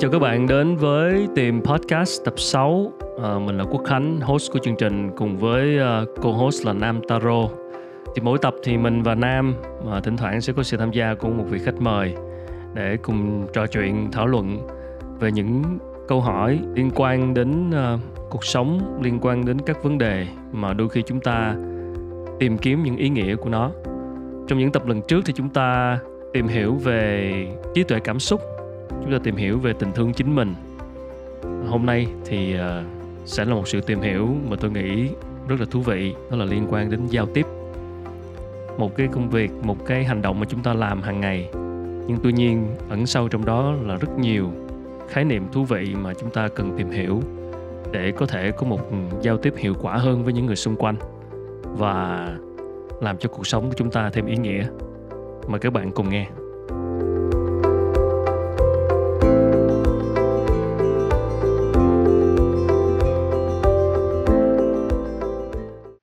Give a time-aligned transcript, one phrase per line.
[0.00, 4.20] chào các bạn đến với tìm podcast tập 6 à, ờ, Mình là Quốc Khánh,
[4.20, 7.48] host của chương trình cùng với uh, co-host là Nam Taro.
[8.14, 11.14] Thì mỗi tập thì mình và Nam mà thỉnh thoảng sẽ có sự tham gia
[11.14, 12.14] của một vị khách mời
[12.74, 14.68] Để cùng trò chuyện, thảo luận
[15.18, 19.98] về những câu hỏi liên quan đến uh, cuộc sống, liên quan đến các vấn
[19.98, 21.54] đề mà đôi khi chúng ta
[22.38, 23.70] tìm kiếm những ý nghĩa của nó.
[24.48, 25.98] Trong những tập lần trước thì chúng ta
[26.32, 27.32] tìm hiểu về
[27.74, 28.40] trí tuệ cảm xúc
[28.90, 30.54] chúng ta tìm hiểu về tình thương chính mình.
[31.68, 32.60] Hôm nay thì uh,
[33.24, 35.08] sẽ là một sự tìm hiểu mà tôi nghĩ
[35.48, 36.14] rất là thú vị.
[36.30, 37.46] Đó là liên quan đến giao tiếp.
[38.78, 41.48] Một cái công việc một cái hành động mà chúng ta làm hàng ngày.
[42.06, 44.50] Nhưng tuy nhiên ẩn sâu trong đó là rất nhiều
[45.08, 47.20] khái niệm thú vị mà chúng ta cần tìm hiểu
[47.92, 48.80] để có thể có một
[49.20, 50.96] giao tiếp hiệu quả hơn với những người xung quanh
[51.64, 52.28] và
[53.00, 54.66] làm cho cuộc sống của chúng ta thêm ý nghĩa.
[55.48, 56.26] Mời các bạn cùng nghe.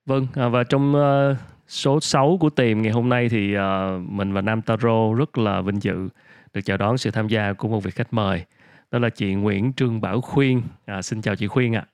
[0.07, 3.61] Vâng, à, và trong uh, số 6 của tìm ngày hôm nay thì uh,
[4.09, 6.09] mình và Nam Taro rất là vinh dự
[6.53, 8.43] được chào đón sự tham gia của một vị khách mời.
[8.91, 10.61] Đó là chị Nguyễn Trương Bảo Khuyên.
[10.85, 11.85] À, xin chào chị Khuyên ạ.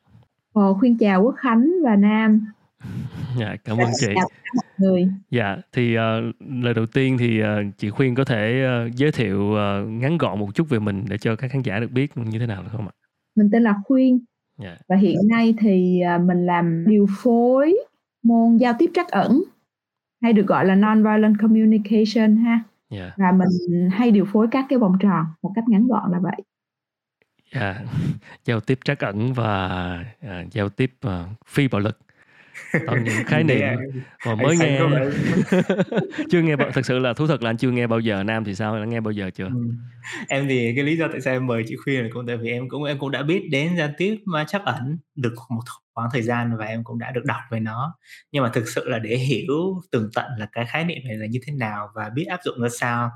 [0.54, 0.62] À.
[0.80, 2.46] Khuyên chào Quốc Khánh và Nam.
[3.40, 4.14] Dạ, cảm ơn chị.
[4.16, 4.30] Chào
[4.78, 5.08] người.
[5.30, 9.42] Dạ, thì uh, lời đầu tiên thì uh, chị Khuyên có thể uh, giới thiệu
[9.42, 12.40] uh, ngắn gọn một chút về mình để cho các khán giả được biết như
[12.40, 12.94] thế nào được không ạ?
[13.36, 14.20] Mình tên là Khuyên.
[14.64, 14.78] Yeah.
[14.90, 17.76] Và hiện nay thì uh, mình làm điều phối
[18.24, 19.44] môn giao tiếp trắc ẩn
[20.22, 23.14] hay được gọi là non-violent communication ha yeah.
[23.18, 26.42] và mình hay điều phối các cái vòng tròn một cách ngắn gọn là vậy
[27.52, 27.78] yeah.
[28.46, 31.12] giao tiếp trắc ẩn và uh, giao tiếp uh,
[31.46, 32.00] phi bạo lực
[32.88, 33.68] toàn những khái niệm
[34.26, 34.80] mà mới nghe
[36.30, 38.44] chưa nghe bao thực sự là thú thật là anh chưa nghe bao giờ nam
[38.44, 38.74] thì sao?
[38.74, 39.46] Anh nghe bao giờ chưa?
[39.46, 39.70] Ừ.
[40.30, 42.52] em thì cái lý do tại sao em mời chị khuyên là cũng tại vì
[42.52, 45.64] em cũng em cũng đã biết đến giao tiếp mà chắc ẩn được một
[45.94, 47.96] khoảng thời gian và em cũng đã được đọc về nó.
[48.32, 51.26] Nhưng mà thực sự là để hiểu tường tận là cái khái niệm này là
[51.26, 53.12] như thế nào và biết áp dụng ra sao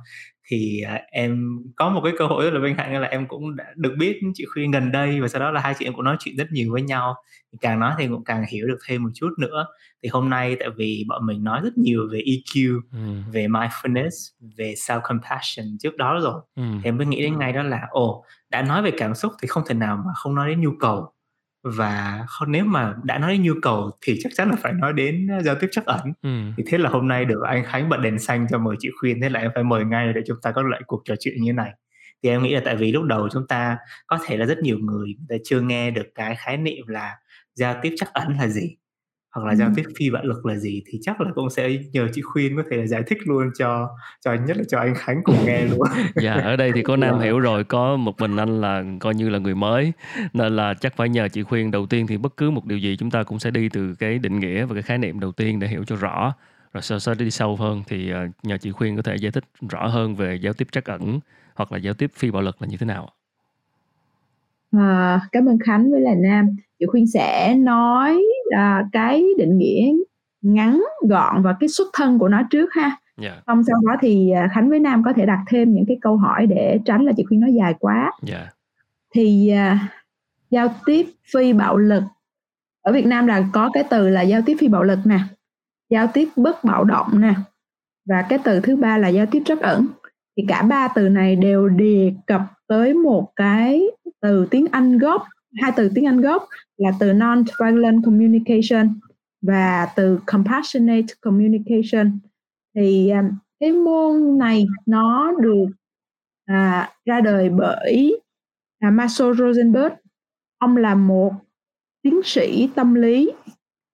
[0.48, 3.56] thì uh, em có một cái cơ hội rất là vinh hạnh là em cũng
[3.56, 6.04] đã được biết chị khuyên gần đây và sau đó là hai chị em cũng
[6.04, 7.16] nói chuyện rất nhiều với nhau.
[7.52, 9.66] Thì càng nói thì cũng càng hiểu được thêm một chút nữa.
[10.04, 13.32] Thì hôm nay tại vì bọn mình nói rất nhiều về EQ ừ.
[13.32, 14.10] về mindfulness
[14.58, 16.42] về self compassion trước đó rồi.
[16.56, 16.64] Ừ.
[16.84, 19.48] thì em mới nghĩ đến ngay đó là ồ đã nói về cảm xúc thì
[19.48, 21.14] không thể nào mà không nói đến nhu cầu
[21.64, 24.94] và không nếu mà đã nói đến nhu cầu thì chắc chắn là phải nói
[24.94, 26.14] đến giao tiếp chắc ẩn.
[26.22, 26.30] Ừ.
[26.58, 29.22] thì thế là hôm nay được anh Khánh bật đèn xanh cho mời chị khuyên
[29.22, 31.54] thế là em phải mời ngay để chúng ta có lại cuộc trò chuyện như
[31.54, 31.72] này.
[32.24, 34.78] Thì em nghĩ là tại vì lúc đầu chúng ta có thể là rất nhiều
[34.78, 37.16] người, người ta chưa nghe được cái khái niệm là
[37.54, 38.78] giao tiếp chắc ẩn là gì
[39.32, 42.08] hoặc là giao tiếp phi bạo lực là gì thì chắc là cũng sẽ nhờ
[42.14, 43.90] chị khuyên có thể là giải thích luôn cho
[44.26, 45.88] cho nhất là cho anh khánh cùng nghe luôn
[46.22, 47.20] dạ ở đây thì có nam yeah.
[47.20, 47.26] Dạ.
[47.26, 49.94] hiểu rồi có một mình anh là coi như là người mới
[50.34, 52.96] nên là chắc phải nhờ chị khuyên đầu tiên thì bất cứ một điều gì
[53.00, 55.60] chúng ta cũng sẽ đi từ cái định nghĩa và cái khái niệm đầu tiên
[55.60, 56.34] để hiểu cho rõ
[56.74, 59.44] rồi sau sau đi sâu hơn thì ờ, nhờ chị khuyên có thể giải thích
[59.70, 61.20] rõ hơn về giao tiếp trắc ẩn
[61.56, 63.10] hoặc là giao tiếp phi bạo lực là như thế nào
[64.72, 66.46] à, cảm ơn khánh với là nam
[66.80, 68.24] chị khuyên sẽ nói
[68.56, 69.94] à, cái định nghĩa
[70.42, 72.98] ngắn gọn và cái xuất thân của nó trước ha yeah.
[73.18, 73.42] Dạ.
[73.48, 76.18] xong sau đó thì à, khánh với nam có thể đặt thêm những cái câu
[76.18, 78.12] hỏi để tránh là chị khuyên nói dài quá yeah.
[78.22, 78.52] Dạ.
[79.14, 79.88] thì à,
[80.50, 82.04] giao tiếp phi bạo lực
[82.82, 85.20] ở việt nam là có cái từ là giao tiếp phi bạo lực nè
[85.90, 87.34] giao tiếp bất bạo động nè
[88.06, 89.88] và cái từ thứ ba là giao tiếp trắc ẩn
[90.38, 93.82] thì cả ba từ này đều đề cập tới một cái
[94.22, 95.28] từ tiếng anh gốc
[95.62, 96.48] hai từ tiếng anh gốc
[96.78, 99.00] là từ non-violent communication
[99.42, 102.20] và từ compassionate communication.
[102.76, 103.30] Thì um,
[103.60, 105.66] cái môn này nó được
[106.46, 108.22] à, ra đời bởi
[108.80, 109.94] à, Marshall Rosenberg.
[110.58, 111.34] Ông là một
[112.02, 113.32] tiến sĩ tâm lý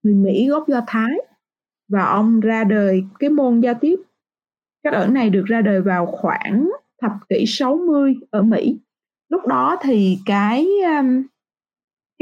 [0.04, 1.12] người Mỹ gốc Do Thái
[1.88, 3.96] và ông ra đời cái môn giao tiếp
[4.84, 6.70] các ẩn này được ra đời vào khoảng
[7.02, 8.80] thập kỷ 60 ở Mỹ.
[9.30, 10.68] Lúc đó thì cái
[11.00, 11.24] um,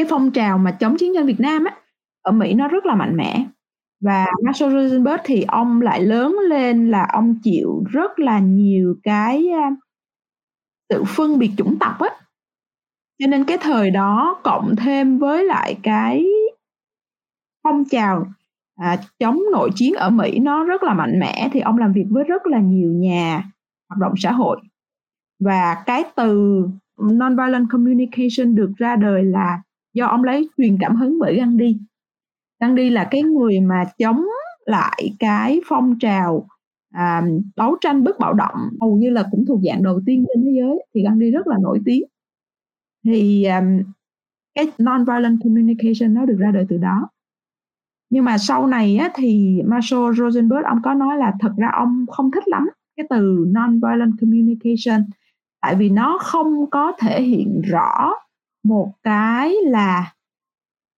[0.02, 1.76] cái phong trào mà chống chiến tranh Việt Nam á
[2.22, 3.46] ở Mỹ nó rất là mạnh mẽ.
[4.04, 9.48] Và Marshall Rosenberg thì ông lại lớn lên là ông chịu rất là nhiều cái
[10.90, 12.10] sự phân biệt chủng tộc á.
[13.20, 16.26] Cho nên cái thời đó cộng thêm với lại cái
[17.64, 18.28] phong trào
[18.76, 22.06] à, chống nội chiến ở Mỹ nó rất là mạnh mẽ thì ông làm việc
[22.10, 23.44] với rất là nhiều nhà
[23.90, 24.62] hoạt động xã hội.
[25.40, 26.62] Và cái từ
[27.02, 29.62] nonviolent communication được ra đời là
[29.94, 31.78] do ông lấy truyền cảm hứng bởi Gandhi.
[32.60, 34.26] Gandhi là cái người mà chống
[34.66, 36.48] lại cái phong trào
[36.92, 37.24] à,
[37.56, 40.52] đấu tranh bất bạo động hầu như là cũng thuộc dạng đầu tiên trên thế
[40.62, 42.04] giới thì Gandhi rất là nổi tiếng
[43.06, 43.84] thì um,
[44.56, 47.10] cái non-violent communication nó được ra đời từ đó
[48.10, 52.06] nhưng mà sau này á, thì Marshall Rosenberg ông có nói là thật ra ông
[52.12, 55.06] không thích lắm cái từ non-violent communication
[55.62, 58.14] tại vì nó không có thể hiện rõ
[58.64, 60.14] một cái là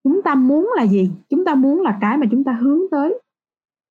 [0.04, 1.10] chúng ta muốn là gì?
[1.28, 3.20] Chúng ta muốn là cái mà chúng ta hướng tới.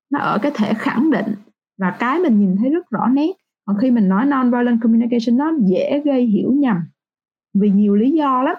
[0.09, 1.35] Nó ở cái thể khẳng định
[1.77, 3.31] và cái mình nhìn thấy rất rõ nét.
[3.65, 6.77] Còn khi mình nói non-violent communication, nó dễ gây hiểu nhầm
[7.53, 8.55] vì nhiều lý do lắm.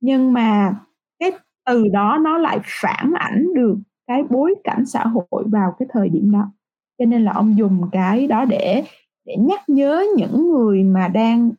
[0.00, 0.74] Nhưng mà
[1.18, 1.32] cái
[1.66, 3.76] từ đó nó lại phản ảnh được
[4.06, 6.50] cái bối cảnh xã hội vào cái thời điểm đó.
[6.98, 8.84] Cho nên là ông dùng cái đó để
[9.24, 11.50] để nhắc nhớ những người mà đang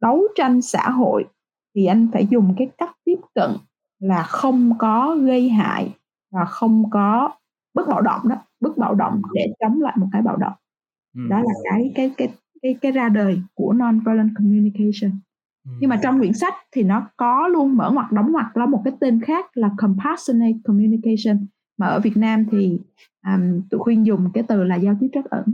[0.00, 1.24] đấu tranh xã hội
[1.74, 3.50] thì anh phải dùng cái cách tiếp cận
[3.98, 5.94] là không có gây hại
[6.32, 7.30] và không có
[7.74, 10.52] bất bạo động đó bất bạo động để chống lại một cái bạo động.
[11.14, 12.28] Đó là cái cái cái
[12.62, 15.20] cái cái ra đời của non violent communication
[15.64, 18.82] nhưng mà trong quyển sách thì nó có luôn mở ngoặc đóng ngoặc là một
[18.84, 21.46] cái tên khác là compassionate communication.
[21.78, 22.80] Mà ở Việt Nam thì
[23.26, 25.44] um, tụi khuyên dùng cái từ là giao tiếp trắc ẩn.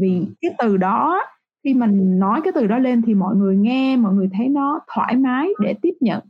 [0.00, 1.22] Vì cái từ đó
[1.64, 4.80] khi mình nói cái từ đó lên thì mọi người nghe mọi người thấy nó
[4.94, 6.20] thoải mái để tiếp nhận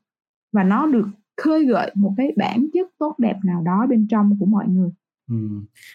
[0.53, 1.07] và nó được
[1.37, 4.91] khơi gợi một cái bản chất tốt đẹp nào đó bên trong của mọi người
[5.31, 5.37] ừ.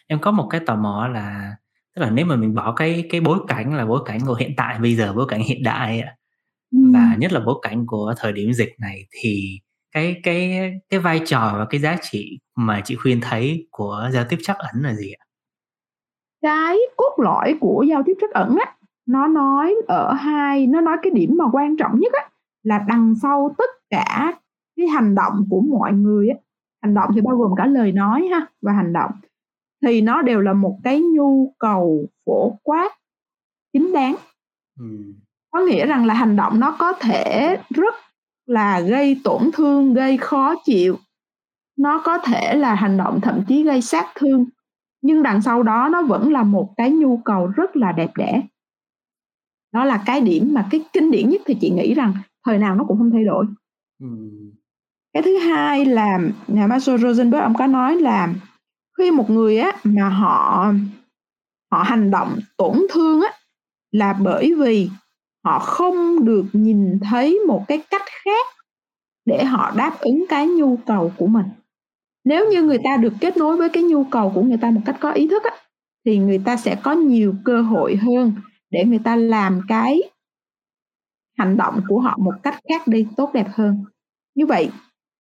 [0.08, 1.56] em có một cái tò mò là
[1.96, 4.54] tức là nếu mà mình bỏ cái cái bối cảnh là bối cảnh của hiện
[4.58, 6.04] tại bây giờ bối cảnh hiện đại
[6.72, 6.80] ừ.
[6.94, 9.60] và nhất là bối cảnh của thời điểm dịch này thì
[9.92, 14.26] cái cái cái vai trò và cái giá trị mà chị khuyên thấy của giao
[14.30, 15.24] tiếp trắc ẩn là gì ạ
[16.42, 18.77] cái cốt lõi của giao tiếp trắc ẩn á
[19.08, 22.30] nó nói ở hai nó nói cái điểm mà quan trọng nhất á
[22.64, 24.34] là đằng sau tất cả
[24.78, 26.36] cái hành động của mọi người á.
[26.82, 29.12] Hành động thì bao gồm cả lời nói ha và hành động.
[29.86, 32.90] Thì nó đều là một cái nhu cầu phổ quát
[33.74, 34.16] chính đáng.
[34.80, 34.86] Ừ.
[35.52, 37.96] có nghĩa rằng là hành động nó có thể rất
[38.46, 40.96] là gây tổn thương gây khó chịu.
[41.78, 44.46] Nó có thể là hành động thậm chí gây sát thương.
[45.02, 48.42] Nhưng đằng sau đó nó vẫn là một cái nhu cầu rất là đẹp đẽ
[49.74, 52.14] đó là cái điểm mà cái kinh điển nhất thì chị nghĩ rằng
[52.46, 53.46] thời nào nó cũng không thay đổi
[54.00, 54.08] ừ.
[55.14, 58.34] cái thứ hai là nhà Marshall Rosenberg ông có nói là
[58.98, 60.74] khi một người á mà họ
[61.72, 63.32] họ hành động tổn thương á
[63.92, 64.90] là bởi vì
[65.46, 68.48] họ không được nhìn thấy một cái cách khác
[69.26, 71.46] để họ đáp ứng cái nhu cầu của mình
[72.24, 74.82] nếu như người ta được kết nối với cái nhu cầu của người ta một
[74.86, 75.52] cách có ý thức á,
[76.06, 78.34] thì người ta sẽ có nhiều cơ hội hơn
[78.70, 80.02] để người ta làm cái
[81.38, 83.84] hành động của họ một cách khác đi, tốt đẹp hơn.
[84.36, 84.72] Như vậy,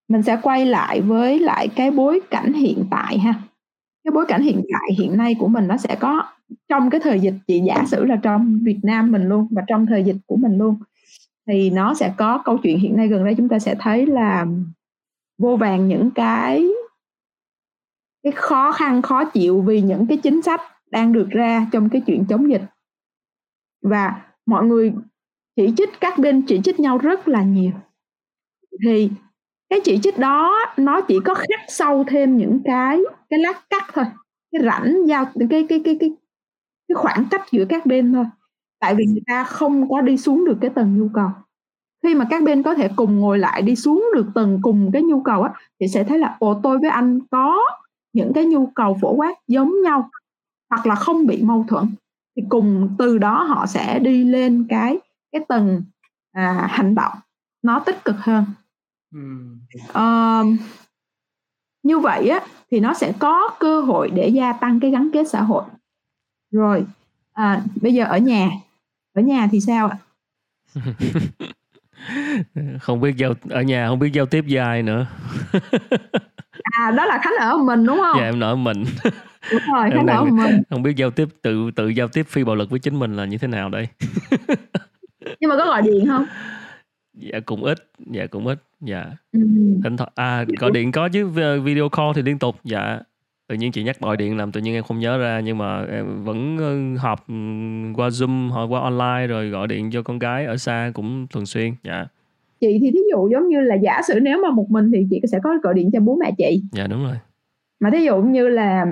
[0.07, 3.33] mình sẽ quay lại với lại cái bối cảnh hiện tại ha.
[4.03, 6.23] Cái bối cảnh hiện tại hiện nay của mình nó sẽ có
[6.69, 9.85] trong cái thời dịch chị giả sử là trong Việt Nam mình luôn và trong
[9.85, 10.75] thời dịch của mình luôn,
[11.47, 13.35] thì nó sẽ có câu chuyện hiện nay gần đây.
[13.35, 14.45] Chúng ta sẽ thấy là
[15.37, 16.65] vô vàng những cái
[18.23, 20.61] cái khó khăn, khó chịu vì những cái chính sách
[20.91, 22.61] đang được ra trong cái chuyện chống dịch
[23.81, 24.93] và mọi người
[25.55, 27.71] chỉ trích các bên chỉ trích nhau rất là nhiều.
[28.83, 29.09] Thì
[29.69, 33.83] cái chỉ trích đó, nó chỉ có khắc sâu thêm những cái cái lát cắt
[33.93, 34.05] thôi.
[34.51, 35.95] Cái rãnh giao, cái cái cái cái
[36.87, 38.25] cái khoảng cách giữa các bên thôi.
[38.79, 41.29] Tại vì người ta không có đi xuống được cái tầng nhu cầu.
[42.03, 45.03] Khi mà các bên có thể cùng ngồi lại đi xuống được tầng cùng cái
[45.03, 47.59] nhu cầu á, thì sẽ thấy là, ồ, tôi với anh có
[48.13, 50.09] những cái nhu cầu phổ quát giống nhau,
[50.69, 51.95] hoặc là không bị mâu thuẫn
[52.37, 54.97] thì cùng từ đó họ sẽ đi lên cái
[55.31, 55.83] cái tầng
[56.31, 57.13] à, hành động
[57.61, 58.45] nó tích cực hơn.
[59.89, 60.59] Uh,
[61.83, 62.39] như vậy á
[62.71, 65.63] thì nó sẽ có cơ hội để gia tăng cái gắn kết xã hội.
[66.51, 66.85] Rồi
[67.33, 68.49] à, bây giờ ở nhà
[69.13, 69.97] ở nhà thì sao ạ?
[72.81, 75.07] Không biết giao ở nhà không biết giao tiếp với ai nữa.
[76.61, 78.17] À đó là khánh ở mình đúng không?
[78.19, 78.83] Dạ em ở mình
[79.51, 82.55] đúng rồi khánh ở mình không biết giao tiếp tự tự giao tiếp phi bạo
[82.55, 83.87] lực với chính mình là như thế nào đây?
[85.39, 86.25] Nhưng mà có gọi điện không?
[87.13, 87.77] Dạ cũng ít
[88.11, 89.05] dạ cũng ít dạ.
[89.31, 89.39] Ừ.
[89.83, 91.27] thỉnh thoảng à gọi điện có chứ
[91.63, 92.99] video call thì liên tục dạ.
[93.47, 95.85] Tự nhiên chị nhắc gọi điện làm tự nhiên em không nhớ ra nhưng mà
[95.85, 96.57] em vẫn
[96.97, 97.19] họp
[97.95, 101.45] qua zoom hoặc qua online rồi gọi điện cho con gái ở xa cũng thường
[101.45, 102.05] xuyên dạ.
[102.59, 105.21] Chị thì thí dụ giống như là giả sử nếu mà một mình thì chị
[105.31, 106.63] sẽ có gọi điện cho bố mẹ chị.
[106.71, 107.15] Dạ đúng rồi.
[107.79, 108.85] Mà thí dụ như là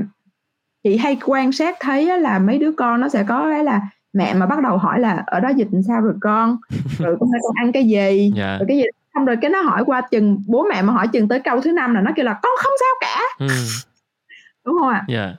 [0.85, 3.81] chị hay quan sát thấy là mấy đứa con nó sẽ có cái là
[4.13, 6.57] mẹ mà bắt đầu hỏi là ở đó dịch sao rồi con
[6.97, 8.33] rồi con con ăn cái gì yeah.
[8.35, 8.57] Dạ.
[8.57, 11.27] rồi cái gì xong rồi cái nó hỏi qua chừng bố mẹ mà hỏi chừng
[11.27, 13.47] tới câu thứ năm là nó kêu là con không sao cả ừ.
[14.65, 15.13] đúng không ạ à?
[15.15, 15.35] yeah.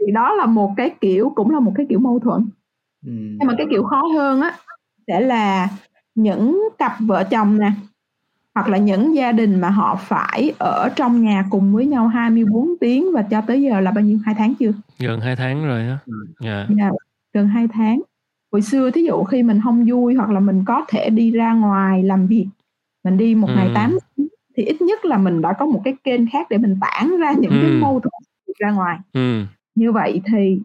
[0.00, 2.48] thì đó là một cái kiểu cũng là một cái kiểu mâu thuẫn
[3.06, 3.12] ừ.
[3.12, 4.54] nhưng mà cái kiểu khó hơn á
[5.06, 5.68] sẽ là
[6.14, 7.72] những cặp vợ chồng nè
[8.54, 12.68] hoặc là những gia đình mà họ phải ở trong nhà cùng với nhau 24
[12.80, 15.80] tiếng và cho tới giờ là bao nhiêu hai tháng chưa gần hai tháng rồi
[15.80, 16.26] á ừ.
[16.44, 16.68] yeah.
[16.78, 16.92] yeah,
[17.32, 18.00] gần hai tháng
[18.52, 21.52] hồi xưa thí dụ khi mình không vui hoặc là mình có thể đi ra
[21.52, 22.46] ngoài làm việc
[23.04, 23.54] mình đi một ừ.
[23.56, 23.98] ngày 8
[24.56, 27.32] thì ít nhất là mình đã có một cái kênh khác để mình tản ra
[27.32, 27.58] những ừ.
[27.62, 28.22] cái mâu thuẫn
[28.58, 29.44] ra ngoài ừ.
[29.74, 30.60] như vậy thì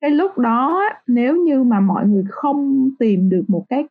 [0.00, 3.84] cái lúc đó nếu như mà mọi người không tìm được một cái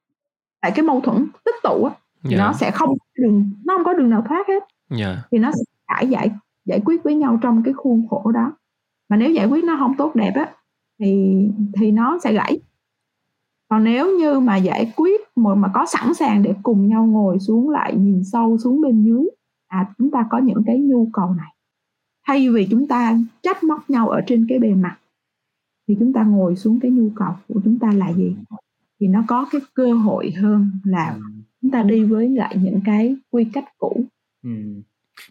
[0.61, 2.39] tại cái mâu thuẫn tích tụ á thì yeah.
[2.39, 4.63] nó sẽ không đường nó không có đường nào thoát hết
[4.97, 5.17] yeah.
[5.31, 6.31] thì nó sẽ phải giải
[6.65, 8.51] giải quyết với nhau trong cái khuôn khổ đó
[9.09, 10.53] mà nếu giải quyết nó không tốt đẹp á
[10.99, 11.37] thì
[11.73, 12.59] thì nó sẽ gãy
[13.69, 17.39] còn nếu như mà giải quyết mà, mà có sẵn sàng để cùng nhau ngồi
[17.39, 19.25] xuống lại nhìn sâu xuống bên dưới
[19.67, 21.53] à chúng ta có những cái nhu cầu này
[22.27, 24.97] thay vì chúng ta trách móc nhau ở trên cái bề mặt
[25.87, 28.35] thì chúng ta ngồi xuống cái nhu cầu của chúng ta là gì
[28.99, 31.21] thì nó có cái cơ hội hơn là ừ.
[31.61, 34.03] chúng ta đi với lại những cái quy cách cũ
[34.43, 34.49] ừ.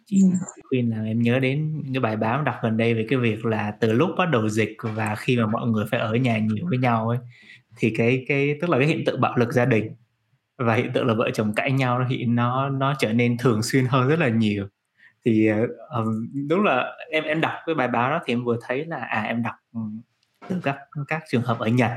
[0.06, 0.22] Chị
[0.68, 3.70] khuyên là em nhớ đến cái bài báo đọc gần đây về cái việc là
[3.80, 6.78] từ lúc bắt đầu dịch và khi mà mọi người phải ở nhà nhiều với
[6.78, 7.18] nhau ấy,
[7.76, 9.90] thì cái cái, tức là cái hiện tượng bạo lực gia đình
[10.58, 13.86] và hiện tượng là vợ chồng cãi nhau thì nó nó trở nên thường xuyên
[13.86, 14.68] hơn rất là nhiều.
[15.24, 15.46] Thì
[15.88, 16.04] ờ,
[16.48, 19.22] đúng là em em đọc cái bài báo đó thì em vừa thấy là à
[19.22, 19.54] em đọc
[20.48, 20.76] từ các
[21.08, 21.90] các trường hợp ở Nhật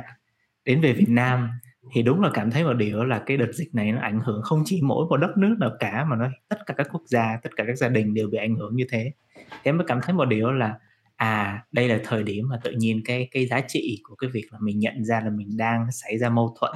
[0.66, 1.50] đến về Việt Nam
[1.92, 4.42] thì đúng là cảm thấy một điều là cái đợt dịch này nó ảnh hưởng
[4.42, 7.38] không chỉ mỗi một đất nước nào cả, mà nó tất cả các quốc gia,
[7.44, 9.12] tất cả các gia đình đều bị ảnh hưởng như thế.
[9.36, 10.80] Thế em mới cảm thấy một điều là
[11.16, 14.46] à đây là thời điểm mà tự nhiên cái cái giá trị của cái việc
[14.52, 16.74] là mình nhận ra là mình đang xảy ra mâu thuẫn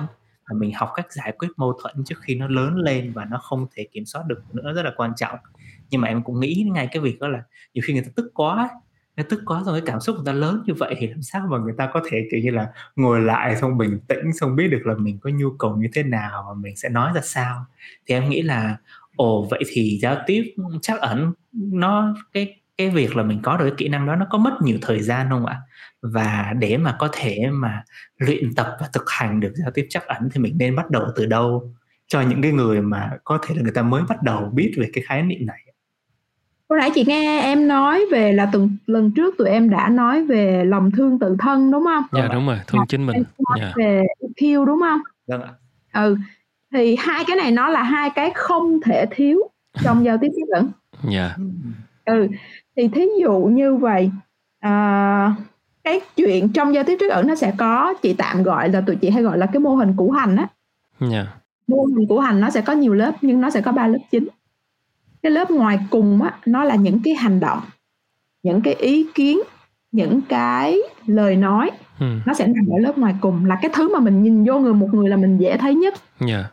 [0.49, 3.37] và mình học cách giải quyết mâu thuẫn trước khi nó lớn lên và nó
[3.37, 5.39] không thể kiểm soát được nữa rất là quan trọng.
[5.89, 7.43] Nhưng mà em cũng nghĩ ngay cái việc đó là
[7.73, 8.69] nhiều khi người ta tức quá
[9.17, 11.47] nó tức quá rồi, cái cảm xúc người ta lớn như vậy thì làm sao
[11.51, 14.67] mà người ta có thể, kiểu như là, ngồi lại xong bình tĩnh, xong biết
[14.67, 17.65] được là mình có nhu cầu như thế nào và mình sẽ nói ra sao?
[18.07, 18.77] Thì em nghĩ là,
[19.15, 23.65] ồ, vậy thì giao tiếp chắc ẩn nó, cái cái việc là mình có được
[23.65, 25.61] cái kỹ năng đó nó có mất nhiều thời gian không ạ?
[26.01, 27.83] Và để mà có thể mà
[28.17, 31.03] luyện tập và thực hành được giao tiếp chắc ẩn thì mình nên bắt đầu
[31.15, 31.73] từ đâu?
[32.07, 34.89] Cho những cái người mà có thể là người ta mới bắt đầu biết về
[34.93, 35.59] cái khái niệm này
[36.69, 40.25] Hồi nãy chị nghe em nói về là từng lần trước tụi em đã nói
[40.25, 42.03] về lòng thương tự thân đúng không?
[42.11, 43.23] Dạ đúng rồi, thương chính mình.
[43.49, 43.73] Nói dạ.
[43.75, 45.01] về EQ đúng không?
[45.27, 45.51] Vâng ạ.
[45.93, 46.17] Ừ.
[46.71, 49.39] Thì hai cái này nó là hai cái không thể thiếu
[49.83, 50.69] trong giao tiếp tiếp cận.
[51.11, 51.35] Dạ.
[52.05, 52.27] Ừ.
[52.75, 54.11] Thì thí dụ như vậy
[54.59, 55.35] à,
[55.83, 58.95] cái chuyện trong giao tiếp trước ẩn nó sẽ có chị tạm gọi là tụi
[58.95, 60.47] chị hay gọi là cái mô hình củ hành á.
[60.99, 61.25] Dạ.
[61.67, 63.99] Mô hình củ hành nó sẽ có nhiều lớp nhưng nó sẽ có ba lớp
[64.11, 64.27] chính
[65.23, 67.59] cái lớp ngoài cùng á nó là những cái hành động
[68.43, 69.39] những cái ý kiến
[69.91, 72.05] những cái lời nói ừ.
[72.25, 74.73] nó sẽ nằm ở lớp ngoài cùng là cái thứ mà mình nhìn vô người
[74.73, 76.29] một người là mình dễ thấy nhất yeah.
[76.29, 76.49] Dạ.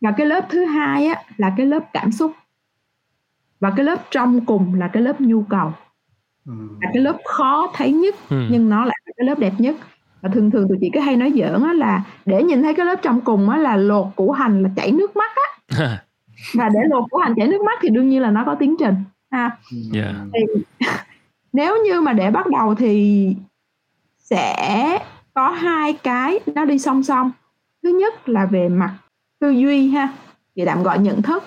[0.00, 2.32] và cái lớp thứ hai á là cái lớp cảm xúc
[3.60, 5.72] và cái lớp trong cùng là cái lớp nhu cầu
[6.46, 6.52] ừ.
[6.80, 8.48] là cái lớp khó thấy nhất ừ.
[8.50, 9.76] nhưng nó lại là cái lớp đẹp nhất
[10.20, 12.86] và thường thường tụi chị cứ hay nói giỡn á là để nhìn thấy cái
[12.86, 15.98] lớp trong cùng á là lột củ hành là chảy nước mắt á
[16.54, 18.76] và để lột của hành chảy nước mắt thì đương nhiên là nó có tiến
[18.78, 18.94] trình
[19.30, 19.58] ha?
[19.92, 19.92] Yeah.
[19.92, 20.14] Dạ.
[20.32, 20.62] thì,
[21.52, 23.34] nếu như mà để bắt đầu thì
[24.18, 24.98] sẽ
[25.34, 27.30] có hai cái nó đi song song.
[27.82, 28.94] Thứ nhất là về mặt
[29.40, 30.08] tư duy ha?
[30.56, 31.44] Thì tạm gọi nhận thức.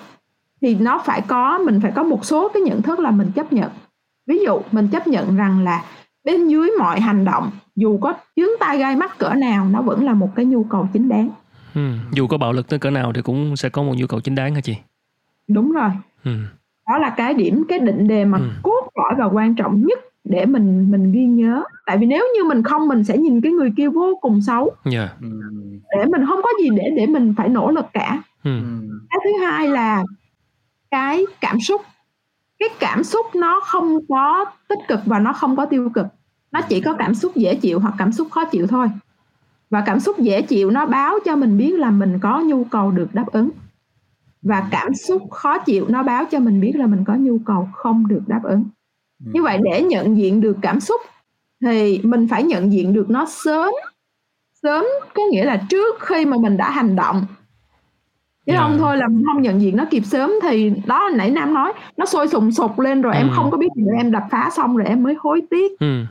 [0.60, 3.52] Thì nó phải có mình phải có một số cái nhận thức là mình chấp
[3.52, 3.70] nhận.
[4.26, 5.84] Ví dụ mình chấp nhận rằng là
[6.24, 10.04] bên dưới mọi hành động dù có chướng tai gai mắt cỡ nào nó vẫn
[10.04, 11.30] là một cái nhu cầu chính đáng
[11.74, 11.80] Ừ.
[12.12, 14.34] Dù có bạo lực tới cỡ nào thì cũng sẽ có một nhu cầu chính
[14.34, 14.76] đáng hả chị?
[15.48, 15.90] Đúng rồi.
[16.24, 16.30] Ừ.
[16.88, 18.44] Đó là cái điểm cái định đề mà ừ.
[18.62, 21.62] cốt lõi và quan trọng nhất để mình mình ghi nhớ.
[21.86, 24.70] Tại vì nếu như mình không mình sẽ nhìn cái người kia vô cùng xấu.
[24.84, 24.94] Yeah.
[24.94, 25.28] Dạ.
[25.96, 28.22] Để mình không có gì để để mình phải nỗ lực cả.
[28.44, 28.60] Ừ.
[29.10, 30.04] Cái thứ hai là
[30.90, 31.80] cái cảm xúc.
[32.58, 36.06] Cái cảm xúc nó không có tích cực và nó không có tiêu cực.
[36.52, 38.88] Nó chỉ có cảm xúc dễ chịu hoặc cảm xúc khó chịu thôi
[39.72, 42.90] và cảm xúc dễ chịu nó báo cho mình biết là mình có nhu cầu
[42.90, 43.50] được đáp ứng
[44.42, 47.68] và cảm xúc khó chịu nó báo cho mình biết là mình có nhu cầu
[47.72, 48.64] không được đáp ứng
[49.18, 51.00] như vậy để nhận diện được cảm xúc
[51.60, 53.74] thì mình phải nhận diện được nó sớm
[54.62, 57.24] sớm có nghĩa là trước khi mà mình đã hành động
[58.46, 58.62] chứ yeah.
[58.62, 61.72] không thôi là mình không nhận diện nó kịp sớm thì đó nãy nam nói
[61.96, 63.18] nó sôi sùng sục lên rồi ừ.
[63.18, 66.04] em không có biết gì em đập phá xong rồi em mới hối tiếc ừ.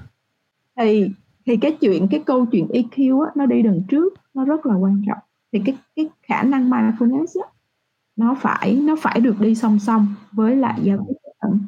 [0.78, 1.10] thì
[1.46, 4.76] thì cái chuyện cái câu chuyện EQ á, nó đi đằng trước nó rất là
[4.76, 5.18] quan trọng.
[5.54, 7.48] Thì cái cái khả năng mindfulness á,
[8.16, 11.60] nó phải nó phải được đi song song với lại giao tiếp ẩn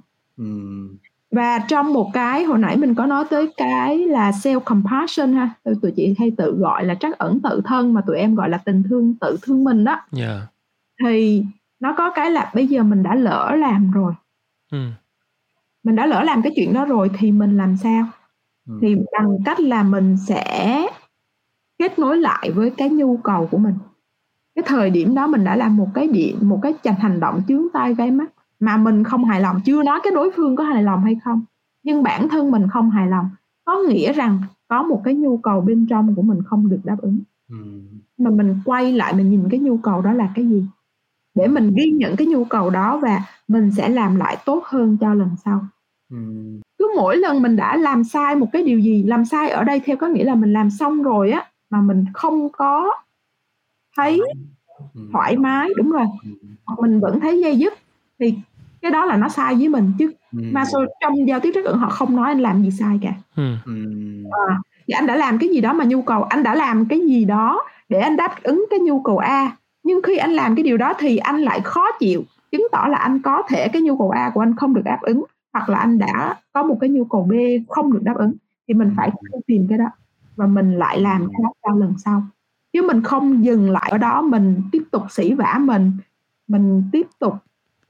[1.34, 5.50] và trong một cái hồi nãy mình có nói tới cái là self compassion ha
[5.64, 8.50] tụi, tụi chị hay tự gọi là trắc ẩn tự thân mà tụi em gọi
[8.50, 10.00] là tình thương tự thương mình đó.
[10.18, 10.42] Yeah.
[11.04, 11.44] thì
[11.80, 14.14] nó có cái là bây giờ mình đã lỡ làm rồi.
[14.72, 14.78] Ừ.
[15.84, 18.08] mình đã lỡ làm cái chuyện đó rồi thì mình làm sao
[18.68, 18.80] ừ.
[18.82, 20.88] thì bằng cách là mình sẽ
[21.78, 23.76] kết nối lại với cái nhu cầu của mình
[24.56, 27.42] cái thời điểm đó mình đã làm một cái điện một cái chành hành động
[27.48, 30.64] chướng tay gáy mắt mà mình không hài lòng chưa nói cái đối phương có
[30.64, 31.42] hài lòng hay không
[31.84, 33.30] nhưng bản thân mình không hài lòng
[33.66, 36.98] có nghĩa rằng có một cái nhu cầu bên trong của mình không được đáp
[37.02, 37.56] ứng ừ.
[38.18, 40.66] mà mình quay lại mình nhìn cái nhu cầu đó là cái gì
[41.36, 44.98] để mình ghi nhận cái nhu cầu đó và mình sẽ làm lại tốt hơn
[44.98, 45.66] cho lần sau
[46.10, 46.18] ừ.
[46.84, 49.80] Cứ mỗi lần mình đã làm sai một cái điều gì làm sai ở đây
[49.80, 52.92] theo có nghĩa là mình làm xong rồi á mà mình không có
[53.98, 54.20] thấy
[54.94, 55.02] ừ.
[55.14, 56.30] thoải mái đúng rồi ừ.
[56.82, 57.74] mình vẫn thấy dây dứt
[58.20, 58.34] thì
[58.82, 60.40] cái đó là nó sai với mình chứ ừ.
[60.52, 60.64] mà
[61.02, 63.56] trong giao tiếp rất ẩn họ không nói anh làm gì sai cả ừ.
[64.48, 67.00] à, thì anh đã làm cái gì đó mà nhu cầu anh đã làm cái
[67.00, 70.64] gì đó để anh đáp ứng cái nhu cầu a nhưng khi anh làm cái
[70.64, 73.98] điều đó thì anh lại khó chịu chứng tỏ là anh có thể cái nhu
[73.98, 76.90] cầu a của anh không được đáp ứng hoặc là anh đã có một cái
[76.90, 77.34] nhu cầu b
[77.70, 78.34] không được đáp ứng
[78.68, 79.12] thì mình phải
[79.48, 79.88] tìm cái đó
[80.36, 82.24] và mình lại làm cái đó cho lần sau.
[82.74, 85.92] Chứ mình không dừng lại ở đó mình tiếp tục sỉ vả mình
[86.48, 87.34] mình tiếp tục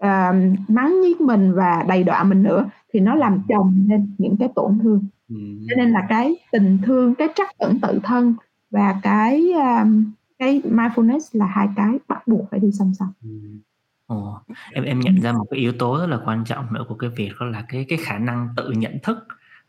[0.04, 0.36] uh,
[0.68, 4.50] mắng nhiếc mình và đầy đọa mình nữa thì nó làm chồng lên những cái
[4.56, 5.04] tổn thương.
[5.30, 5.36] Ừ.
[5.70, 8.36] cho nên là cái tình thương cái trắc ẩn tự thân
[8.72, 13.10] và cái um, cái mindfulness là hai cái bắt buộc phải đi song song.
[13.24, 13.30] Ừ.
[14.08, 14.40] Ồ,
[14.74, 17.10] em em nhận ra một cái yếu tố rất là quan trọng nữa của cái
[17.10, 19.18] việc đó là cái cái khả năng tự nhận thức.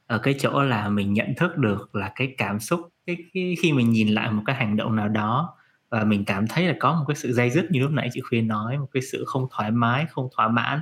[0.07, 3.73] Ở cái chỗ là mình nhận thức được là cái cảm xúc cái, cái khi
[3.73, 5.57] mình nhìn lại một cái hành động nào đó
[5.91, 8.21] và mình cảm thấy là có một cái sự dây dứt như lúc nãy chị
[8.29, 10.81] Khuyên nói một cái sự không thoải mái không thỏa mãn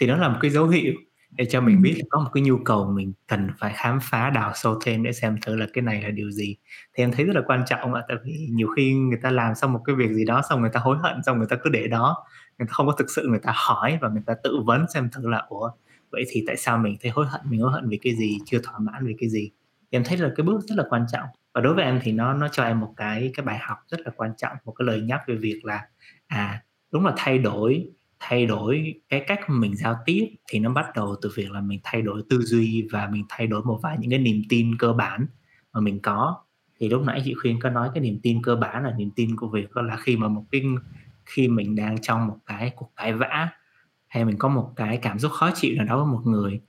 [0.00, 0.92] thì nó là một cái dấu hiệu
[1.30, 4.30] để cho mình biết là có một cái nhu cầu mình cần phải khám phá
[4.30, 6.56] đào sâu thêm để xem thử là cái này là điều gì.
[6.94, 9.54] Thì em thấy rất là quan trọng ạ tại vì nhiều khi người ta làm
[9.54, 11.70] xong một cái việc gì đó xong người ta hối hận xong người ta cứ
[11.70, 12.16] để đó
[12.58, 15.10] người ta không có thực sự người ta hỏi và người ta tự vấn xem
[15.10, 15.70] thử là, ủa,
[16.10, 18.58] vậy thì tại sao mình thấy hối hận, mình hối hận vì cái gì, chưa
[18.62, 19.50] thỏa mãn vì cái gì?
[19.80, 21.28] Thì em thấy là cái bước rất là quan trọng.
[21.54, 24.00] Và đối với em thì nó nó cho em một cái cái bài học rất
[24.04, 25.88] là quan trọng, một cái lời nhắc về việc là
[26.26, 26.62] à
[26.92, 27.88] đúng là thay đổi
[28.20, 31.80] thay đổi cái cách mình giao tiếp thì nó bắt đầu từ việc là mình
[31.82, 34.92] thay đổi tư duy và mình thay đổi một vài những cái niềm tin cơ
[34.92, 35.26] bản
[35.72, 36.36] mà mình có.
[36.80, 39.36] Thì lúc nãy chị khuyên có nói cái niềm tin cơ bản là niềm tin
[39.36, 40.62] của việc là khi mà một cái
[41.26, 43.48] khi mình đang trong một cái cuộc cãi vã,
[44.06, 46.60] hay mình có một cái cảm xúc khó chịu nào đó với một người,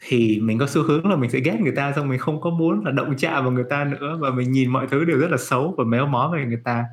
[0.00, 2.50] thì mình có xu hướng là mình sẽ ghét người ta, xong mình không có
[2.50, 5.30] muốn là động chạm vào người ta nữa, và mình nhìn mọi thứ đều rất
[5.30, 6.84] là xấu và méo mó về người ta.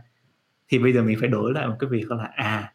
[0.68, 2.74] Thì bây giờ mình phải đổi lại một cái việc là à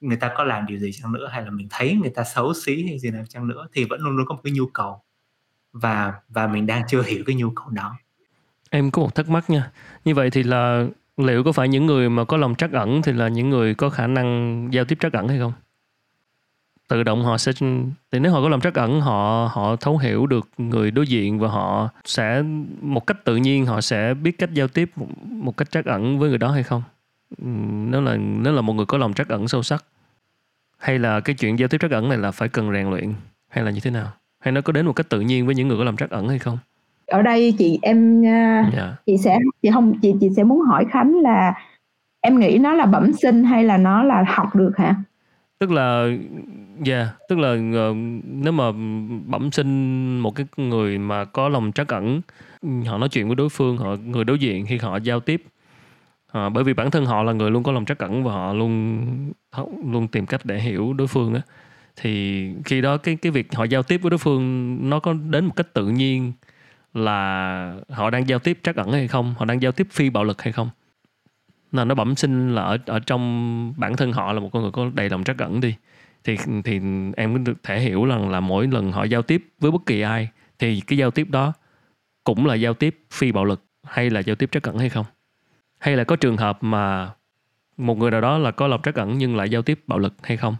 [0.00, 2.54] người ta có làm điều gì chăng nữa, hay là mình thấy người ta xấu
[2.54, 5.02] xí hay gì nào chăng nữa, thì vẫn luôn luôn có một cái nhu cầu.
[5.72, 7.96] Và và mình đang chưa hiểu cái nhu cầu đó.
[8.70, 9.70] Em có một thắc mắc nha.
[10.04, 10.86] Như vậy thì là
[11.24, 13.90] liệu có phải những người mà có lòng trắc ẩn thì là những người có
[13.90, 15.52] khả năng giao tiếp trắc ẩn hay không?
[16.88, 17.52] Tự động họ sẽ,
[18.12, 21.38] thì nếu họ có lòng trắc ẩn, họ họ thấu hiểu được người đối diện
[21.38, 22.42] và họ sẽ,
[22.80, 24.90] một cách tự nhiên họ sẽ biết cách giao tiếp
[25.22, 26.82] một cách trắc ẩn với người đó hay không?
[27.90, 29.84] Nếu là nếu là một người có lòng trắc ẩn sâu sắc,
[30.78, 33.14] hay là cái chuyện giao tiếp trắc ẩn này là phải cần rèn luyện,
[33.48, 34.12] hay là như thế nào?
[34.40, 36.28] Hay nó có đến một cách tự nhiên với những người có lòng trắc ẩn
[36.28, 36.58] hay không?
[37.10, 38.66] Ở đây chị em yeah.
[38.76, 38.96] Dạ.
[39.06, 41.54] chị sẽ chị không chị chị sẽ muốn hỏi khánh là
[42.20, 44.94] em nghĩ nó là bẩm sinh hay là nó là học được hả
[45.58, 46.06] tức là
[46.84, 48.72] dạ yeah, tức là uh, nếu mà
[49.26, 52.20] bẩm sinh một cái người mà có lòng trắc ẩn
[52.86, 55.42] họ nói chuyện với đối phương họ người đối diện khi họ giao tiếp
[56.32, 58.52] à, bởi vì bản thân họ là người luôn có lòng trắc ẩn và họ
[58.52, 59.06] luôn
[59.92, 61.40] luôn tìm cách để hiểu đối phương á
[61.96, 65.44] thì khi đó cái cái việc họ giao tiếp với đối phương nó có đến
[65.44, 66.32] một cách tự nhiên
[66.94, 69.34] là họ đang giao tiếp trắc ẩn hay không?
[69.38, 70.70] Họ đang giao tiếp phi bạo lực hay không?
[71.72, 74.70] Nên nó bẩm sinh là ở ở trong bản thân họ là một con người
[74.70, 75.74] có đầy lòng trắc ẩn đi.
[76.24, 76.80] Thì thì
[77.16, 80.00] em cũng được thể hiểu rằng là mỗi lần họ giao tiếp với bất kỳ
[80.00, 81.52] ai, thì cái giao tiếp đó
[82.24, 85.06] cũng là giao tiếp phi bạo lực hay là giao tiếp trắc ẩn hay không?
[85.78, 87.10] Hay là có trường hợp mà
[87.76, 90.14] một người nào đó là có lòng trắc ẩn nhưng lại giao tiếp bạo lực
[90.22, 90.56] hay không?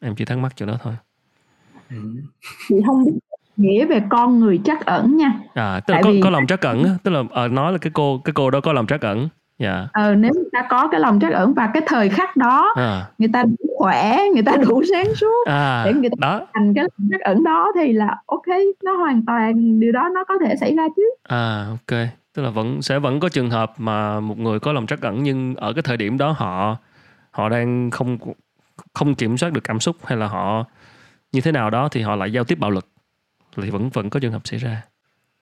[0.00, 0.94] Em chỉ thắc mắc chỗ đó thôi.
[2.68, 3.12] Chị không biết
[3.56, 5.32] nghĩa về con người trắc ẩn nha.
[5.54, 6.20] À tức là có, vì...
[6.22, 8.72] có lòng trắc ẩn tức là à, nói là cái cô cái cô đó có
[8.72, 9.28] lòng trắc ẩn.
[9.58, 9.88] Dạ.
[9.92, 13.06] Ờ nếu người ta có cái lòng trắc ẩn và cái thời khắc đó à.
[13.18, 16.46] người ta đủ khỏe người ta đủ sáng suốt à, để người ta đó.
[16.54, 18.46] thành cái lòng trắc ẩn đó thì là ok
[18.84, 21.02] nó hoàn toàn điều đó nó có thể xảy ra chứ.
[21.22, 21.98] À ok.
[22.34, 25.22] Tức là vẫn sẽ vẫn có trường hợp mà một người có lòng trắc ẩn
[25.22, 26.76] nhưng ở cái thời điểm đó họ
[27.30, 28.18] họ đang không
[28.94, 30.64] không kiểm soát được cảm xúc hay là họ
[31.32, 32.86] như thế nào đó thì họ lại giao tiếp bạo lực
[33.62, 34.82] thì vẫn vẫn có trường hợp xảy ra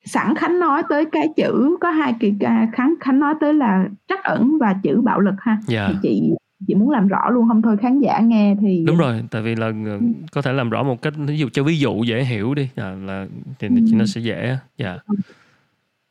[0.04, 2.34] sẵn khánh nói tới cái chữ có hai kỳ
[2.72, 5.62] khánh khánh nói tới là trắc ẩn và chữ bạo lực ha yeah.
[5.68, 5.88] Dạ.
[5.88, 6.30] thì chị
[6.66, 9.54] chị muốn làm rõ luôn không thôi khán giả nghe thì đúng rồi tại vì
[9.54, 10.00] là ừ.
[10.32, 12.90] có thể làm rõ một cách ví dụ cho ví dụ dễ hiểu đi à,
[12.90, 13.26] là
[13.58, 13.74] thì ừ.
[13.92, 14.98] nó sẽ dễ dạ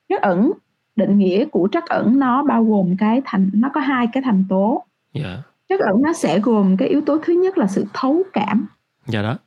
[0.10, 0.52] trắc ẩn
[0.96, 4.44] định nghĩa của trắc ẩn nó bao gồm cái thành nó có hai cái thành
[4.50, 5.38] tố dạ
[5.70, 8.66] trắc ẩn nó sẽ gồm cái yếu tố thứ nhất là sự thấu cảm
[9.08, 9.38] dạ đó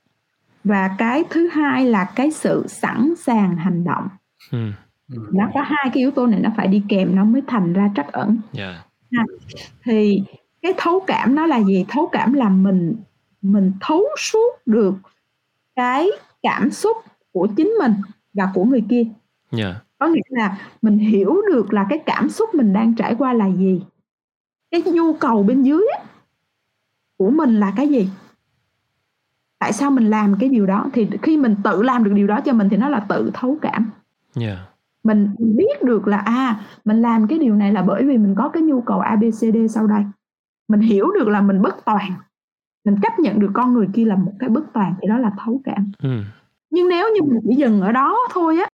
[0.67, 4.09] và cái thứ hai là cái sự sẵn sàng hành động
[4.51, 4.59] ừ.
[5.09, 7.91] nó có hai cái yếu tố này nó phải đi kèm nó mới thành ra
[7.97, 8.75] trắc ẩn yeah.
[9.13, 9.25] ha.
[9.85, 10.23] thì
[10.63, 12.97] cái thấu cảm nó là gì thấu cảm là mình
[13.43, 14.95] mình thấu suốt được
[15.77, 16.09] cái
[16.43, 16.97] cảm xúc
[17.33, 17.95] của chính mình
[18.35, 19.03] và của người kia
[19.59, 19.77] yeah.
[19.99, 23.51] có nghĩa là mình hiểu được là cái cảm xúc mình đang trải qua là
[23.51, 23.83] gì
[24.71, 25.87] cái nhu cầu bên dưới
[27.17, 28.09] của mình là cái gì
[29.59, 30.87] tại sao mình làm cái điều đó?
[30.93, 33.59] Thì khi mình tự làm được điều đó cho mình thì nó là tự thấu
[33.63, 33.91] cảm.
[34.41, 34.59] Yeah.
[35.05, 38.49] mình biết được là à mình làm cái điều này là bởi vì mình có
[38.49, 40.03] cái nhu cầu abcd sau đây.
[40.69, 42.13] Mình hiểu được là mình bất toàn.
[42.85, 45.31] Mình chấp nhận được con người kia là một cái bất toàn thì đó là
[45.45, 45.93] thấu cảm.
[46.03, 46.23] Ừ.
[46.71, 48.69] nhưng nếu như mình chỉ dừng ở đó thôi á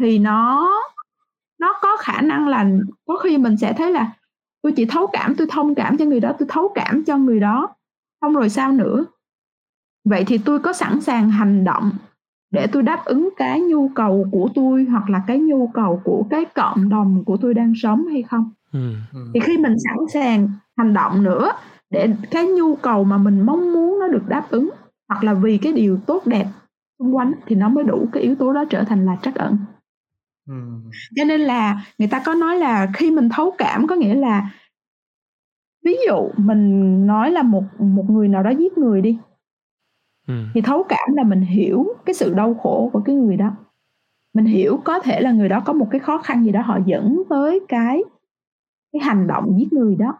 [0.00, 0.70] thì nó
[1.58, 2.66] nó có khả năng là
[3.06, 4.12] có khi mình sẽ thấy là
[4.62, 7.40] tôi chỉ thấu cảm tôi thông cảm cho người đó tôi thấu cảm cho người
[7.40, 7.74] đó
[8.20, 9.04] không rồi sao nữa
[10.04, 11.90] vậy thì tôi có sẵn sàng hành động
[12.50, 16.26] để tôi đáp ứng cái nhu cầu của tôi hoặc là cái nhu cầu của
[16.30, 18.94] cái cộng đồng của tôi đang sống hay không ừ.
[19.34, 21.52] thì khi mình sẵn sàng hành động nữa
[21.90, 24.70] để cái nhu cầu mà mình mong muốn nó được đáp ứng
[25.08, 26.46] hoặc là vì cái điều tốt đẹp
[26.98, 29.58] xung quanh thì nó mới đủ cái yếu tố đó trở thành là trắc ẩn
[30.48, 30.54] ừ.
[31.16, 34.50] cho nên là người ta có nói là khi mình thấu cảm có nghĩa là
[35.84, 39.18] ví dụ mình nói là một một người nào đó giết người đi
[40.32, 40.44] ừ.
[40.54, 43.50] thì thấu cảm là mình hiểu cái sự đau khổ của cái người đó
[44.34, 46.78] mình hiểu có thể là người đó có một cái khó khăn gì đó họ
[46.86, 48.02] dẫn tới cái
[48.92, 50.18] cái hành động giết người đó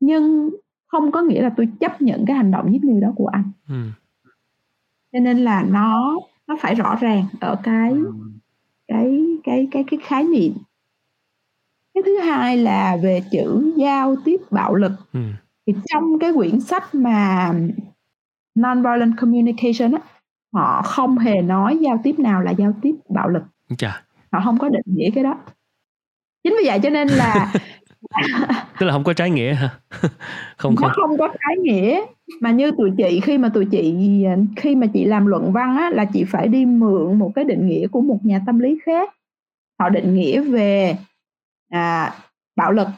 [0.00, 0.50] nhưng
[0.86, 3.50] không có nghĩa là tôi chấp nhận cái hành động giết người đó của anh
[3.68, 3.74] ừ.
[5.12, 8.12] cho nên là nó nó phải rõ ràng ở cái ừ.
[8.88, 10.52] cái cái cái cái khái niệm
[11.94, 15.20] cái thứ hai là về chữ giao tiếp bạo lực ừ.
[15.66, 17.52] thì trong cái quyển sách mà
[18.54, 20.00] nonviolent communication á
[20.54, 23.42] họ không hề nói giao tiếp nào là giao tiếp bạo lực.
[23.78, 24.02] Chà.
[24.32, 25.38] họ không có định nghĩa cái đó.
[26.44, 27.52] Chính vì vậy cho nên là
[28.80, 29.70] tức là không có trái nghĩa hả?
[30.56, 32.02] Không không không có trái nghĩa.
[32.40, 33.94] Mà như tụi chị khi mà tụi chị
[34.56, 37.66] khi mà chị làm luận văn á là chị phải đi mượn một cái định
[37.66, 39.14] nghĩa của một nhà tâm lý khác.
[39.78, 40.96] Họ định nghĩa về
[41.70, 42.14] à,
[42.56, 42.88] bạo lực.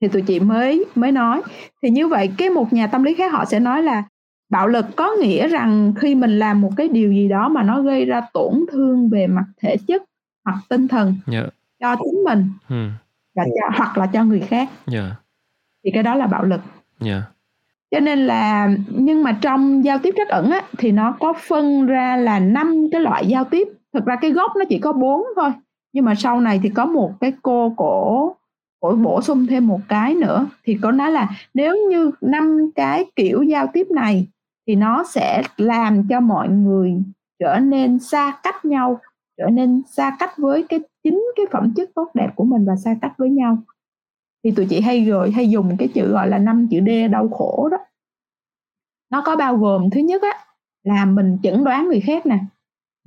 [0.00, 1.42] Thì tụi chị mới mới nói.
[1.82, 4.04] Thì như vậy cái một nhà tâm lý khác họ sẽ nói là
[4.50, 7.82] bạo lực có nghĩa rằng khi mình làm một cái điều gì đó mà nó
[7.82, 10.02] gây ra tổn thương về mặt thể chất
[10.44, 11.46] hoặc tinh thần yeah.
[11.80, 12.88] cho chính mình ừ.
[13.34, 15.12] và cho, hoặc là cho người khác yeah.
[15.84, 16.60] thì cái đó là bạo lực
[17.04, 17.22] yeah.
[17.90, 21.86] cho nên là nhưng mà trong giao tiếp trắc ẩn á, thì nó có phân
[21.86, 25.22] ra là năm cái loại giao tiếp thực ra cái gốc nó chỉ có bốn
[25.36, 25.50] thôi
[25.92, 28.36] nhưng mà sau này thì có một cái cô cổ
[28.80, 33.04] cổ bổ sung thêm một cái nữa thì có nói là nếu như năm cái
[33.16, 34.26] kiểu giao tiếp này
[34.70, 36.94] thì nó sẽ làm cho mọi người
[37.38, 39.00] trở nên xa cách nhau
[39.38, 42.76] trở nên xa cách với cái chính cái phẩm chất tốt đẹp của mình và
[42.76, 43.58] xa cách với nhau
[44.44, 47.28] thì tụi chị hay rồi hay dùng cái chữ gọi là năm chữ D đau
[47.28, 47.76] khổ đó
[49.10, 50.44] nó có bao gồm thứ nhất á
[50.82, 52.38] là mình chẩn đoán người khác nè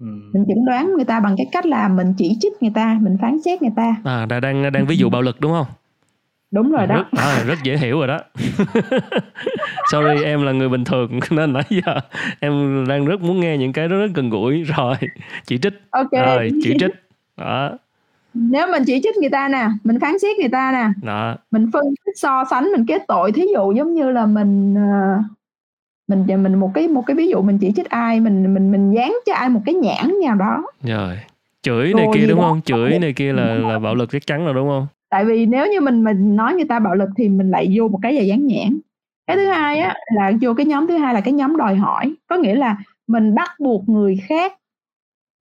[0.02, 0.08] ừ.
[0.34, 3.18] mình chẩn đoán người ta bằng cái cách là mình chỉ trích người ta mình
[3.22, 5.68] phán xét người ta à đang đang ví dụ bạo lực đúng không
[6.54, 6.96] đúng rồi đó.
[6.96, 8.20] Rất, à, rất dễ hiểu rồi đó.
[9.92, 12.00] Sorry em là người bình thường nên nãy giờ
[12.40, 14.64] em đang rất muốn nghe những cái rất, rất gần gũi.
[14.78, 14.96] Rồi
[15.46, 15.74] chỉ trích.
[15.90, 16.12] Ok.
[16.12, 16.92] Rồi chỉ trích.
[17.38, 17.72] Đó.
[18.34, 21.36] Nếu mình chỉ trích người ta nè mình phán xét người ta nè đó.
[21.52, 25.22] mình phân tích so sánh mình kết tội thí dụ giống như là mình ờ,
[26.08, 28.92] mình mình một cái một cái ví dụ mình chỉ trích ai mình mình mình
[28.92, 30.64] dán cho ai một cái nhãn nào đó.
[30.84, 31.20] Rồi.
[31.62, 32.48] Chửi này kia đúng đó.
[32.48, 32.62] không?
[32.62, 35.68] Chửi này kia là là bạo lực chắc chắn rồi đúng không tại vì nếu
[35.72, 38.28] như mình mình nói người ta bạo lực thì mình lại vô một cái gì
[38.28, 38.80] dán nhãn.
[39.28, 42.16] Cái thứ hai á là vô cái nhóm thứ hai là cái nhóm đòi hỏi.
[42.28, 44.54] Có nghĩa là mình bắt buộc người khác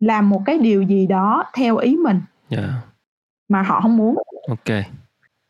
[0.00, 2.20] làm một cái điều gì đó theo ý mình.
[2.50, 2.70] Yeah.
[3.48, 4.16] mà họ không muốn.
[4.48, 4.76] Ok.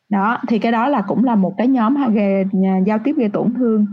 [0.08, 2.44] Đó thì cái đó là cũng là một cái nhóm gây
[2.86, 3.86] giao tiếp gây tổn thương.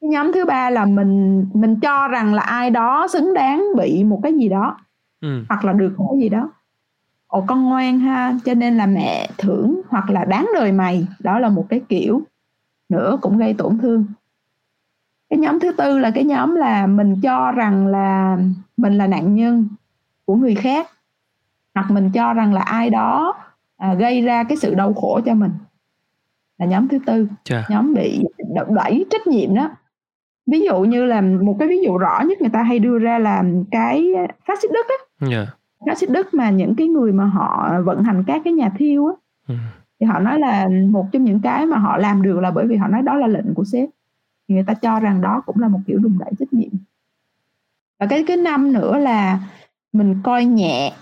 [0.00, 4.04] Cái nhóm thứ ba là mình mình cho rằng là ai đó xứng đáng bị
[4.04, 4.76] một cái gì đó
[5.20, 5.44] ừ.
[5.48, 6.50] hoặc là được một cái gì đó
[7.32, 11.06] ồ con ngoan ha cho nên là mẹ thưởng hoặc là đáng đời mày.
[11.18, 12.22] Đó là một cái kiểu
[12.88, 14.04] nữa cũng gây tổn thương.
[15.30, 18.38] Cái nhóm thứ tư là cái nhóm là mình cho rằng là
[18.76, 19.68] mình là nạn nhân
[20.24, 20.90] của người khác
[21.74, 23.34] hoặc mình cho rằng là ai đó
[23.76, 25.52] à, gây ra cái sự đau khổ cho mình.
[26.58, 27.28] Là nhóm thứ tư.
[27.44, 27.66] Chà.
[27.70, 28.24] nhóm bị
[28.68, 29.70] đẩy trách nhiệm đó.
[30.46, 33.18] Ví dụ như là một cái ví dụ rõ nhất người ta hay đưa ra
[33.18, 34.12] là cái
[34.46, 35.26] phát xít đất á.
[35.28, 35.48] Yeah.
[35.86, 39.06] Phát xít đất mà những cái người mà họ vận hành các cái nhà thiêu
[39.06, 39.12] á
[39.48, 39.54] ừ.
[40.00, 42.76] thì họ nói là một trong những cái mà họ làm được là bởi vì
[42.76, 43.88] họ nói đó là lệnh của sếp.
[44.48, 46.70] Thì người ta cho rằng đó cũng là một kiểu đùn đẩy trách nhiệm.
[48.00, 49.38] Và cái cái năm nữa là
[49.92, 50.92] mình coi nhẹ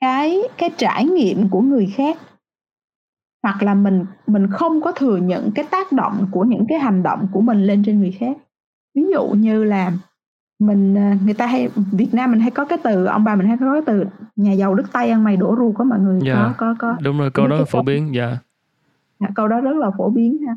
[0.00, 2.18] cái cái trải nghiệm của người khác.
[3.42, 7.02] Hoặc là mình mình không có thừa nhận cái tác động của những cái hành
[7.02, 8.36] động của mình lên trên người khác.
[8.94, 9.92] Ví dụ như là
[10.66, 13.46] mình à, người ta hay Việt Nam mình hay có cái từ ông bà mình
[13.46, 14.04] hay có cái từ
[14.36, 16.38] nhà giàu đức tay ăn mày đổ ru có mọi người yeah.
[16.38, 18.38] có có có đúng rồi câu đó phổ biến dạ
[19.18, 19.32] yeah.
[19.34, 20.56] câu đó rất là phổ biến ha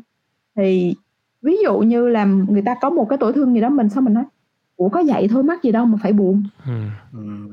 [0.56, 0.94] thì
[1.42, 4.02] ví dụ như là người ta có một cái tổn thương gì đó mình sao
[4.02, 4.24] mình nói
[4.76, 6.72] ủa có vậy thôi mắc gì đâu mà phải buồn ừ.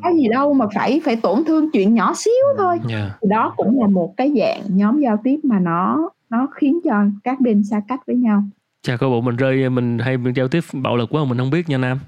[0.04, 3.12] có gì đâu mà phải phải tổn thương chuyện nhỏ xíu thôi yeah.
[3.22, 7.06] thì đó cũng là một cái dạng nhóm giao tiếp mà nó nó khiến cho
[7.24, 8.44] các bên xa cách với nhau
[8.86, 11.50] chà có bộ mình rơi mình hay mình giao tiếp bạo lực quá mình không
[11.50, 12.00] biết nha nam.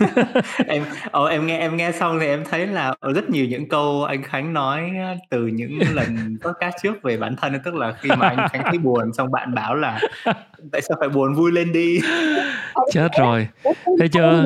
[0.66, 3.68] Em ồ, em nghe em nghe xong thì em thấy là ở rất nhiều những
[3.68, 4.92] câu anh Khánh nói
[5.30, 8.78] từ những lần podcast trước về bản thân tức là khi mà anh Khánh thấy
[8.78, 10.00] buồn xong bạn bảo là
[10.72, 12.00] tại sao phải buồn vui lên đi?
[12.92, 13.48] Chết rồi.
[13.98, 14.44] Thấy chưa?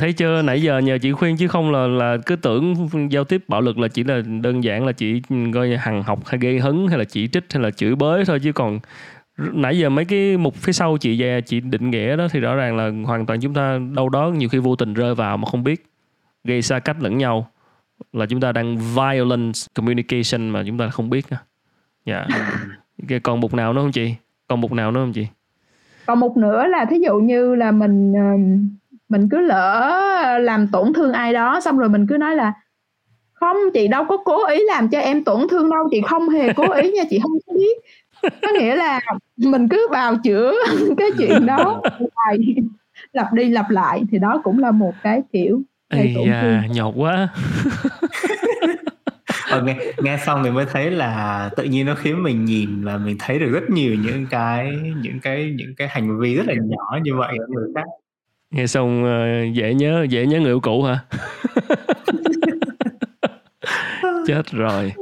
[0.00, 0.42] Thấy chưa?
[0.42, 3.78] Nãy giờ nhờ chị khuyên chứ không là là cứ tưởng giao tiếp bạo lực
[3.78, 5.22] là chỉ là đơn giản là chỉ
[5.54, 8.40] coi hằng học hay gây hứng hay là chỉ trích hay là chửi bới thôi
[8.42, 8.80] chứ còn
[9.52, 12.54] nãy giờ mấy cái mục phía sau chị về chị định nghĩa đó thì rõ
[12.54, 15.44] ràng là hoàn toàn chúng ta đâu đó nhiều khi vô tình rơi vào mà
[15.50, 15.86] không biết,
[16.44, 17.50] gây xa cách lẫn nhau.
[18.12, 21.26] Là chúng ta đang violence communication mà chúng ta không biết
[22.06, 22.26] dạ.
[23.08, 23.22] Yeah.
[23.22, 24.14] còn mục nào nữa không chị?
[24.48, 25.26] Còn mục nào nữa không chị?
[26.06, 28.14] Còn một nữa là thí dụ như là mình
[29.08, 32.52] mình cứ lỡ làm tổn thương ai đó, xong rồi mình cứ nói là,
[33.32, 36.52] không, chị đâu có cố ý làm cho em tổn thương đâu, chị không hề
[36.52, 37.78] cố ý nha, chị không biết
[38.22, 39.00] có nghĩa là
[39.36, 40.54] mình cứ vào chữa
[40.96, 41.82] cái chuyện đó
[43.12, 47.28] lặp đi lặp lại thì đó cũng là một cái kiểu Ây da, nhột quá.
[49.50, 52.96] Ờ, nghe nghe xong thì mới thấy là tự nhiên nó khiến mình nhìn và
[52.96, 56.54] mình thấy được rất nhiều những cái những cái những cái hành vi rất là
[56.54, 57.84] nhỏ như vậy ở người khác.
[58.50, 60.98] Nghe xong uh, dễ nhớ dễ nhớ người yêu cũ hả?
[64.26, 64.92] Chết rồi.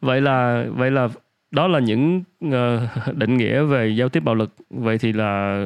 [0.00, 1.08] Vậy là vậy là
[1.50, 4.54] đó là những uh, định nghĩa về giao tiếp bạo lực.
[4.70, 5.62] Vậy thì là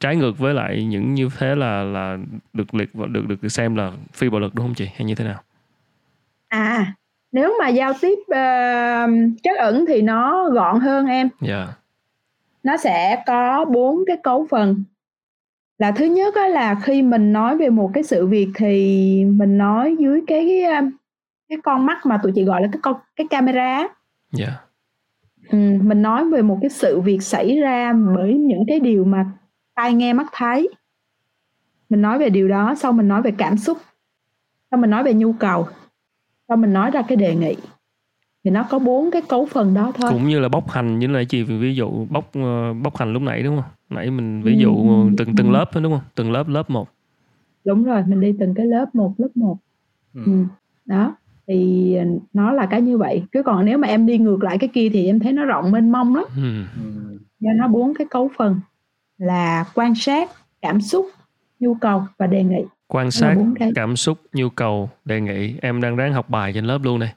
[0.00, 2.18] trái ngược với lại những như thế là là
[2.52, 4.86] được liệt và được được xem là phi bạo lực đúng không chị?
[4.94, 5.40] Hay như thế nào?
[6.48, 6.94] À
[7.32, 9.10] nếu mà giao tiếp uh,
[9.42, 11.28] chất ẩn thì nó gọn hơn em.
[11.40, 11.56] Dạ.
[11.56, 11.68] Yeah.
[12.62, 14.84] nó sẽ có bốn cái cấu phần.
[15.78, 19.96] Là thứ nhất là khi mình nói về một cái sự việc thì mình nói
[19.98, 20.62] dưới cái
[21.48, 23.88] cái con mắt mà tụi chị gọi là cái con cái camera
[24.32, 24.46] dạ.
[24.46, 24.69] yeah
[25.58, 29.26] mình nói về một cái sự việc xảy ra bởi những cái điều mà
[29.74, 30.68] tai nghe mắt thấy.
[31.90, 33.78] Mình nói về điều đó, xong mình nói về cảm xúc,
[34.70, 35.68] xong mình nói về nhu cầu,
[36.48, 37.56] xong mình nói ra cái đề nghị.
[38.44, 40.10] Thì nó có bốn cái cấu phần đó thôi.
[40.12, 43.22] Cũng như là bóc hành như là chị ví dụ bóc ờ, bóc hành lúc
[43.22, 43.70] nãy đúng không?
[43.90, 46.00] Nãy mình ví dụ Ừm, từng từng lớp đúng không?
[46.14, 46.88] Từng lớp lớp một.
[47.64, 49.56] Đúng rồi, mình đi từng cái lớp một, lớp một.
[50.14, 50.24] Ừm.
[50.24, 50.46] Ừm,
[50.84, 51.16] đó
[51.50, 51.96] thì
[52.32, 53.22] nó là cái như vậy.
[53.32, 55.70] Chứ còn nếu mà em đi ngược lại cái kia thì em thấy nó rộng
[55.70, 56.24] mênh mông lắm.
[56.36, 56.64] Ừ.
[57.40, 58.60] do nó bốn cái cấu phần
[59.18, 60.30] là quan sát
[60.62, 61.06] cảm xúc
[61.60, 62.64] nhu cầu và đề nghị.
[62.88, 63.36] Quan sát
[63.74, 65.54] cảm xúc nhu cầu đề nghị.
[65.62, 67.14] Em đang ráng học bài trên lớp luôn này.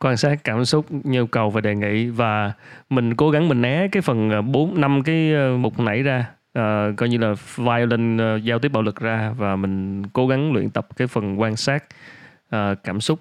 [0.00, 2.06] Quan sát cảm xúc nhu cầu và đề nghị.
[2.06, 2.52] Và
[2.90, 6.30] mình cố gắng mình né cái phần ờ, bốn năm cái ờ, mục nãy ra
[6.58, 9.34] uh, coi như là violent uh, giao tiếp bạo lực ra.
[9.36, 11.84] Và mình cố gắng luyện tập cái phần quan sát
[12.56, 13.20] uh, cảm xúc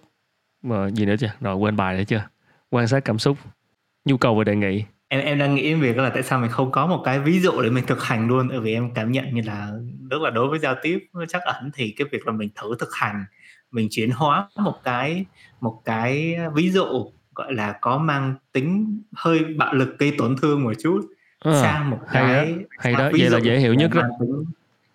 [0.64, 2.24] mà gì nữa chưa rồi quên bài nữa chưa
[2.70, 3.38] quan sát cảm xúc
[4.06, 4.84] nhu cầu và đề nghị.
[5.08, 7.62] Em em đang nghĩ việc là tại sao mình không có một cái ví dụ
[7.62, 8.48] để mình thực hành luôn.
[8.48, 9.72] Bởi vì em cảm nhận như là
[10.10, 12.90] rất là đối với giao tiếp chắc ẩn thì cái việc là mình thử thực
[12.94, 13.26] hành
[13.72, 15.26] mình chuyển hóa một cái
[15.62, 16.86] một cái ví dụ
[17.36, 21.02] gọi là có mang tính hơi bạo lực gây tổn thương một chút
[21.40, 23.10] à, sang một hay cái đó, hay đó.
[23.12, 24.04] Vậy là dễ hiểu nhất đó.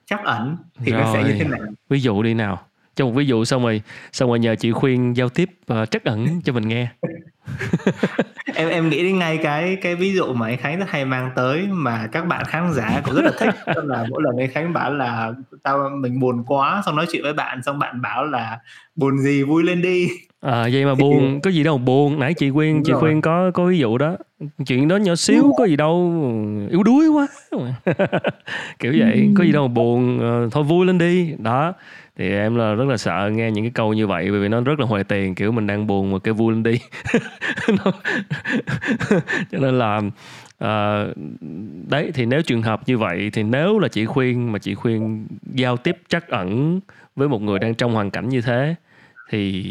[0.04, 1.00] chắc ẩn thì rồi.
[1.00, 1.60] nó sẽ như thế nào?
[1.88, 5.16] ví dụ đi nào cho một ví dụ xong rồi xong rồi nhờ chị khuyên
[5.16, 6.88] giao tiếp uh, trắc ẩn cho mình nghe.
[8.54, 11.30] Em em nghĩ đến ngay cái cái ví dụ mà anh Khánh rất hay mang
[11.36, 13.54] tới mà các bạn khán giả cũng rất là thích.
[13.66, 17.22] Đó là mỗi lần anh Khánh bảo là tao mình buồn quá xong nói chuyện
[17.22, 18.58] với bạn xong bạn bảo là
[18.96, 20.08] buồn gì vui lên đi
[20.44, 22.18] à vậy mà buồn có gì đâu buồn.
[22.18, 24.16] Nãy chị khuyên chị khuyên có có ví dụ đó.
[24.66, 26.22] Chuyện đó nhỏ xíu có gì đâu
[26.70, 27.26] yếu đuối quá.
[28.78, 31.34] Kiểu vậy có gì đâu mà buồn uh, thôi vui lên đi.
[31.38, 31.72] Đó
[32.16, 34.60] thì em là rất là sợ nghe những cái câu như vậy bởi vì nó
[34.60, 36.78] rất là hoài tiền kiểu mình đang buồn mà cái vui lên đi.
[39.50, 40.00] Cho nên là
[40.64, 41.16] uh,
[41.88, 45.26] đấy thì nếu trường hợp như vậy thì nếu là chị khuyên mà chị khuyên
[45.54, 46.80] giao tiếp trắc ẩn
[47.16, 48.74] với một người đang trong hoàn cảnh như thế
[49.30, 49.64] thì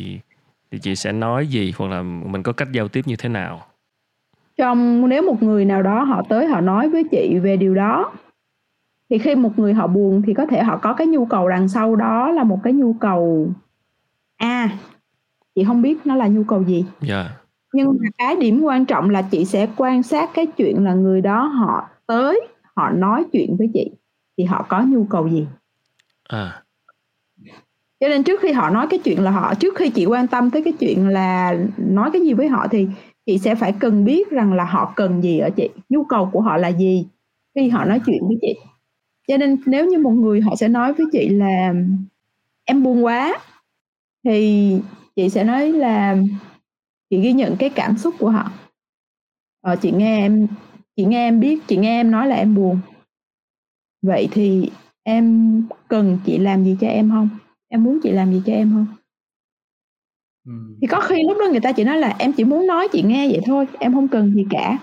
[0.71, 3.65] thì chị sẽ nói gì hoặc là mình có cách giao tiếp như thế nào?
[4.57, 8.11] Trong nếu một người nào đó họ tới họ nói với chị về điều đó
[9.13, 11.67] thì khi một người họ buồn thì có thể họ có cái nhu cầu đằng
[11.67, 13.47] sau đó là một cái nhu cầu
[14.37, 14.77] a à,
[15.55, 17.01] chị không biết nó là nhu cầu gì yeah.
[17.01, 17.37] Dạ.
[17.73, 21.21] nhưng mà cái điểm quan trọng là chị sẽ quan sát cái chuyện là người
[21.21, 23.91] đó họ tới họ nói chuyện với chị
[24.37, 25.47] thì họ có nhu cầu gì
[26.29, 26.63] à
[27.99, 30.49] cho nên trước khi họ nói cái chuyện là họ trước khi chị quan tâm
[30.51, 32.87] tới cái chuyện là nói cái gì với họ thì
[33.25, 36.41] chị sẽ phải cần biết rằng là họ cần gì ở chị nhu cầu của
[36.41, 37.07] họ là gì
[37.55, 38.53] khi họ nói chuyện với chị
[39.27, 41.73] cho nên nếu như một người họ sẽ nói với chị là
[42.65, 43.39] em buồn quá
[44.23, 44.71] thì
[45.15, 46.17] chị sẽ nói là
[47.09, 48.51] chị ghi nhận cái cảm xúc của họ.
[49.61, 50.47] Ờ, chị nghe em
[50.95, 52.79] chị nghe em biết chị nghe em nói là em buồn.
[54.01, 54.69] Vậy thì
[55.03, 57.29] em cần chị làm gì cho em không?
[57.67, 58.85] Em muốn chị làm gì cho em không?
[60.81, 63.01] Thì có khi lúc đó người ta chỉ nói là em chỉ muốn nói chị
[63.03, 64.77] nghe vậy thôi em không cần gì cả.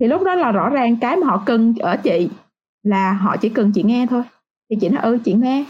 [0.00, 2.28] Thì lúc đó là rõ ràng cái mà họ cần ở chị
[2.86, 4.22] là họ chỉ cần chị nghe thôi
[4.70, 5.64] thì chị nói ừ chị nghe.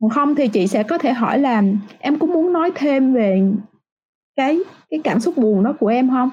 [0.00, 1.62] Còn không thì chị sẽ có thể hỏi là
[1.98, 3.52] em cũng muốn nói thêm về
[4.36, 4.58] cái
[4.90, 6.30] cái cảm xúc buồn đó của em không?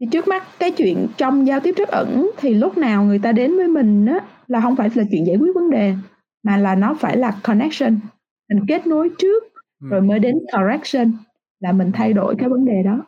[0.00, 3.32] Thì trước mắt cái chuyện trong giao tiếp rất ẩn thì lúc nào người ta
[3.32, 5.94] đến với mình á là không phải là chuyện giải quyết vấn đề
[6.42, 8.00] mà là nó phải là connection
[8.48, 9.44] mình kết nối trước
[9.80, 11.12] rồi mới đến correction
[11.60, 13.06] là mình thay đổi cái vấn đề đó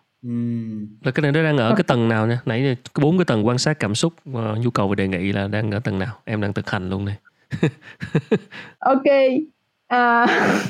[1.03, 2.41] là cái này nó đang ở cái tầng nào nha?
[2.47, 5.49] Nãy bốn cái tầng quan sát cảm xúc uh, nhu cầu và đề nghị là
[5.49, 6.15] đang ở tầng nào?
[6.25, 7.17] Em đang thực hành luôn này
[8.79, 9.07] ok
[9.93, 10.27] à,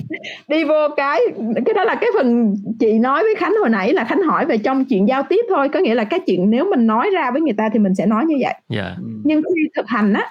[0.48, 1.20] đi vô cái
[1.66, 4.58] cái đó là cái phần chị nói với khánh hồi nãy là khánh hỏi về
[4.58, 5.68] trong chuyện giao tiếp thôi.
[5.68, 8.06] Có nghĩa là cái chuyện nếu mình nói ra với người ta thì mình sẽ
[8.06, 8.54] nói như vậy.
[8.54, 8.62] Yeah.
[8.68, 8.96] Dạ.
[9.24, 10.30] nhưng khi thực hành á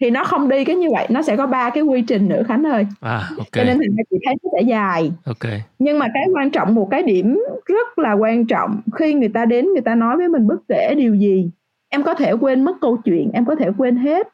[0.00, 2.42] thì nó không đi cái như vậy nó sẽ có ba cái quy trình nữa
[2.48, 3.46] khánh ơi à, okay.
[3.52, 5.62] cho nên thành ra chị thấy nó sẽ dài okay.
[5.78, 9.44] nhưng mà cái quan trọng một cái điểm rất là quan trọng khi người ta
[9.44, 11.50] đến người ta nói với mình bất kể điều gì
[11.88, 14.28] em có thể quên mất câu chuyện em có thể quên hết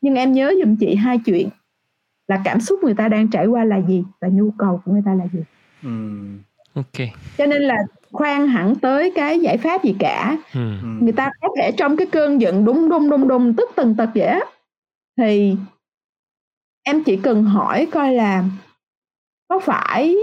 [0.00, 1.48] nhưng em nhớ giùm chị hai chuyện
[2.28, 5.02] là cảm xúc người ta đang trải qua là gì và nhu cầu của người
[5.04, 5.40] ta là gì
[5.82, 6.38] mm.
[6.74, 7.76] ok cho nên là
[8.12, 11.04] khoan hẳn tới cái giải pháp gì cả mm.
[11.04, 14.10] người ta có thể trong cái cơn giận đung đung đung đung tức tần tật
[14.14, 14.40] vậy á
[15.20, 15.56] thì
[16.82, 18.44] em chỉ cần hỏi coi là
[19.48, 20.16] có phải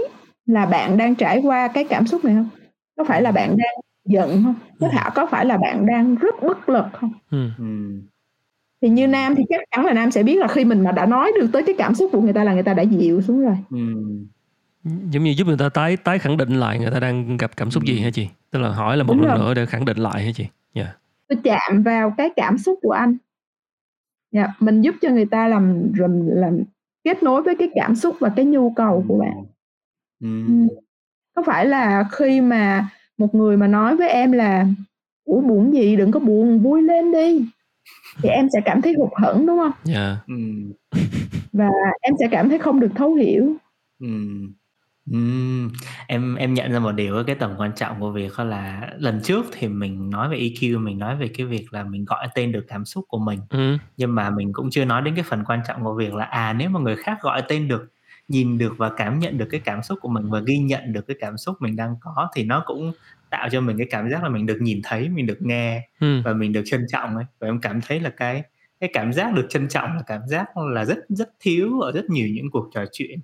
[0.46, 2.48] là bạn đang trải qua cái cảm xúc này không
[2.96, 6.34] có phải là bạn đang giận không có thể có phải là bạn đang rất
[6.42, 7.48] bất lực không ừ.
[8.82, 11.06] thì như nam thì chắc chắn là nam sẽ biết là khi mình mà đã
[11.06, 13.40] nói được tới cái cảm xúc của người ta là người ta đã dịu xuống
[13.40, 13.78] rồi ừ.
[15.10, 17.70] giống như giúp người ta tái tái khẳng định lại người ta đang gặp cảm
[17.70, 19.38] xúc gì hả chị tức là hỏi là một Đúng lần rồi.
[19.38, 20.88] nữa để khẳng định lại hả chị yeah.
[20.88, 20.94] Dạ.
[21.28, 23.16] tôi chạm vào cái cảm xúc của anh
[24.32, 26.58] dạ, mình giúp cho người ta làm làm làm
[27.04, 29.44] kết nối với cái cảm xúc và cái nhu cầu của bạn
[30.20, 30.28] ừ.
[31.34, 32.88] có phải là khi mà
[33.18, 34.66] một người mà nói với em là
[35.24, 37.48] ủa buồn gì đừng có buồn vui lên đi
[38.22, 39.72] thì em sẽ cảm thấy hụt hẫng đúng không?
[39.84, 39.94] Dạ.
[39.94, 40.18] Yeah.
[40.26, 40.34] Ừ.
[41.52, 43.54] Và em sẽ cảm thấy không được thấu hiểu.
[44.00, 44.08] Ừ.
[45.12, 45.72] Ừm,
[46.06, 49.46] em em nhận ra một điều cái tầm quan trọng của việc là lần trước
[49.52, 52.64] thì mình nói về EQ, mình nói về cái việc là mình gọi tên được
[52.68, 53.40] cảm xúc của mình.
[53.50, 53.78] Ừm.
[53.96, 56.52] Nhưng mà mình cũng chưa nói đến cái phần quan trọng của việc là, à,
[56.52, 57.92] nếu mà người khác gọi tên được,
[58.28, 61.06] nhìn được và cảm nhận được cái cảm xúc của mình và ghi nhận được
[61.06, 62.92] cái cảm xúc mình đang có thì nó cũng
[63.30, 66.22] tạo cho mình cái cảm giác là mình được nhìn thấy, mình được nghe Ừm.
[66.24, 67.24] và mình được trân trọng ấy.
[67.40, 68.42] Và em cảm thấy là cái
[68.80, 72.04] cái cảm giác được trân trọng là cảm giác là rất rất thiếu ở rất
[72.10, 73.20] nhiều những cuộc trò chuyện.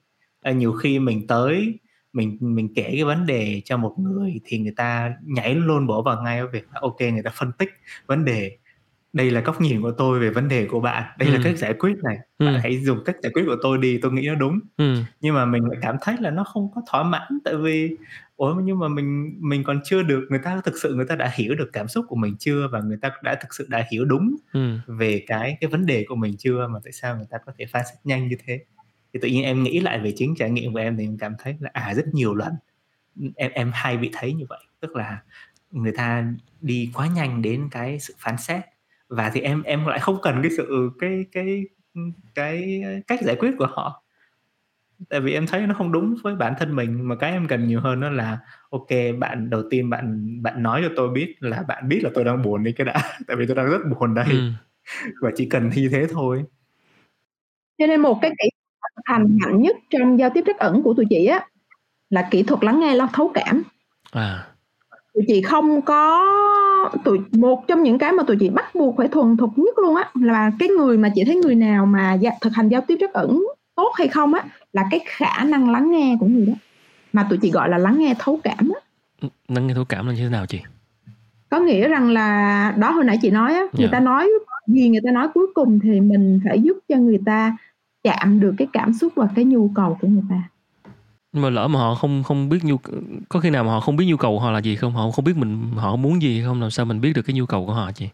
[0.53, 1.79] Nhiều khi mình tới
[2.15, 6.03] mình mình kể cái vấn đề cho một người thì người ta nhảy luôn bổ
[6.03, 7.71] vào ngay việc là ok người ta phân tích
[8.07, 8.59] vấn đề
[9.13, 11.35] đây là góc nhìn của tôi về vấn đề của bạn đây ừ.
[11.35, 12.47] là cách giải quyết này ừ.
[12.47, 14.97] bạn hãy dùng cách giải quyết của tôi đi tôi nghĩ nó đúng ừ.
[15.21, 17.97] nhưng mà mình lại cảm thấy là nó không có thỏa mãn tại vì
[18.37, 21.31] ủa nhưng mà mình mình còn chưa được người ta thực sự người ta đã
[21.35, 24.05] hiểu được cảm xúc của mình chưa và người ta đã thực sự đã hiểu
[24.05, 24.79] đúng ừ.
[24.87, 27.67] về cái cái vấn đề của mình chưa mà tại sao người ta có thể
[27.67, 28.61] phán xét nhanh như thế
[29.15, 31.35] thì tự nhiên em nghĩ lại về chính trải nghiệm của em thì em cảm
[31.39, 32.53] thấy là à rất nhiều lần
[33.37, 34.61] em em hay bị thấy như vậy.
[34.81, 35.23] Tức là
[35.71, 36.25] người ta
[36.61, 38.65] đi quá nhanh đến cái sự phán xét
[39.09, 41.65] và thì em em lại không cần cái sự cái cái
[42.35, 44.05] cái cách giải quyết của họ.
[45.09, 47.67] Tại vì em thấy nó không đúng với bản thân mình mà cái em cần
[47.67, 48.39] nhiều hơn đó là
[48.71, 48.89] ok
[49.19, 52.43] bạn đầu tiên bạn bạn nói cho tôi biết là bạn biết là tôi đang
[52.43, 52.95] buồn đi cái đã
[53.27, 54.51] tại vì tôi đang rất buồn đây ừ.
[55.21, 56.45] và chỉ cần như thế thôi.
[57.79, 58.49] Cho nên một cái kỹ
[58.97, 61.47] thuật hành mạnh nhất trong giao tiếp trắc ẩn của tụi chị á
[62.11, 63.63] là kỹ thuật lắng nghe lo thấu cảm
[64.13, 64.47] à
[65.15, 66.25] tụi chị không có
[67.05, 69.97] tụi một trong những cái mà tụi chị bắt buộc phải thuần thục nhất luôn
[69.97, 73.13] á là cái người mà chị thấy người nào mà thực hành giao tiếp trắc
[73.13, 76.53] ẩn tốt hay không á là cái khả năng lắng nghe của người đó
[77.13, 78.81] mà tụi chị gọi là lắng nghe thấu cảm á
[79.49, 80.61] lắng nghe thấu cảm là như thế nào chị
[81.51, 83.93] có nghĩa rằng là đó hồi nãy chị nói á người yeah.
[83.93, 83.99] Dạ.
[83.99, 84.29] ta nói
[84.67, 87.57] gì người ta nói cuối cùng thì mình phải giúp cho người ta
[88.05, 90.43] chạm được cái cảm xúc và cái nhu cầu của người ta.
[91.33, 92.77] Mà lỡ mà họ không không biết nhu
[93.29, 94.93] có khi nào mà họ không biết nhu cầu của họ là gì không?
[94.93, 96.61] Họ không biết mình họ muốn gì không?
[96.61, 98.09] Làm sao mình biết được cái nhu cầu của họ chị?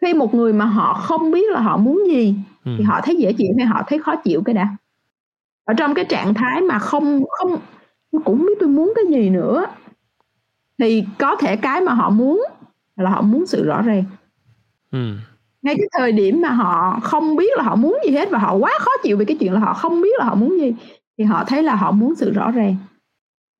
[0.00, 2.34] Khi một người mà họ không biết là họ muốn gì
[2.64, 2.74] ừ.
[2.78, 4.76] thì họ thấy dễ chịu hay họ thấy khó chịu cái đã.
[5.64, 7.56] Ở trong cái trạng thái mà không không
[8.24, 9.66] cũng biết tôi muốn cái gì nữa
[10.78, 12.44] thì có thể cái mà họ muốn
[12.96, 14.04] là họ muốn sự rõ ràng.
[14.90, 15.16] Ừ
[15.62, 18.54] ngay cái thời điểm mà họ không biết là họ muốn gì hết và họ
[18.54, 20.74] quá khó chịu về cái chuyện là họ không biết là họ muốn gì
[21.18, 22.76] thì họ thấy là họ muốn sự rõ ràng.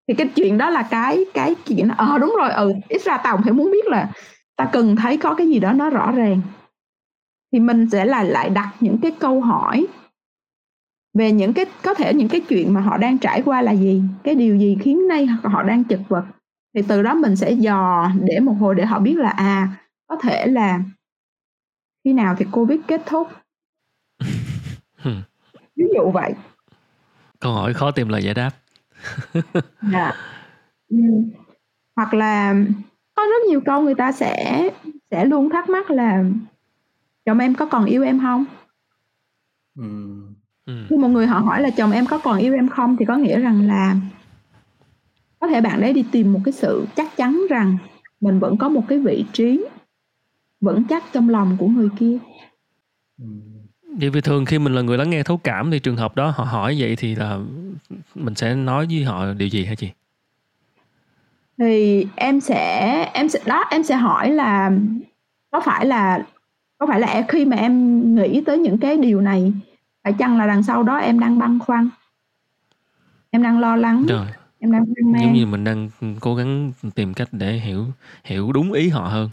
[0.08, 3.16] Thì cái chuyện đó là cái cái chuyện ờ à, đúng rồi ừ ít ra
[3.16, 4.10] tao phải muốn biết là
[4.56, 6.40] ta cần thấy có cái gì đó nó rõ ràng.
[7.52, 9.86] Thì mình sẽ là lại đặt những cái câu hỏi
[11.18, 14.02] về những cái có thể những cái chuyện mà họ đang trải qua là gì
[14.22, 16.24] cái điều gì khiến nay họ đang chật vật.
[16.74, 19.68] Thì từ đó mình sẽ dò để một hồi để họ biết là à
[20.06, 20.80] có thể là
[22.08, 23.28] khi nào thì covid kết thúc
[25.76, 26.32] ví dụ vậy
[27.40, 28.50] câu hỏi khó tìm lời giải đáp
[29.92, 30.12] dạ.
[30.88, 30.98] ừ.
[31.96, 32.54] hoặc là
[33.14, 34.68] có rất nhiều câu người ta sẽ
[35.10, 36.24] sẽ luôn thắc mắc là
[37.24, 38.44] chồng em có còn yêu em không
[39.78, 39.84] ừ.
[40.88, 43.16] khi một người họ hỏi là chồng em có còn yêu em không thì có
[43.16, 43.96] nghĩa rằng là
[45.40, 47.76] có thể bạn đấy đi tìm một cái sự chắc chắn rằng
[48.20, 49.64] mình vẫn có một cái vị trí
[50.60, 52.18] vững chắc trong lòng của người kia.
[53.82, 56.32] Vậy vì thường khi mình là người lắng nghe thấu cảm thì trường hợp đó
[56.36, 57.38] họ hỏi vậy thì là
[58.14, 59.90] mình sẽ nói với họ điều gì hả chị?
[61.58, 64.70] Thì em sẽ em sẽ đó em sẽ hỏi là
[65.50, 66.26] có phải là
[66.78, 69.52] có phải là khi mà em nghĩ tới những cái điều này
[70.04, 71.88] phải chăng là đằng sau đó em đang băn khoăn?
[73.30, 74.06] Em đang lo lắng?
[74.08, 74.26] Rồi.
[74.58, 75.22] em đang hoang mang?
[75.22, 75.90] Giống như mình đang
[76.20, 77.86] cố gắng tìm cách để hiểu
[78.24, 79.30] hiểu đúng ý họ hơn.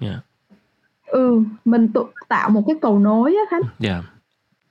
[0.00, 0.16] Yeah.
[1.14, 4.04] Ừ mình tự tạo một cái cầu nối á khánh yeah.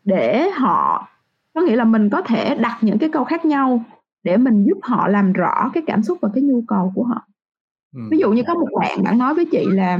[0.03, 1.07] để họ
[1.53, 3.83] có nghĩa là mình có thể đặt những cái câu khác nhau
[4.23, 7.27] để mình giúp họ làm rõ cái cảm xúc và cái nhu cầu của họ
[7.95, 8.01] ừ.
[8.11, 9.99] ví dụ như có một bạn bạn nói với chị là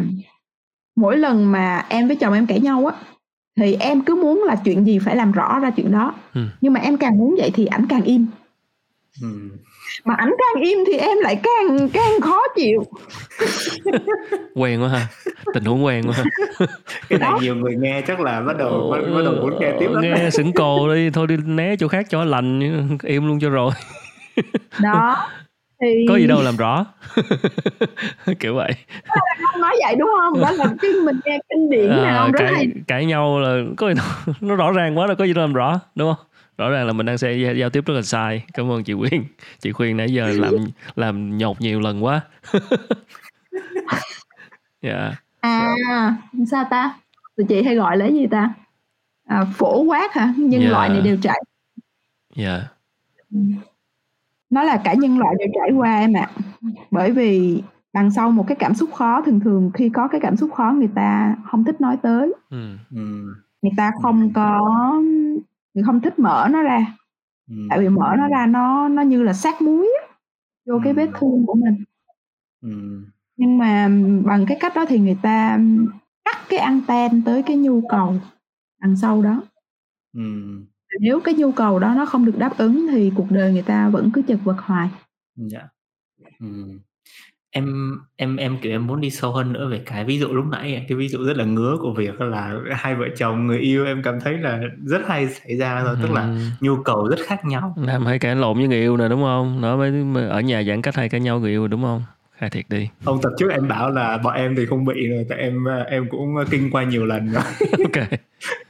[0.95, 2.95] mỗi lần mà em với chồng em cãi nhau á
[3.57, 6.41] thì em cứ muốn là chuyện gì phải làm rõ ra chuyện đó ừ.
[6.61, 8.25] nhưng mà em càng muốn vậy thì ảnh càng im
[9.21, 9.27] ừ.
[10.05, 12.83] mà ảnh càng im thì em lại càng càng khó chịu
[14.55, 15.07] quen quá ha.
[15.53, 16.23] Tình huống quen quá
[17.09, 19.87] cái này nhiều người nghe chắc là bắt đầu bắt, bắt đầu muốn nghe tiếp
[19.91, 20.01] lắm.
[20.01, 21.09] Nghe sững cồ đi.
[21.09, 22.59] Thôi đi né chỗ khác cho lành
[23.03, 23.71] im luôn cho rồi.
[24.81, 25.29] Đó.
[25.81, 26.85] Thì có gì đâu làm rõ.
[28.39, 28.71] Kiểu vậy.
[29.51, 30.41] Không nói vậy đúng không?
[30.41, 33.63] Đó là cái mình nghe kinh điển à, nào rất cãi, hay cãi nhau là
[33.77, 36.25] có gì đâu, nó rõ ràng quá là có gì đâu làm rõ đúng không?
[36.57, 38.43] Rõ ràng là mình đang sẽ giao tiếp rất là sai.
[38.53, 39.23] Cảm ơn chị Quyên.
[39.59, 40.53] Chị Quyên nãy giờ làm
[40.95, 42.21] làm nhột nhiều lần quá
[44.81, 45.13] dạ yeah.
[45.39, 46.15] à
[46.51, 46.99] sao ta
[47.35, 48.53] tụi chị hay gọi là gì ta
[49.25, 50.71] à, phổ quát hả nhân yeah.
[50.71, 51.43] loại này đều trải
[52.35, 52.61] dạ yeah.
[53.31, 53.39] Ừ
[54.53, 56.29] nó là cả nhân loại đều trải qua em ạ
[56.91, 57.63] bởi vì
[57.93, 60.73] đằng sau một cái cảm xúc khó thường thường khi có cái cảm xúc khó
[60.77, 62.77] người ta không thích nói tới ừ.
[62.91, 63.33] ừ.
[63.61, 64.61] người ta không có
[65.73, 66.85] người không thích mở nó ra
[67.49, 67.55] ừ.
[67.69, 69.89] tại vì mở nó ra nó nó như là sát muối
[70.65, 71.83] vô cái vết thương của mình
[73.43, 73.89] nhưng mà
[74.25, 75.59] bằng cái cách đó thì người ta
[76.25, 78.15] cắt cái anten tới cái nhu cầu
[78.81, 79.43] đằng sau đó
[80.99, 83.89] nếu cái nhu cầu đó nó không được đáp ứng thì cuộc đời người ta
[83.89, 84.89] vẫn cứ chật vật hoài.
[85.35, 85.61] Dạ.
[86.39, 86.79] Ừm.
[87.55, 90.45] Em em em, kiểu, em muốn đi sâu hơn nữa về cái ví dụ lúc
[90.45, 93.85] nãy, cái ví dụ rất là ngứa của việc là hai vợ chồng, người yêu
[93.85, 97.45] em cảm thấy là rất hay xảy ra thôi, tức là nhu cầu rất khác
[97.45, 97.75] nhau.
[97.77, 99.91] Nam hay cãi lộn với người yêu nè, đúng không Nó mới
[100.29, 102.03] ở nhà giãn cách hay cãi nhau người yêu, đúng không
[102.37, 102.89] khai thiệt đi.
[103.05, 106.07] Ông tập trước em bảo là bọn em thì không bị rồi tại em em
[106.09, 107.43] cũng kinh qua nhiều lần rồi.
[107.83, 108.09] Ok.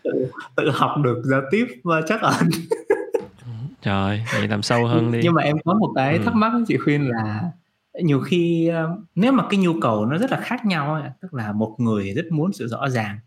[0.04, 2.50] Tự, tự học được giao tiếp và chắc ẩn
[3.84, 5.20] trời vậy làm sâu hơn đi.
[5.24, 6.24] Nhưng mà em có một cái ừ.
[6.26, 7.52] thắc mắc chị khuyên là
[8.04, 11.34] nhiều khi ờ, nếu mà cái nhu cầu nó rất là khác nhau ấy, tức
[11.34, 13.20] là một người rất muốn sự rõ ràng.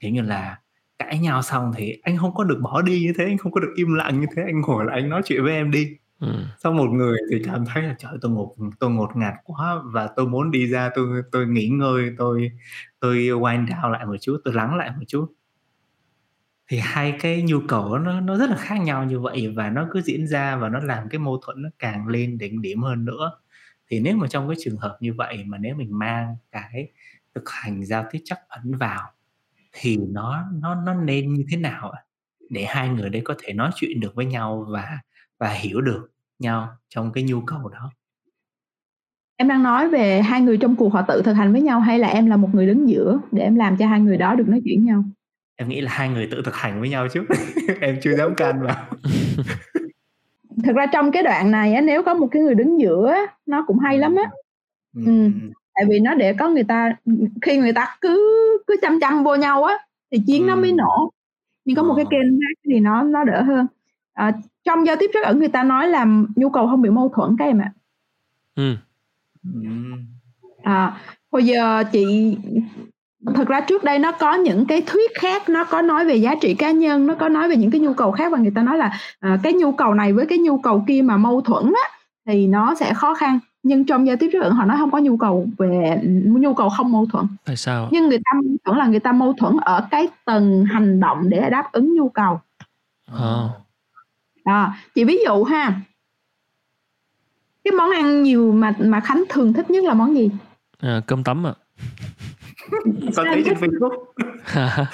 [0.00, 0.58] Kiểu như là
[0.98, 3.60] cãi nhau xong thì anh không có được bỏ đi như thế anh không có
[3.60, 6.72] được im lặng như thế anh ngồi là anh nói chuyện với em đi Ừ.
[6.72, 10.26] Một người thì cảm thấy là, trời, tôi ngột tôi ngột ngạt quá và tôi
[10.26, 12.50] muốn đi ra, tôi tôi nghỉ ngơi, tôi
[13.00, 15.32] tôi wind down lại một chút, tôi lắng lại một chút.
[16.68, 19.88] Thì hai cái nhu cầu nó nó rất là khác nhau như vậy và nó
[19.92, 23.04] cứ diễn ra và nó làm cái mâu thuẫn nó càng lên đỉnh điểm hơn
[23.04, 23.32] nữa.
[23.90, 26.92] Thì nếu mà trong cái trường hợp như vậy mà nếu mình mang cái
[27.34, 29.10] thực hành giao tiếp chắc ẩn vào
[29.72, 31.92] thì nó nó nó nên như thế nào
[32.50, 34.98] để hai người đấy có thể nói chuyện được với nhau và
[35.38, 36.11] và hiểu được
[36.42, 37.90] nhau trong cái nhu cầu đó
[39.36, 41.98] em đang nói về hai người trong cuộc họ tự thực hành với nhau hay
[41.98, 44.48] là em là một người đứng giữa để em làm cho hai người đó được
[44.48, 45.04] nói chuyện nhau
[45.56, 47.24] em nghĩ là hai người tự thực hành với nhau chứ
[47.80, 48.86] em chưa dám can vào
[50.64, 53.14] thực ra trong cái đoạn này á, nếu có một cái người đứng giữa
[53.46, 54.30] nó cũng hay lắm á
[54.96, 55.02] ừ.
[55.06, 55.30] ừ.
[55.74, 56.96] tại vì nó để có người ta
[57.42, 58.18] khi người ta cứ
[58.66, 59.74] cứ chăm chăm vô nhau á
[60.12, 60.46] thì chiến ừ.
[60.46, 61.10] nó mới nổ
[61.64, 62.08] nhưng có một cái ờ.
[62.10, 63.66] kênh khác thì nó nó đỡ hơn
[64.12, 64.32] à,
[64.64, 66.06] trong giao tiếp rất ẩn người ta nói là
[66.36, 67.72] nhu cầu không bị mâu thuẫn các em ạ.
[68.56, 68.74] Ừ.
[70.62, 71.00] à
[71.32, 72.36] hồi giờ chị
[73.34, 76.34] thật ra trước đây nó có những cái thuyết khác nó có nói về giá
[76.40, 78.62] trị cá nhân nó có nói về những cái nhu cầu khác và người ta
[78.62, 81.64] nói là à, cái nhu cầu này với cái nhu cầu kia mà mâu thuẫn
[81.64, 83.38] á, thì nó sẽ khó khăn.
[83.62, 86.68] Nhưng trong giao tiếp rất ẩn họ nói không có nhu cầu về nhu cầu
[86.68, 87.26] không mâu thuẫn.
[87.44, 87.88] Tại sao?
[87.92, 91.28] Nhưng người ta mâu thuẫn là người ta mâu thuẫn ở cái tầng hành động
[91.28, 92.40] để đáp ứng nhu cầu.
[93.12, 93.48] À.
[94.44, 95.80] à, chị ví dụ ha
[97.64, 100.30] cái món ăn nhiều mà mà khánh thường thích nhất là món gì?
[100.80, 101.54] À, cơm tấm ạ.
[103.16, 104.04] Có thấy trên Facebook?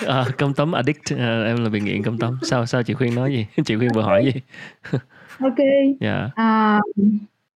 [0.06, 1.12] À, cơm tấm addict.
[1.18, 2.38] À, em là bị nghiện cơm tấm.
[2.42, 3.46] Sao sao chị khuyên nói gì?
[3.64, 4.40] Chị khuyên vừa hỏi gì?
[5.40, 5.58] Ok.
[5.58, 5.96] Yeah.
[6.00, 6.30] Dạ.
[6.34, 6.80] à,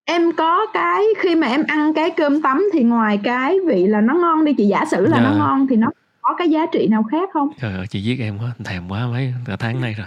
[0.05, 4.01] em có cái khi mà em ăn cái cơm tấm thì ngoài cái vị là
[4.01, 5.28] nó ngon đi chị giả sử là yeah.
[5.28, 5.38] nó dạ.
[5.38, 5.88] ngon thì nó
[6.22, 7.49] có cái giá trị nào khác không?
[7.61, 10.07] Trời ơi chị giết em quá thèm quá mấy cả tháng nay rồi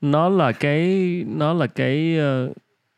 [0.00, 0.84] nó là cái
[1.28, 2.56] nó là cái uh,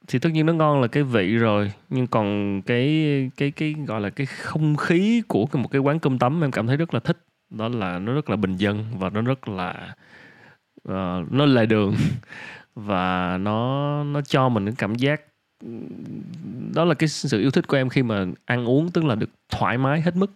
[0.08, 4.00] thì tất nhiên nó ngon là cái vị rồi nhưng còn cái cái cái gọi
[4.00, 7.00] là cái không khí của một cái quán cơm tấm em cảm thấy rất là
[7.00, 7.18] thích.
[7.50, 9.94] Đó là nó rất là bình dân và nó rất là
[10.88, 11.94] uh, nó lề đường
[12.74, 15.20] và nó nó cho mình cái cảm giác
[16.74, 19.30] đó là cái sự yêu thích của em khi mà ăn uống tức là được
[19.48, 20.30] thoải mái hết mức.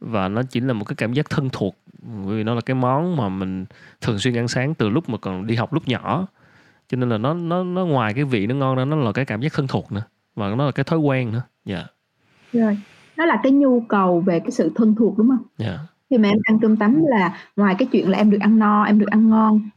[0.00, 3.16] Và nó chỉ là một cái cảm giác thân thuộc vì nó là cái món
[3.16, 3.64] mà mình
[4.00, 6.26] thường xuyên ăn sáng từ lúc mà còn đi học lúc nhỏ.
[6.88, 9.24] Cho nên là nó nó nó ngoài cái vị nó ngon ra nó là cái
[9.24, 10.02] cảm giác thân thuộc nữa.
[10.34, 11.42] Và nó là cái thói quen nữa.
[11.64, 11.76] Dạ.
[11.76, 11.90] Yeah.
[12.52, 12.78] rồi.
[13.16, 15.46] Nó là cái nhu cầu về cái sự thân thuộc đúng không?
[15.58, 15.66] Dạ.
[15.66, 15.80] Yeah.
[16.10, 18.82] khi mà em ăn cơm tấm là ngoài cái chuyện là em được ăn no
[18.82, 19.68] em được ăn ngon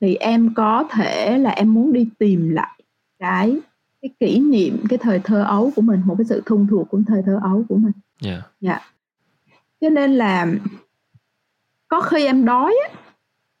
[0.00, 2.80] thì em có thể là em muốn đi tìm lại
[3.18, 3.60] cái
[4.02, 7.00] cái kỷ niệm cái thời thơ ấu của mình một cái sự thân thuộc của
[7.06, 7.92] thời thơ ấu của mình.
[8.20, 8.30] Dạ.
[8.30, 8.42] Yeah.
[8.60, 8.80] dạ.
[9.80, 10.46] Cho nên là
[11.90, 13.00] có khi em đói á.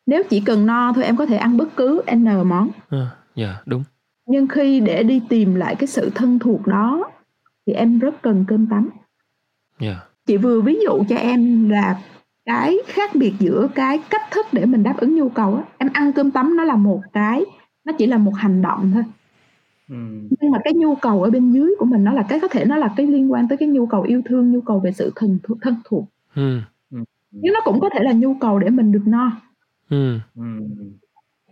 [0.06, 2.68] Nếu chỉ cần no thôi em có thể ăn bất cứ n món.
[2.88, 3.84] À, dạ đúng.
[4.26, 7.10] Nhưng khi để đi tìm lại cái sự thân thuộc đó
[7.66, 8.88] thì em rất cần cơm tấm
[9.78, 9.96] yeah.
[10.26, 12.00] chị vừa ví dụ cho em là
[12.44, 15.62] cái khác biệt giữa cái cách thức để mình đáp ứng nhu cầu á.
[15.78, 17.44] Em ăn cơm tấm nó là một cái
[17.84, 19.04] nó chỉ là một hành động thôi.
[19.88, 19.96] Ừ.
[20.40, 22.64] nhưng mà cái nhu cầu ở bên dưới của mình nó là cái có thể
[22.64, 25.12] nó là cái liên quan tới cái nhu cầu yêu thương nhu cầu về sự
[25.16, 26.04] thân thuộc thân thuộc.
[26.34, 26.60] Ừ.
[27.30, 29.32] nhưng nó cũng có thể là nhu cầu để mình được no.
[29.90, 30.18] Ừ.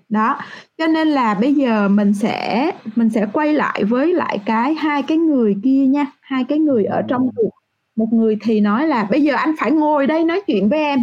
[0.08, 0.38] đó
[0.78, 5.02] cho nên là bây giờ mình sẽ mình sẽ quay lại với lại cái hai
[5.02, 6.06] cái người kia nha.
[6.20, 7.50] Hai cái người ở trong cuộc.
[7.96, 10.98] Một người thì nói là bây giờ anh phải ngồi đây nói chuyện với em.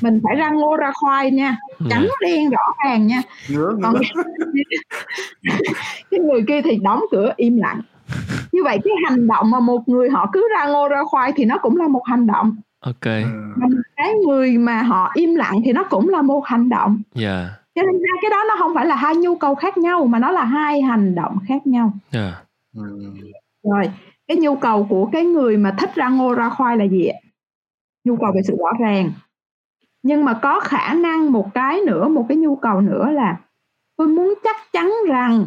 [0.00, 1.56] Mình phải ra ngô ra khoai nha.
[1.90, 2.20] Trắng yeah.
[2.20, 3.22] đen rõ ràng nha.
[3.82, 3.94] Còn
[6.10, 7.80] cái người kia thì đóng cửa im lặng.
[8.52, 11.44] Như vậy cái hành động mà một người họ cứ ra ngô ra khoai thì
[11.44, 13.04] nó cũng là một hành động ok.
[13.96, 17.02] Cái người mà họ im lặng thì nó cũng là một hành động.
[17.14, 17.50] Yeah.
[17.74, 20.18] cho nên hai cái đó nó không phải là hai nhu cầu khác nhau mà
[20.18, 21.92] nó là hai hành động khác nhau.
[22.12, 22.34] Yeah.
[23.62, 23.90] rồi
[24.28, 27.18] cái nhu cầu của cái người mà thích ra ngô ra khoai là gì ạ?
[28.04, 29.12] Nhu cầu về sự rõ ràng.
[30.02, 33.36] Nhưng mà có khả năng một cái nữa một cái nhu cầu nữa là
[33.96, 35.46] tôi muốn chắc chắn rằng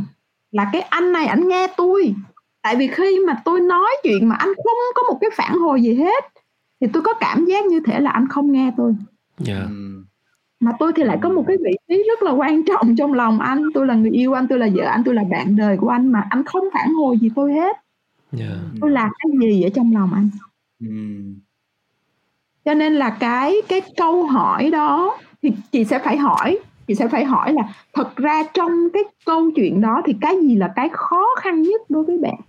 [0.51, 2.15] là cái anh này ảnh nghe tôi.
[2.61, 5.81] Tại vì khi mà tôi nói chuyện mà anh không có một cái phản hồi
[5.81, 6.23] gì hết
[6.81, 8.95] thì tôi có cảm giác như thể là anh không nghe tôi.
[9.47, 9.67] Yeah.
[10.59, 13.39] mà tôi thì lại có một cái vị trí rất là quan trọng trong lòng
[13.39, 13.63] anh.
[13.73, 16.07] Tôi là người yêu anh tôi là vợ anh tôi là bạn đời của anh
[16.07, 17.77] mà anh không phản hồi gì tôi hết.
[18.39, 18.57] Yeah.
[18.81, 20.29] tôi là cái gì ở trong lòng anh?
[22.65, 26.59] Cho nên là cái cái câu hỏi đó thì chị sẽ phải hỏi.
[26.87, 27.63] Chị sẽ phải hỏi là
[27.93, 31.81] thật ra trong cái câu chuyện đó thì cái gì là cái khó khăn nhất
[31.89, 32.39] đối với bạn?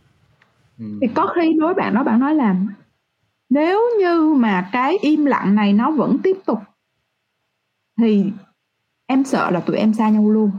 [1.00, 2.56] Thì có khi đối với bạn đó bạn nói là
[3.52, 6.58] nếu như mà cái im lặng này nó vẫn tiếp tục
[7.98, 8.32] thì
[9.06, 10.50] em sợ là tụi em xa nhau luôn.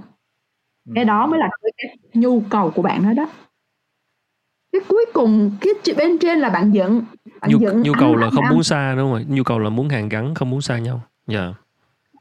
[0.96, 3.30] Cái đó mới là cái nhu cầu của bạn đó đó.
[4.72, 7.04] Cái cuối cùng cái bên trên là bạn giận
[7.42, 9.90] bạn nhu, giận nhu cầu là không muốn xa đúng không nhu cầu là muốn
[9.90, 11.02] hàn gắn không muốn xa nhau.
[11.28, 11.40] Dạ.
[11.40, 11.56] Yeah.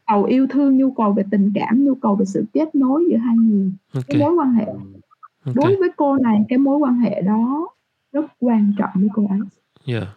[0.06, 3.16] cầu yêu thương nhu cầu về tình cảm nhu cầu về sự kết nối giữa
[3.16, 3.72] hai người.
[3.94, 4.04] Okay.
[4.08, 4.64] cái mối quan hệ.
[4.64, 5.54] Okay.
[5.54, 7.68] đối với cô này cái mối quan hệ đó
[8.12, 9.38] rất quan trọng với cô ấy
[9.86, 10.08] yeah.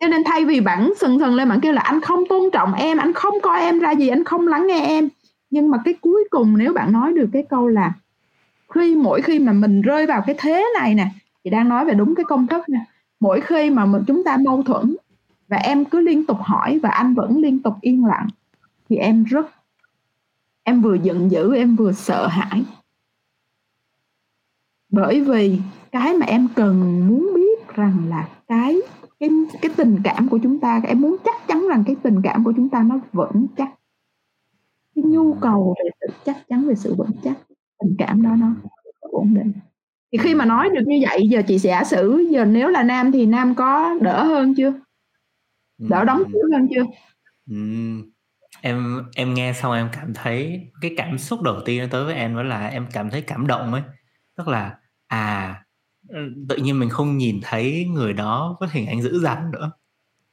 [0.00, 2.74] cho nên thay vì bạn sừng sừng lên bạn kêu là anh không tôn trọng
[2.74, 5.08] em anh không coi em ra gì anh không lắng nghe em.
[5.50, 7.92] Nhưng mà cái cuối cùng nếu bạn nói được cái câu là
[8.74, 11.08] khi mỗi khi mà mình rơi vào cái thế này nè
[11.44, 12.84] chị đang nói về đúng cái công thức nè
[13.20, 14.96] mỗi khi mà mình chúng ta mâu thuẫn
[15.48, 18.28] và em cứ liên tục hỏi và anh vẫn liên tục yên lặng
[18.88, 19.46] thì em rất
[20.62, 22.64] em vừa giận dữ em vừa sợ hãi.
[24.88, 25.58] Bởi vì
[25.92, 27.39] cái mà em cần muốn biết
[27.80, 28.76] rằng là cái
[29.20, 29.30] cái
[29.62, 32.52] cái tình cảm của chúng ta em muốn chắc chắn rằng cái tình cảm của
[32.56, 33.68] chúng ta nó vững chắc.
[34.94, 37.38] Cái nhu cầu về sự chắc chắn về sự vững chắc
[37.80, 38.46] tình cảm đó nó
[39.00, 39.52] ổn định.
[40.12, 42.82] Thì khi mà nói được như vậy giờ chị sẽ giả sử giờ nếu là
[42.82, 44.72] nam thì nam có đỡ hơn chưa?
[45.78, 46.82] Đỡ đóng cửa hơn chưa?
[47.50, 47.56] Ừ.
[48.62, 52.36] em em nghe xong em cảm thấy cái cảm xúc đầu tiên tới với em
[52.36, 53.82] đó là em cảm thấy cảm động ấy.
[54.36, 55.64] Tức là à
[56.48, 59.70] tự nhiên mình không nhìn thấy người đó với hình ảnh dữ dằn nữa.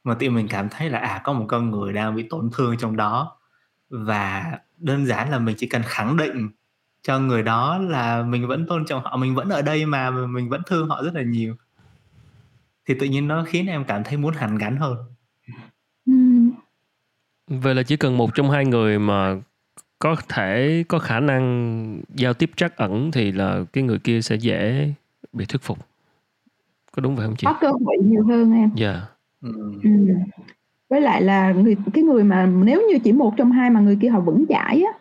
[0.04, 2.76] Mà tự mình cảm thấy là à có một con người đang bị tổn thương
[2.78, 3.36] trong đó.
[3.90, 6.48] Và đơn giản là mình chỉ cần khẳng định
[7.02, 10.48] cho người đó là mình vẫn tôn trọng họ mình vẫn ở đây mà mình
[10.48, 11.56] vẫn thương họ rất là nhiều.
[12.86, 14.96] Thì tự nhiên nó khiến em cảm thấy muốn hàn gắn hơn.
[17.46, 19.36] Vậy là chỉ cần một trong hai người mà
[19.98, 24.36] có thể có khả năng giao tiếp trắc ẩn thì là cái người kia sẽ
[24.36, 24.92] dễ
[25.38, 25.78] bị thuyết phục
[26.92, 29.02] có đúng vậy không chị có cơ hội nhiều hơn em dạ yeah.
[29.42, 29.52] ừ.
[29.82, 29.90] ừ.
[30.88, 33.98] với lại là người cái người mà nếu như chỉ một trong hai mà người
[34.00, 34.92] kia họ vững chãi á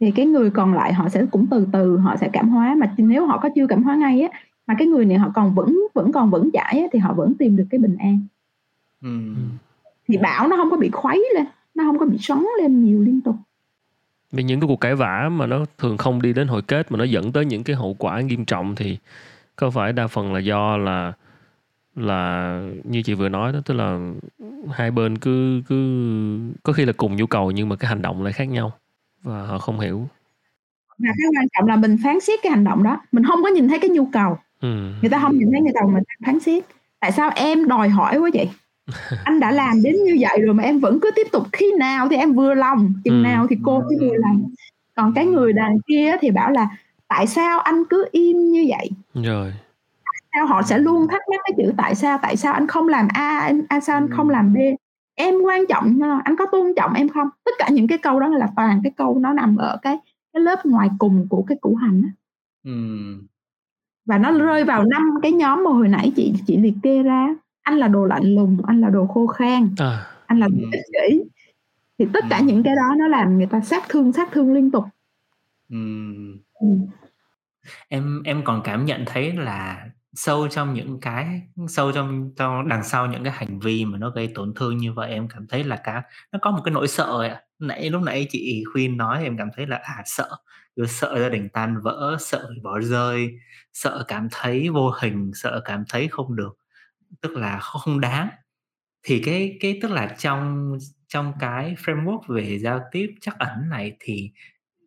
[0.00, 2.94] thì cái người còn lại họ sẽ cũng từ từ họ sẽ cảm hóa mà
[2.96, 5.86] nếu họ có chưa cảm hóa ngay á mà cái người này họ còn vững
[5.94, 8.20] vẫn còn vững chãi á, thì họ vẫn tìm được cái bình an
[9.02, 9.08] ừ.
[10.08, 13.00] thì bão nó không có bị khuấy lên nó không có bị xoắn lên nhiều
[13.00, 13.34] liên tục
[14.32, 16.98] vì những cái cuộc cãi vã mà nó thường không đi đến hồi kết mà
[16.98, 18.98] nó dẫn tới những cái hậu quả nghiêm trọng thì
[19.62, 21.12] có phải đa phần là do là
[21.96, 23.98] là như chị vừa nói đó tức là
[24.72, 25.76] hai bên cứ cứ
[26.62, 28.72] có khi là cùng nhu cầu nhưng mà cái hành động lại khác nhau
[29.22, 30.08] và họ không hiểu.
[30.98, 33.48] Và cái quan trọng là mình phán xét cái hành động đó mình không có
[33.48, 34.38] nhìn thấy cái nhu cầu.
[34.60, 34.92] Ừ.
[35.00, 36.64] người ta không nhìn thấy người ta mình phán xét.
[37.00, 38.50] Tại sao em đòi hỏi quá vậy?
[39.24, 42.08] Anh đã làm đến như vậy rồi mà em vẫn cứ tiếp tục khi nào
[42.10, 43.28] thì em vừa lòng chừng ừ.
[43.28, 44.50] nào thì cô mới vừa lòng.
[44.94, 46.68] Còn cái người đàn kia thì bảo là
[47.14, 48.90] tại sao anh cứ im như vậy?
[49.14, 49.52] Rồi.
[50.34, 53.08] Sao họ sẽ luôn thắc mắc cái chữ tại sao tại sao anh không làm
[53.14, 54.56] a anh, anh sao anh không làm b?
[55.14, 57.28] Em quan trọng anh có tôn trọng em không?
[57.44, 59.98] Tất cả những cái câu đó là toàn cái câu nó nằm ở cái
[60.32, 62.02] cái lớp ngoài cùng của cái củ hành
[62.64, 62.72] ừ.
[64.06, 67.28] và nó rơi vào năm cái nhóm mà hồi nãy chị chị liệt kê ra.
[67.62, 70.06] Anh là đồ lạnh lùng anh là đồ khô khan à.
[70.26, 71.22] anh là đồ ích kỷ.
[71.98, 74.70] Thì tất cả những cái đó nó làm người ta sát thương sát thương liên
[74.70, 74.84] tục.
[75.70, 75.76] Ừ.
[76.60, 76.68] Ừ
[77.88, 82.84] em em còn cảm nhận thấy là sâu trong những cái, sâu trong trong đằng
[82.84, 85.64] sau những cái hành vi mà nó gây tổn thương như vậy, em cảm thấy
[85.64, 86.02] là cả,
[86.32, 87.30] nó có một cái nỗi sợ ấy.
[87.58, 90.28] nãy, lúc nãy chị khuyên nói em cảm thấy là à sợ
[90.76, 93.30] rồi sợ gia đình tan vỡ, sợ bị bỏ rơi,
[93.72, 96.58] sợ cảm thấy vô hình, sợ cảm thấy không được,
[97.22, 98.28] tức là không đáng
[99.02, 100.72] thì cái cái, tức là trong
[101.08, 104.32] trong cái framework về giao tiếp chắc ẩn này thì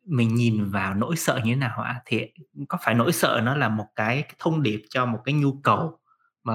[0.06, 2.02] mình nhìn vào nỗi sợ như thế nào ạ?
[2.06, 2.22] Thì
[2.68, 6.00] có phải nỗi sợ nó là một cái thông điệp cho một cái nhu cầu
[6.44, 6.54] mà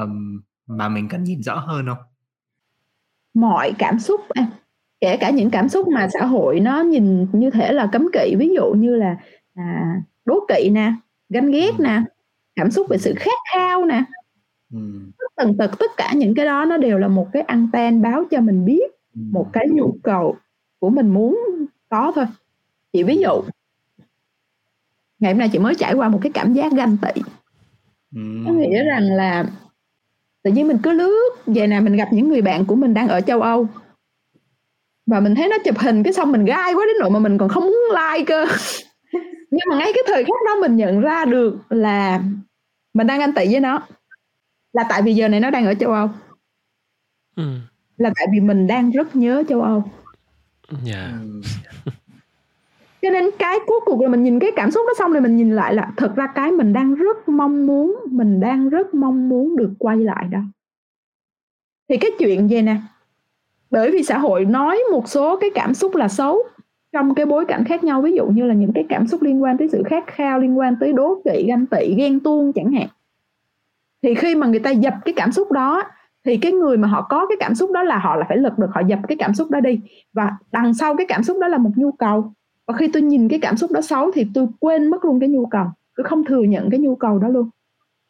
[0.66, 1.98] mà mình cần nhìn rõ hơn không?
[3.34, 4.20] Mọi cảm xúc
[5.00, 8.34] kể cả những cảm xúc mà xã hội nó nhìn như thể là cấm kỵ,
[8.38, 9.16] ví dụ như là
[9.54, 10.92] à, đố kỵ nè,
[11.28, 11.84] ganh ghét ừ.
[11.84, 12.02] nè,
[12.56, 14.04] cảm xúc về sự khát khao nè.
[14.72, 14.78] Ừ.
[15.36, 18.40] Tần tật tất cả những cái đó nó đều là một cái anten báo cho
[18.40, 19.20] mình biết ừ.
[19.32, 20.36] một cái nhu cầu
[20.78, 21.40] của mình muốn
[21.88, 22.24] có thôi
[22.92, 23.42] chị ví dụ
[25.20, 27.22] ngày hôm nay chị mới trải qua một cái cảm giác ganh tị.
[28.14, 28.22] Ừ.
[28.46, 29.44] có nghĩa rằng là
[30.42, 33.08] tự nhiên mình cứ lướt về nè mình gặp những người bạn của mình đang
[33.08, 33.68] ở châu Âu.
[35.06, 37.38] Và mình thấy nó chụp hình cái xong mình gai quá đến nỗi mà mình
[37.38, 38.46] còn không muốn like cơ.
[39.50, 42.22] Nhưng mà ngay cái thời khắc đó mình nhận ra được là
[42.94, 43.86] mình đang ganh tị với nó.
[44.72, 46.10] Là tại vì giờ này nó đang ở châu Âu.
[47.36, 47.44] Ừ.
[47.96, 49.84] là tại vì mình đang rất nhớ châu Âu.
[50.86, 51.10] Yeah.
[53.02, 55.36] Cho nên cái cuối cùng là mình nhìn cái cảm xúc đó xong rồi mình
[55.36, 59.28] nhìn lại là thật ra cái mình đang rất mong muốn, mình đang rất mong
[59.28, 60.40] muốn được quay lại đó.
[61.88, 62.76] Thì cái chuyện gì nè?
[63.70, 66.38] Bởi vì xã hội nói một số cái cảm xúc là xấu
[66.92, 69.42] trong cái bối cảnh khác nhau, ví dụ như là những cái cảm xúc liên
[69.42, 72.72] quan tới sự khát khao, liên quan tới đố kỵ, ganh tị, ghen tuông chẳng
[72.72, 72.86] hạn.
[74.02, 75.82] Thì khi mà người ta dập cái cảm xúc đó,
[76.24, 78.58] thì cái người mà họ có cái cảm xúc đó là họ là phải lật
[78.58, 79.80] được, họ dập cái cảm xúc đó đi.
[80.12, 82.32] Và đằng sau cái cảm xúc đó là một nhu cầu
[82.66, 85.28] và khi tôi nhìn cái cảm xúc đó xấu thì tôi quên mất luôn cái
[85.28, 85.66] nhu cầu.
[85.96, 87.48] Tôi không thừa nhận cái nhu cầu đó luôn.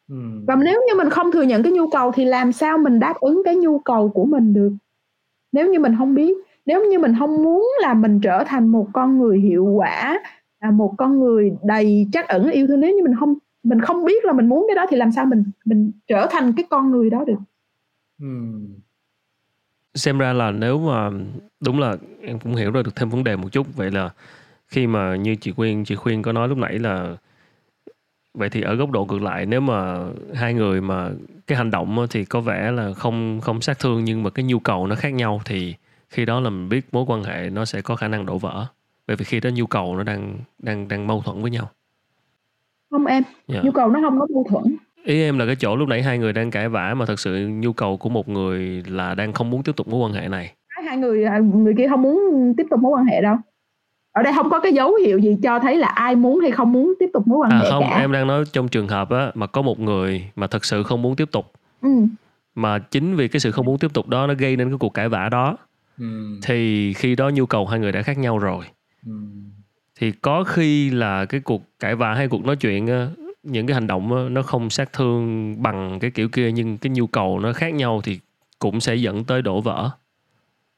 [0.09, 0.17] Ừ.
[0.47, 3.13] và nếu như mình không thừa nhận cái nhu cầu thì làm sao mình đáp
[3.19, 4.71] ứng cái nhu cầu của mình được?
[5.51, 8.87] Nếu như mình không biết nếu như mình không muốn là mình trở thành một
[8.93, 10.19] con người hiệu quả
[10.61, 14.05] là một con người đầy trắc ẩn yêu thương nếu như mình không mình không
[14.05, 16.91] biết là mình muốn cái đó thì làm sao mình mình trở thành cái con
[16.91, 17.39] người đó được?
[19.95, 21.09] Xem ra là nếu mà
[21.59, 23.67] đúng là em cũng hiểu ra được thêm vấn đề một chút.
[23.75, 24.09] Vậy là
[24.71, 27.17] khi mà như chị khuyên chị khuyên có nói lúc nãy là
[28.33, 29.97] vậy thì ở góc độ ngược lại nếu mà
[30.33, 31.09] hai người mà
[31.47, 34.59] cái hành động thì có vẻ là không không sát thương nhưng mà cái nhu
[34.59, 35.75] cầu nó khác nhau thì
[36.09, 38.65] khi đó là mình biết mối quan hệ nó sẽ có khả năng đổ vỡ
[39.07, 41.69] bởi vì khi đó nhu cầu nó đang đang đang mâu thuẫn với nhau
[42.91, 43.35] không em yeah.
[43.47, 43.61] Dạ.
[43.63, 46.17] nhu cầu nó không có mâu thuẫn ý em là cái chỗ lúc nãy hai
[46.17, 49.49] người đang cãi vã mà thật sự nhu cầu của một người là đang không
[49.49, 52.17] muốn tiếp tục mối quan hệ này hai người à, người kia không muốn
[52.57, 53.35] tiếp tục mối quan hệ đâu
[54.11, 56.71] ở đây không có cái dấu hiệu gì cho thấy là ai muốn hay không
[56.71, 57.99] muốn tiếp tục mối quan à, hệ không cả.
[57.99, 61.01] em đang nói trong trường hợp á mà có một người mà thật sự không
[61.01, 61.51] muốn tiếp tục
[61.81, 61.89] ừ.
[62.55, 64.93] mà chính vì cái sự không muốn tiếp tục đó nó gây nên cái cuộc
[64.93, 65.57] cãi vã đó
[65.99, 66.39] ừ.
[66.43, 68.65] thì khi đó nhu cầu hai người đã khác nhau rồi
[69.05, 69.13] ừ.
[69.99, 72.87] thì có khi là cái cuộc cãi vã hay cuộc nói chuyện
[73.43, 77.07] những cái hành động nó không sát thương bằng cái kiểu kia nhưng cái nhu
[77.07, 78.19] cầu nó khác nhau thì
[78.59, 79.89] cũng sẽ dẫn tới đổ vỡ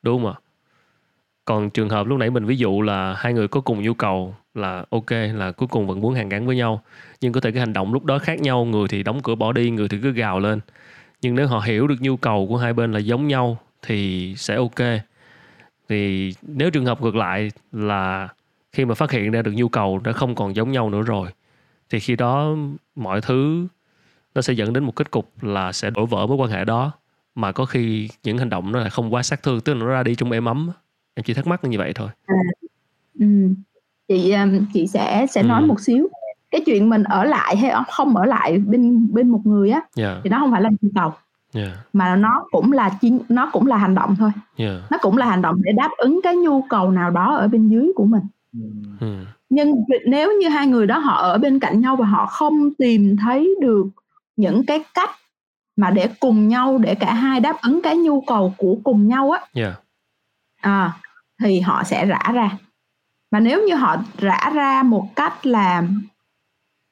[0.01, 0.42] đúng không ạ
[1.45, 4.35] còn trường hợp lúc nãy mình ví dụ là hai người có cùng nhu cầu
[4.55, 6.83] là ok, là cuối cùng vẫn muốn hàn gắn với nhau,
[7.21, 9.51] nhưng có thể cái hành động lúc đó khác nhau, người thì đóng cửa bỏ
[9.51, 10.59] đi, người thì cứ gào lên.
[11.21, 14.55] Nhưng nếu họ hiểu được nhu cầu của hai bên là giống nhau thì sẽ
[14.55, 14.99] ok.
[15.89, 18.27] Thì nếu trường hợp ngược lại là
[18.71, 21.29] khi mà phát hiện ra được nhu cầu đã không còn giống nhau nữa rồi,
[21.89, 22.55] thì khi đó
[22.95, 23.67] mọi thứ
[24.35, 26.91] nó sẽ dẫn đến một kết cục là sẽ đổ vỡ mối quan hệ đó,
[27.35, 29.85] mà có khi những hành động nó lại không quá sát thương, tức là nó
[29.85, 30.71] ra đi trong êm ấm
[31.15, 32.35] em chỉ thắc mắc như vậy thôi à,
[33.19, 33.25] ừ.
[34.07, 35.47] chị um, chị sẽ sẽ ừ.
[35.47, 36.09] nói một xíu
[36.51, 39.89] cái chuyện mình ở lại hay không ở lại bên bên một người á yeah.
[39.95, 40.21] Dạ.
[40.23, 41.11] thì nó không phải là nhu cầu
[41.53, 41.67] yeah.
[41.67, 41.83] Dạ.
[41.93, 44.71] mà nó cũng là chi, nó cũng là hành động thôi yeah.
[44.71, 44.87] Dạ.
[44.91, 47.69] nó cũng là hành động để đáp ứng cái nhu cầu nào đó ở bên
[47.69, 48.23] dưới của mình
[48.99, 49.15] ừ.
[49.49, 53.17] nhưng nếu như hai người đó họ ở bên cạnh nhau và họ không tìm
[53.17, 53.85] thấy được
[54.35, 55.09] những cái cách
[55.75, 59.31] mà để cùng nhau để cả hai đáp ứng cái nhu cầu của cùng nhau
[59.31, 59.73] á yeah.
[60.61, 60.93] à,
[61.43, 62.57] thì họ sẽ rã ra
[63.31, 65.83] mà nếu như họ rã ra một cách là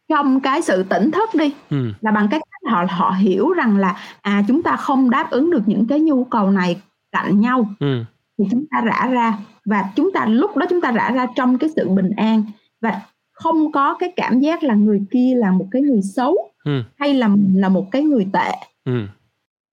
[0.09, 1.91] trong cái sự tỉnh thức đi ừ.
[2.01, 5.63] là bằng cách họ họ hiểu rằng là à chúng ta không đáp ứng được
[5.65, 6.81] những cái nhu cầu này
[7.11, 8.03] cạnh nhau ừ.
[8.37, 11.57] thì chúng ta rã ra và chúng ta lúc đó chúng ta rã ra trong
[11.57, 12.43] cái sự bình an
[12.81, 16.81] và không có cái cảm giác là người kia là một cái người xấu ừ.
[16.97, 18.51] hay là là một cái người tệ
[18.85, 19.01] ừ.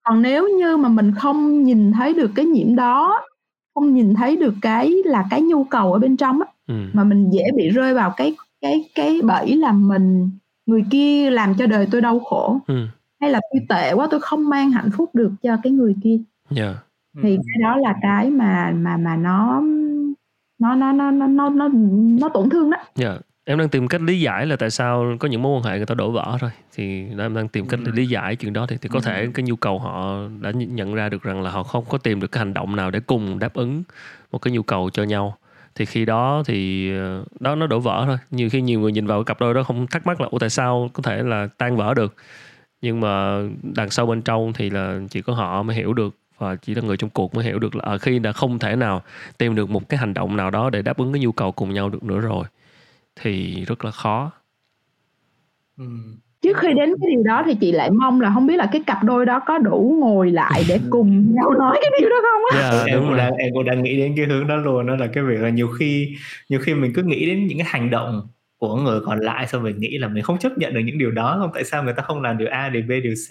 [0.03, 3.21] còn nếu như mà mình không nhìn thấy được cái nhiễm đó
[3.79, 6.75] không nhìn thấy được cái là cái nhu cầu ở bên trong á ừ.
[6.93, 10.31] mà mình dễ bị rơi vào cái cái cái bẫy là mình
[10.67, 12.87] người kia làm cho đời tôi đau khổ ừ.
[13.21, 16.19] hay là tôi tệ quá tôi không mang hạnh phúc được cho cái người kia
[16.57, 16.77] yeah.
[16.77, 17.23] Dạ.
[17.23, 19.63] thì cái đó là cái mà mà mà nó
[20.59, 21.69] nó nó nó nó nó nó,
[22.21, 22.77] nó tổn thương đó.
[22.77, 23.28] Yeah dạ.
[23.49, 25.87] Em đang tìm cách lý giải là tại sao có những mối quan hệ người
[25.87, 26.51] ta đổ vỡ thôi.
[26.75, 29.43] Thì em đang tìm cách để lý giải chuyện đó thì, thì có thể cái
[29.43, 32.39] nhu cầu họ đã nhận ra được rằng là họ không có tìm được cái
[32.39, 33.83] hành động nào để cùng đáp ứng
[34.33, 35.37] một cái nhu cầu cho nhau.
[35.75, 38.17] Thì khi đó thì ờ, đó nó đổ vỡ thôi.
[38.31, 40.51] Nhiều khi nhiều người nhìn vào cặp đôi đó không thắc mắc là ủa tại
[40.51, 42.15] sao có thể là tan vỡ được?
[42.83, 46.57] Nhưng mà đằng sau bên trong thì là chỉ có họ mới hiểu được và
[46.57, 49.03] chỉ là người trong cuộc mới hiểu được là ở khi đã không thể nào
[49.39, 51.75] tìm được một cái hành động nào đó để đáp ứng cái nhu cầu cùng
[51.75, 52.45] nhau được nữa rồi
[53.21, 54.33] thì rất là khó.
[55.79, 55.85] Ừ.
[56.43, 58.83] Trước khi đến cái điều đó thì chị lại mong là không biết là cái
[58.87, 62.43] cặp đôi đó có đủ ngồi lại để cùng nhau nói cái điều đó không
[62.53, 62.61] á?
[62.61, 64.97] Yeah, dạ, em cũng đang em cũng đang nghĩ đến cái hướng đó luôn đó
[64.97, 66.17] là cái việc là nhiều khi
[66.49, 68.29] nhiều khi mình cứ nghĩ đến những cái hành động
[68.59, 71.11] của người còn lại xong mình nghĩ là mình không chấp nhận được những điều
[71.11, 71.51] đó, không?
[71.55, 73.31] Tại sao người ta không làm điều A, điều B, điều C?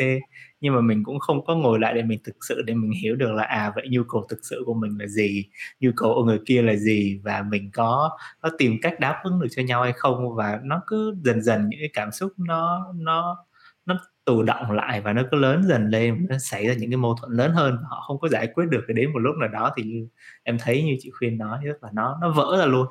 [0.61, 3.15] Nhưng mà mình cũng không có ngồi lại để mình thực sự để mình hiểu
[3.15, 5.45] được là à vậy nhu cầu thực sự của mình là gì?
[5.79, 7.19] Nhu cầu của người kia là gì?
[7.23, 10.35] Và mình có có tìm cách đáp ứng được cho nhau hay không?
[10.35, 13.37] Và nó cứ dần dần những cái cảm xúc nó nó
[13.85, 16.97] nó tù động lại và nó cứ lớn dần lên nó xảy ra những cái
[16.97, 19.49] mâu thuẫn lớn hơn họ không có giải quyết được thì đến một lúc nào
[19.49, 20.07] đó thì
[20.43, 22.87] em thấy như chị khuyên nói rất là nó nó vỡ ra luôn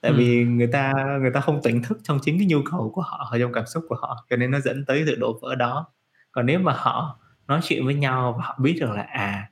[0.00, 0.16] tại ừ.
[0.18, 3.36] vì người ta người ta không tỉnh thức trong chính cái nhu cầu của họ
[3.40, 5.86] trong cảm xúc của họ cho nên nó dẫn tới sự đổ vỡ đó
[6.32, 9.50] còn nếu mà họ nói chuyện với nhau và họ biết được là à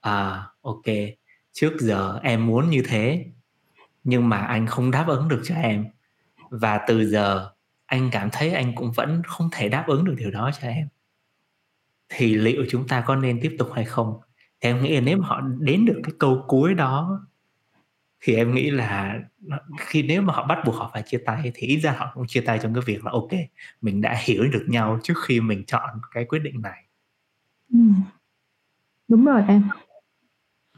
[0.00, 0.84] à ok
[1.52, 3.26] trước giờ em muốn như thế
[4.04, 5.86] nhưng mà anh không đáp ứng được cho em
[6.50, 7.50] và từ giờ
[7.86, 10.88] anh cảm thấy anh cũng vẫn không thể đáp ứng được điều đó cho em
[12.08, 14.20] thì liệu chúng ta có nên tiếp tục hay không
[14.60, 17.26] thì em nghĩ là nếu mà họ đến được cái câu cuối đó
[18.22, 19.20] thì em nghĩ là
[19.78, 22.26] khi nếu mà họ bắt buộc họ phải chia tay thì ít ra họ cũng
[22.26, 23.30] chia tay trong cái việc là ok
[23.80, 26.84] mình đã hiểu được nhau trước khi mình chọn cái quyết định này
[27.72, 27.78] ừ.
[29.08, 29.62] đúng rồi em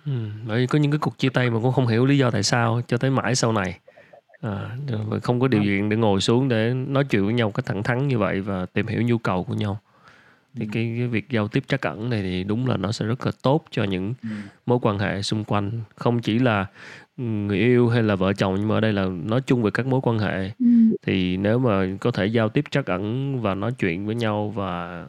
[0.07, 0.13] ừ,
[0.47, 2.43] bởi vì có những cái cuộc chia tay mà cũng không hiểu lý do tại
[2.43, 3.79] sao cho tới mãi sau này
[4.41, 4.77] à,
[5.23, 5.65] không có điều ờ.
[5.65, 8.67] kiện để ngồi xuống để nói chuyện với nhau cách thẳng thắn như vậy và
[8.67, 9.81] tìm hiểu nhu cầu của nhau
[10.55, 13.27] thì cái, cái việc giao tiếp trắc ẩn này thì đúng là nó sẽ rất
[13.27, 14.29] là tốt cho những ừ.
[14.67, 16.67] mối quan hệ xung quanh không chỉ là
[17.17, 19.87] người yêu hay là vợ chồng nhưng mà ở đây là nói chung về các
[19.87, 20.51] mối quan hệ.
[20.59, 20.67] Ừ.
[21.03, 25.07] thì nếu mà có thể giao tiếp trắc ẩn và nói chuyện với nhau và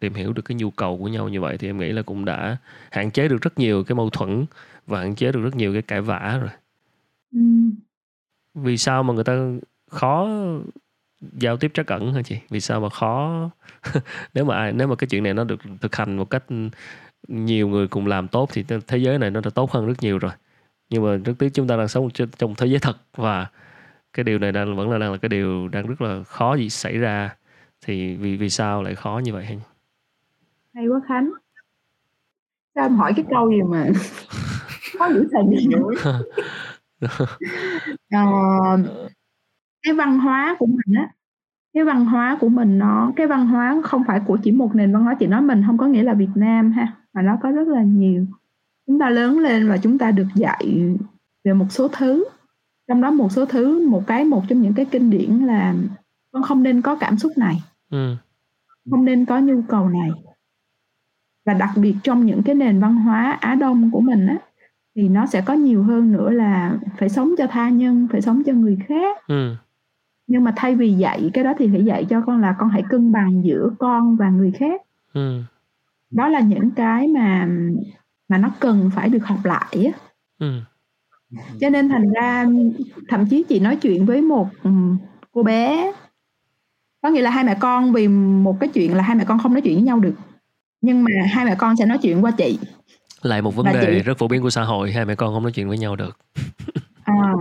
[0.00, 2.24] tìm hiểu được cái nhu cầu của nhau như vậy thì em nghĩ là cũng
[2.24, 2.56] đã
[2.90, 4.44] hạn chế được rất nhiều cái mâu thuẫn
[4.86, 6.50] và hạn chế được rất nhiều cái cãi vã rồi.
[7.32, 7.40] Ừ.
[8.54, 9.48] vì sao mà người ta
[9.90, 10.28] khó
[11.20, 12.38] giao tiếp trắc ẩn hả chị?
[12.50, 13.50] Vì sao mà khó?
[14.34, 16.44] Nếu mà ai nếu mà cái chuyện này nó được thực hành một cách
[17.28, 20.18] nhiều người cùng làm tốt thì thế giới này nó đã tốt hơn rất nhiều
[20.18, 20.32] rồi
[20.90, 22.08] nhưng mà rất tiếc chúng ta đang sống
[22.38, 23.46] trong thế giới thật và
[24.12, 26.70] cái điều này đang vẫn là đang là cái điều đang rất là khó gì
[26.70, 27.36] xảy ra.
[27.86, 29.44] Thì vì vì sao lại khó như vậy
[30.74, 31.30] hay quá khánh.
[32.74, 33.86] Sao em hỏi cái câu gì mà
[34.98, 35.96] khó dữ thành đi dối
[38.10, 38.26] ờ,
[39.82, 41.08] cái văn hóa của mình á
[41.74, 44.92] cái văn hóa của mình nó cái văn hóa không phải của chỉ một nền
[44.92, 47.50] văn hóa chị nói mình không có nghĩa là Việt Nam ha mà nó có
[47.50, 48.26] rất là nhiều
[48.86, 50.96] chúng ta lớn lên và chúng ta được dạy
[51.44, 52.24] về một số thứ
[52.88, 55.74] trong đó một số thứ một cái một trong những cái kinh điển là
[56.32, 58.16] con không nên có cảm xúc này ừ.
[58.90, 60.10] không nên có nhu cầu này
[61.44, 64.36] và đặc biệt trong những cái nền văn hóa Á Đông của mình á
[64.96, 68.42] thì nó sẽ có nhiều hơn nữa là phải sống cho tha nhân phải sống
[68.46, 69.54] cho người khác ừ.
[70.26, 72.82] nhưng mà thay vì dạy cái đó thì phải dạy cho con là con hãy
[72.90, 74.82] cân bằng giữa con và người khác
[75.12, 75.40] ừ.
[76.10, 77.48] đó là những cái mà
[78.28, 79.98] mà nó cần phải được học lại á.
[80.38, 80.60] Ừ.
[81.60, 82.46] cho nên thành ra
[83.08, 84.70] thậm chí chị nói chuyện với một ừ,
[85.32, 85.92] cô bé
[87.02, 89.52] có nghĩa là hai mẹ con vì một cái chuyện là hai mẹ con không
[89.52, 90.14] nói chuyện với nhau được.
[90.80, 92.58] Nhưng mà hai mẹ con sẽ nói chuyện qua chị.
[93.22, 94.02] Lại một vấn đề chị...
[94.02, 96.18] rất phổ biến của xã hội hai mẹ con không nói chuyện với nhau được.
[97.04, 97.32] À,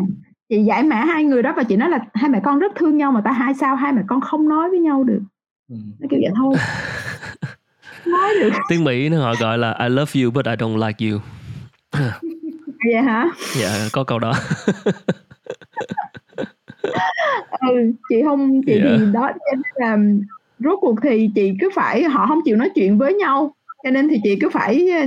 [0.50, 2.98] chị giải mã hai người đó và chị nói là hai mẹ con rất thương
[2.98, 5.22] nhau mà ta hai sao hai mẹ con không nói với nhau được.
[5.70, 5.76] Ừ.
[6.00, 6.56] nó kiểu vậy thôi
[8.08, 8.50] nói được.
[8.70, 11.20] Tiếng mỹ nó họ gọi là I love you but I don't like you.
[12.86, 13.30] Vậy hả?
[13.56, 14.34] Dạ có câu đó.
[17.60, 19.00] Ừ chị không chị yeah.
[19.00, 19.98] thì đó cho nên là
[20.60, 23.56] rốt cuộc thì chị cứ phải họ không chịu nói chuyện với nhau.
[23.84, 25.06] Cho nên thì chị cứ phải ờ,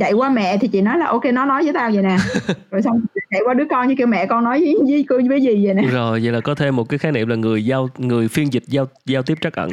[0.00, 2.16] chạy qua mẹ thì chị nói là ok nó nói với tao vậy nè.
[2.70, 3.00] Rồi xong
[3.30, 5.74] chạy qua đứa con như kiểu mẹ con nói với với cô với gì vậy
[5.74, 5.82] nè.
[5.82, 8.64] Rồi vậy là có thêm một cái khái niệm là người giao người phiên dịch
[8.66, 9.70] giao giao tiếp trắc ẩn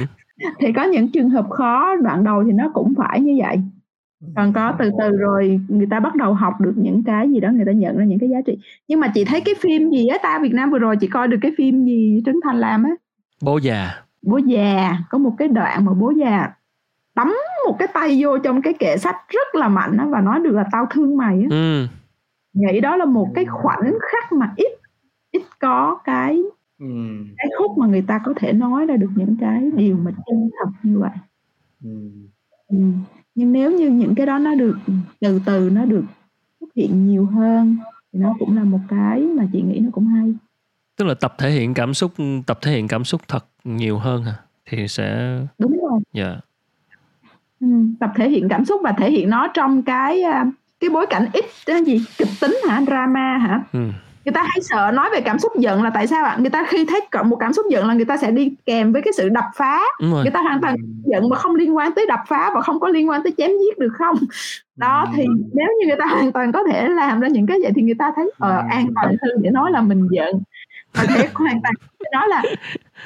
[0.60, 3.62] thì có những trường hợp khó đoạn đầu thì nó cũng phải như vậy.
[4.36, 7.50] Còn có từ từ rồi người ta bắt đầu học được những cái gì đó
[7.52, 8.58] người ta nhận ra những cái giá trị.
[8.88, 11.28] Nhưng mà chị thấy cái phim gì á ta Việt Nam vừa rồi chị coi
[11.28, 12.92] được cái phim gì Trấn Thành làm á?
[13.42, 13.92] Bố già.
[14.22, 14.98] Bố già.
[15.10, 16.50] Có một cái đoạn mà bố già
[17.18, 17.34] đấm
[17.68, 20.56] một cái tay vô trong cái kệ sách rất là mạnh á và nói được
[20.56, 21.48] là tao thương mày á.
[21.50, 21.88] Ừ.
[22.54, 24.72] nghĩ đó là một cái khoảnh khắc mà ít
[25.32, 26.44] ít có cái
[26.80, 26.86] ừ.
[27.38, 30.50] cái khúc mà người ta có thể nói ra được những cái điều mà chân
[30.60, 31.12] thật như vậy
[31.84, 32.10] ừ.
[32.70, 32.78] Ừ.
[33.36, 34.78] nhưng nếu như những cái đó nó được
[35.20, 36.04] từ từ nó được
[36.60, 37.78] xuất hiện nhiều hơn
[38.14, 40.34] thì nó cũng là một cái mà chị nghĩ nó cũng hay
[40.98, 42.14] tức là tập thể hiện cảm xúc
[42.46, 46.44] tập thể hiện cảm xúc thật nhiều hơn hả thì sẽ đúng rồi dạ yeah.
[47.60, 47.68] ừ,
[48.00, 50.46] tập thể hiện cảm xúc và thể hiện nó trong cái à,
[50.80, 53.90] cái bối cảnh ít cái gì kịch tính hả drama hả ừ
[54.28, 56.38] người ta hay sợ nói về cảm xúc giận là tại sao ạ?
[56.40, 59.02] Người ta khi thấy một cảm xúc giận là người ta sẽ đi kèm với
[59.02, 59.82] cái sự đập phá.
[60.00, 60.76] Người ta hoàn toàn
[61.06, 63.50] giận mà không liên quan tới đập phá và không có liên quan tới chém
[63.50, 64.16] giết được không?
[64.76, 67.72] Đó thì nếu như người ta hoàn toàn có thể làm ra những cái vậy
[67.76, 70.42] thì người ta thấy ờ, an toàn hơn để nói là mình giận.
[70.94, 71.74] Và thể hoàn toàn
[72.12, 72.44] nói là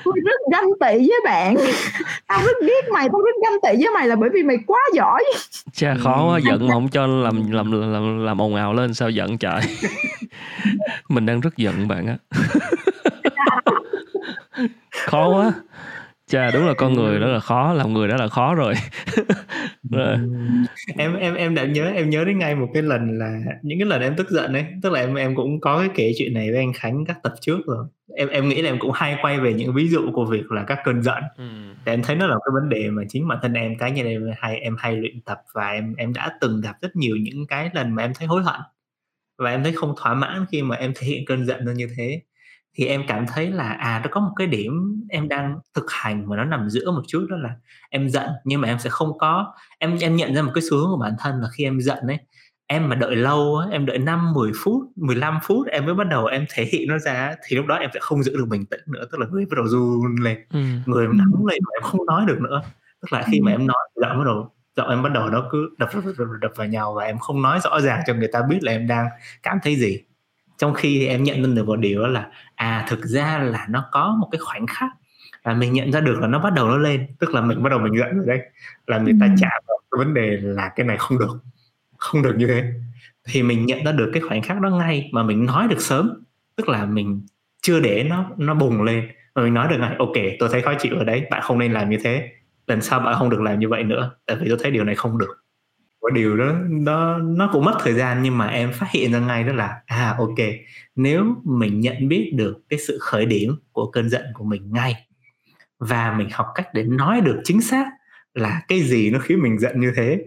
[0.03, 1.55] tôi rất ganh tị với bạn.
[2.27, 4.79] Tao rất ghét mày tao rất ganh tị với mày là bởi vì mày quá
[4.93, 5.23] giỏi.
[5.73, 9.09] Cha khó quá giận mà không cho làm làm làm làm ồn ào lên sao
[9.09, 9.61] giận trời?
[11.09, 12.17] Mình đang rất giận bạn á.
[14.91, 15.51] Khó quá
[16.31, 18.73] chà đúng là con người đó là khó làm người đó là khó rồi.
[20.97, 23.85] Em em em đã nhớ em nhớ đến ngay một cái lần là những cái
[23.85, 26.51] lần em tức giận ấy tức là em em cũng có cái kể chuyện này
[26.51, 27.85] với anh Khánh các tập trước rồi.
[28.15, 30.63] Em em nghĩ là em cũng hay quay về những ví dụ của việc là
[30.67, 31.23] các cơn giận.
[31.37, 31.43] Ừ.
[31.85, 34.05] để em thấy nó là cái vấn đề mà chính bản thân em cá nhân
[34.05, 37.47] em hay em hay luyện tập và em em đã từng gặp rất nhiều những
[37.47, 38.61] cái lần mà em thấy hối hận.
[39.37, 41.87] Và em thấy không thỏa mãn khi mà em thể hiện cơn giận nó như
[41.97, 42.21] thế
[42.73, 46.29] thì em cảm thấy là à nó có một cái điểm em đang thực hành
[46.29, 47.55] mà nó nằm giữa một chút đó là
[47.89, 49.53] em giận nhưng mà em sẽ không có.
[49.79, 52.07] Em em nhận ra một cái xu hướng của bản thân là khi em giận
[52.07, 52.17] ấy
[52.71, 56.07] em mà đợi lâu á, em đợi 5, 10 phút, 15 phút em mới bắt
[56.07, 58.65] đầu em thể hiện nó ra thì lúc đó em sẽ không giữ được bình
[58.65, 60.37] tĩnh nữa tức là người bắt đầu run lên.
[60.53, 60.59] Ừ.
[60.85, 62.61] người nóng lên mà em không nói được nữa.
[63.01, 65.69] Tức là khi mà em nói giọng bắt đầu giọng em bắt đầu nó cứ
[65.77, 68.41] đập, đập, đập, đập vào nhau và em không nói rõ ràng cho người ta
[68.49, 69.07] biết là em đang
[69.43, 69.99] cảm thấy gì
[70.61, 73.85] trong khi em nhận ra được một điều đó là à thực ra là nó
[73.91, 74.89] có một cái khoảnh khắc
[75.43, 77.69] là mình nhận ra được là nó bắt đầu nó lên tức là mình bắt
[77.69, 78.39] đầu mình giận rồi đấy
[78.87, 81.37] là người ta chạm vào cái vấn đề là cái này không được
[81.97, 82.63] không được như thế.
[83.29, 86.23] Thì mình nhận ra được cái khoảnh khắc đó ngay mà mình nói được sớm
[86.55, 87.25] tức là mình
[87.61, 90.73] chưa để nó nó bùng lên mà mình nói được ngay ok tôi thấy khó
[90.79, 92.29] chịu ở đấy bạn không nên làm như thế
[92.67, 94.95] lần sau bạn không được làm như vậy nữa tại vì tôi thấy điều này
[94.95, 95.40] không được
[96.01, 99.19] và điều đó nó nó cũng mất thời gian nhưng mà em phát hiện ra
[99.19, 100.37] ngay đó là à ok
[100.95, 105.07] nếu mình nhận biết được cái sự khởi điểm của cơn giận của mình ngay
[105.79, 107.85] và mình học cách để nói được chính xác
[108.33, 110.25] là cái gì nó khiến mình giận như thế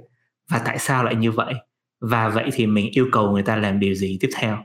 [0.50, 1.54] và tại sao lại như vậy
[2.00, 4.58] và vậy thì mình yêu cầu người ta làm điều gì tiếp theo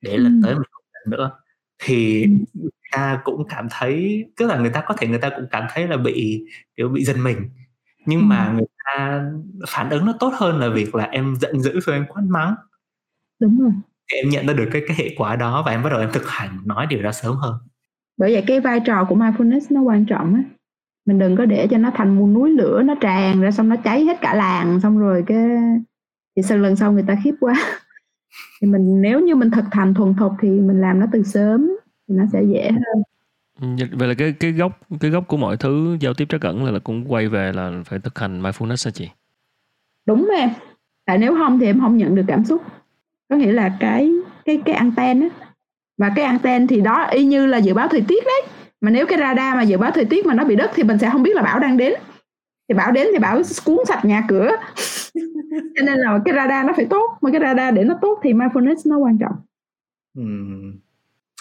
[0.00, 1.30] để lần tới mình không giận nữa
[1.78, 5.46] thì người ta cũng cảm thấy tức là người ta có thể người ta cũng
[5.50, 6.44] cảm thấy là bị
[6.76, 7.38] kiểu bị giận mình
[8.06, 9.24] nhưng mà người ta
[9.68, 12.54] phản ứng nó tốt hơn là việc là em giận dữ rồi em quát mắng.
[13.40, 13.72] Đúng rồi.
[14.12, 16.10] Thì em nhận ra được cái cái hệ quả đó và em bắt đầu em
[16.12, 17.54] thực hành nói điều đó sớm hơn.
[18.16, 20.42] Bởi vậy cái vai trò của mindfulness nó quan trọng á.
[21.06, 23.76] Mình đừng có để cho nó thành một núi lửa nó tràn ra xong nó
[23.84, 25.46] cháy hết cả làng xong rồi cái
[26.36, 27.54] thì sau lần sau người ta khiếp quá.
[28.62, 31.70] Thì mình nếu như mình thực hành thuần thục thì mình làm nó từ sớm
[32.08, 33.02] thì nó sẽ dễ hơn
[33.60, 36.70] vậy là cái cái gốc cái gốc của mọi thứ giao tiếp trắc ẩn là,
[36.70, 39.08] là cũng quay về là phải thực hành mindfulness hả chị?
[40.06, 40.50] Đúng em.
[41.04, 42.62] Tại nếu không thì em không nhận được cảm xúc.
[43.28, 44.12] Có nghĩa là cái
[44.44, 45.28] cái cái anten á.
[45.98, 48.42] Và cái anten thì đó y như là dự báo thời tiết đấy.
[48.80, 50.98] Mà nếu cái radar mà dự báo thời tiết mà nó bị đất thì mình
[50.98, 51.94] sẽ không biết là bão đang đến.
[52.68, 54.50] Thì bão đến thì bão cuốn sạch nhà cửa.
[55.76, 57.18] Cho nên là cái radar nó phải tốt.
[57.20, 59.36] Mà cái radar để nó tốt thì mindfulness nó quan trọng.
[60.16, 60.22] Ừ.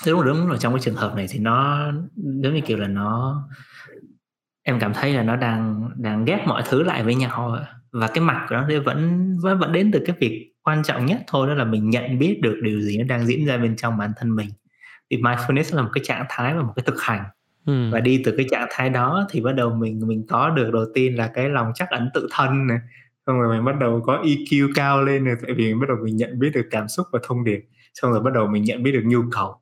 [0.06, 3.44] đúng đúng là trong cái trường hợp này thì nó giống như kiểu là nó
[4.64, 7.58] em cảm thấy là nó đang đang ghép mọi thứ lại với nhau
[7.92, 11.06] và cái mặt của nó thì vẫn vẫn vẫn đến từ cái việc quan trọng
[11.06, 13.76] nhất thôi đó là mình nhận biết được điều gì nó đang diễn ra bên
[13.76, 14.50] trong bản thân mình.
[15.10, 17.24] Thì mindfulness là một cái trạng thái và một cái thực hành.
[17.66, 17.90] Ừ.
[17.92, 20.86] và đi từ cái trạng thái đó thì bắt đầu mình mình có được đầu
[20.94, 22.78] tiên là cái lòng chắc ẩn tự thân này.
[23.28, 25.98] Xong rồi mình bắt đầu có EQ cao lên rồi tại vì mình bắt đầu
[26.04, 27.60] mình nhận biết được cảm xúc và thông điệp.
[27.94, 29.56] Xong rồi bắt đầu mình nhận biết được nhu cầu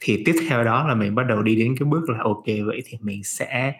[0.00, 2.82] thì tiếp theo đó là mình bắt đầu đi đến cái bước là ok vậy
[2.86, 3.74] thì mình sẽ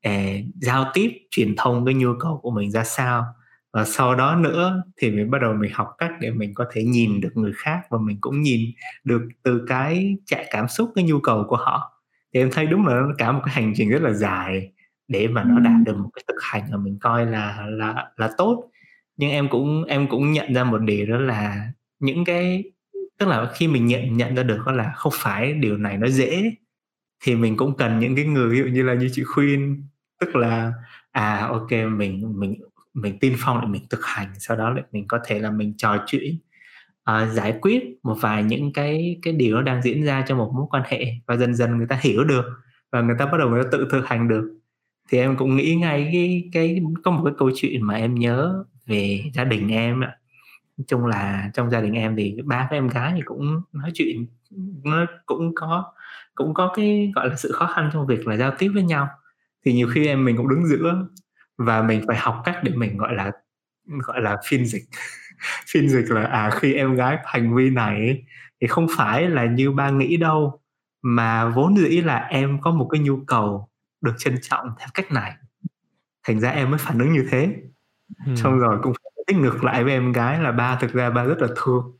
[0.00, 3.24] eh, giao tiếp truyền thông cái nhu cầu của mình ra sao.
[3.72, 6.84] Và sau đó nữa thì mình bắt đầu mình học cách để mình có thể
[6.84, 8.60] nhìn được người khác và mình cũng nhìn
[9.04, 12.02] được từ cái chạy cảm xúc cái nhu cầu của họ.
[12.34, 14.72] Thì em thấy đúng là cả một cái hành trình rất là dài
[15.08, 18.30] để mà nó đạt được một cái thực hành mà mình coi là là là
[18.38, 18.70] tốt.
[19.16, 22.64] Nhưng em cũng em cũng nhận ra một điều đó là những cái
[23.20, 26.08] tức là khi mình nhận nhận ra được đó là không phải điều này nó
[26.08, 26.52] dễ
[27.24, 29.88] thì mình cũng cần những cái người ví dụ như là như chị khuyên.
[30.20, 30.72] Tức là
[31.10, 32.60] à ok mình mình
[32.94, 35.74] mình tin phong để mình thực hành sau đó lại mình có thể là mình
[35.76, 36.38] trò chuyện
[37.10, 40.52] uh, giải quyết một vài những cái cái điều nó đang diễn ra trong một
[40.54, 42.44] mối quan hệ và dần dần người ta hiểu được
[42.92, 44.60] và người ta bắt đầu người ta tự thực hành được.
[45.10, 48.64] Thì em cũng nghĩ ngay cái cái có một cái câu chuyện mà em nhớ
[48.86, 50.19] về gia đình em ạ
[50.80, 53.90] nói chung là trong gia đình em thì ba với em gái thì cũng nói
[53.94, 54.26] chuyện
[54.84, 55.92] nó cũng có
[56.34, 59.08] cũng có cái gọi là sự khó khăn trong việc là giao tiếp với nhau.
[59.64, 61.06] Thì nhiều khi em mình cũng đứng giữa
[61.58, 63.32] và mình phải học cách để mình gọi là
[63.86, 64.84] gọi là phiên dịch.
[65.66, 68.24] Phiên dịch là à khi em gái hành vi này
[68.60, 70.60] thì không phải là như ba nghĩ đâu
[71.02, 73.68] mà vốn dĩ là em có một cái nhu cầu
[74.00, 75.32] được trân trọng theo cách này.
[76.22, 77.56] Thành ra em mới phản ứng như thế.
[78.26, 78.32] Ừ.
[78.36, 78.92] xong rồi cũng
[79.32, 81.92] phải ngược lại với em gái là ba thực ra ba rất là thương.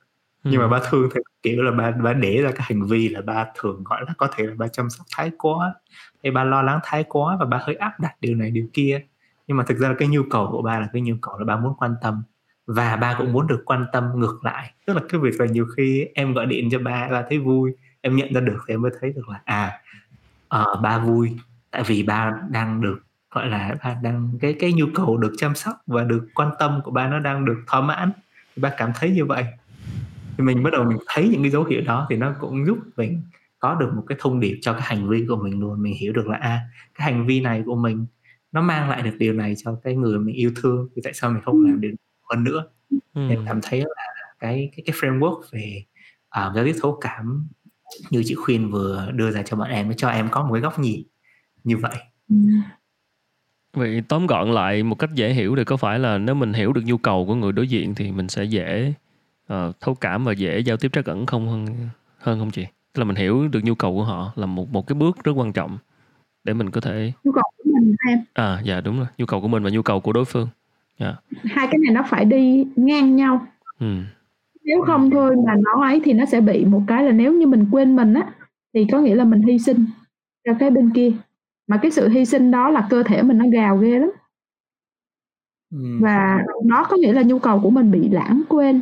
[0.45, 0.51] Ừ.
[0.51, 3.21] nhưng mà ba thương thì kiểu là ba ba để ra cái hành vi là
[3.21, 5.75] ba thường gọi là có thể là ba chăm sóc thái quá
[6.23, 9.01] hay ba lo lắng thái quá và ba hơi áp đặt điều này điều kia.
[9.47, 11.45] Nhưng mà thực ra là cái nhu cầu của ba là cái nhu cầu là
[11.45, 12.23] ba muốn quan tâm
[12.67, 14.73] và ba cũng muốn được quan tâm ngược lại.
[14.87, 17.73] Tức là cái việc là nhiều khi em gọi điện cho ba ba thấy vui
[18.01, 19.81] em nhận ra được thì em mới thấy được là à
[20.61, 21.37] uh, ba vui.
[21.71, 23.01] Tại vì ba đang được
[23.31, 26.81] gọi là ba đang cái cái nhu cầu được chăm sóc và được quan tâm
[26.85, 28.13] của ba nó đang được thỏa mãn.
[28.57, 29.45] Thì ba cảm thấy như vậy.
[30.39, 32.79] Thì mình bắt đầu mình thấy những cái dấu hiệu đó thì nó cũng giúp
[32.97, 33.23] mình
[33.59, 35.83] có được một cái thông điệp cho cái hành vi của mình luôn.
[35.83, 36.61] Mình hiểu được là à
[36.95, 38.07] cái hành vi này của mình
[38.53, 41.31] nó mang lại được điều này cho cái người mình yêu thương thì tại sao
[41.31, 41.91] mình không làm điều
[42.31, 42.65] hơn nữa?
[43.15, 43.29] Ừ.
[43.29, 43.87] em cảm thấy là
[44.39, 45.85] cái cái cái framework về
[46.27, 47.49] uh, giao tiếp thấu cảm
[48.11, 50.79] như chị khuyên vừa đưa ra cho bọn em cho em có một cái góc
[50.79, 51.03] nhìn
[51.65, 51.97] như vậy.
[52.29, 52.37] Ừ.
[53.73, 56.73] vậy tóm gọn lại một cách dễ hiểu thì có phải là nếu mình hiểu
[56.73, 58.93] được nhu cầu của người đối diện thì mình sẽ dễ
[59.53, 61.67] uh, thấu cảm và dễ giao tiếp trắc ẩn không hơn
[62.19, 62.67] hơn không chị?
[62.93, 65.33] Tức là mình hiểu được nhu cầu của họ là một một cái bước rất
[65.33, 65.79] quan trọng
[66.45, 69.07] để mình có thể nhu cầu của mình em à dạ đúng rồi.
[69.19, 70.49] Nhu cầu của mình và nhu cầu của đối phương.
[70.99, 71.15] Dạ.
[71.45, 73.47] hai cái này nó phải đi ngang nhau.
[73.81, 73.87] Ừ.
[74.65, 77.47] nếu không thôi mà nó ấy thì nó sẽ bị một cái là nếu như
[77.47, 78.27] mình quên mình á
[78.75, 79.87] thì có nghĩa là mình hy sinh
[80.45, 81.11] cho cái bên kia
[81.71, 84.11] mà cái sự hy sinh đó là cơ thể mình nó gào ghê lắm.
[85.73, 85.99] Ừ.
[86.01, 88.81] và nó có nghĩa là nhu cầu của mình bị lãng quên.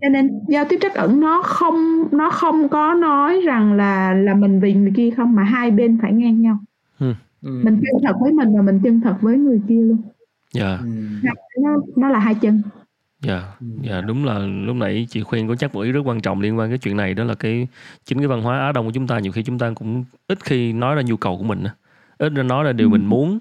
[0.00, 4.34] Cho nên giao tiếp trắc ẩn nó không nó không có nói rằng là là
[4.34, 6.58] mình vì người kia không mà hai bên phải ngang nhau.
[7.40, 9.98] Mình chân thật với mình và mình chân thật với người kia luôn.
[10.52, 10.78] Dạ.
[11.62, 12.62] nó nó là hai chân
[13.24, 13.42] Dạ,
[13.82, 16.58] dạ đúng là lúc nãy chị khuyên có chắc một ý rất quan trọng liên
[16.58, 17.66] quan cái chuyện này đó là cái
[18.04, 20.44] chính cái văn hóa Á Đông của chúng ta nhiều khi chúng ta cũng ít
[20.44, 21.64] khi nói ra nhu cầu của mình
[22.18, 23.38] ít nói ra điều mình muốn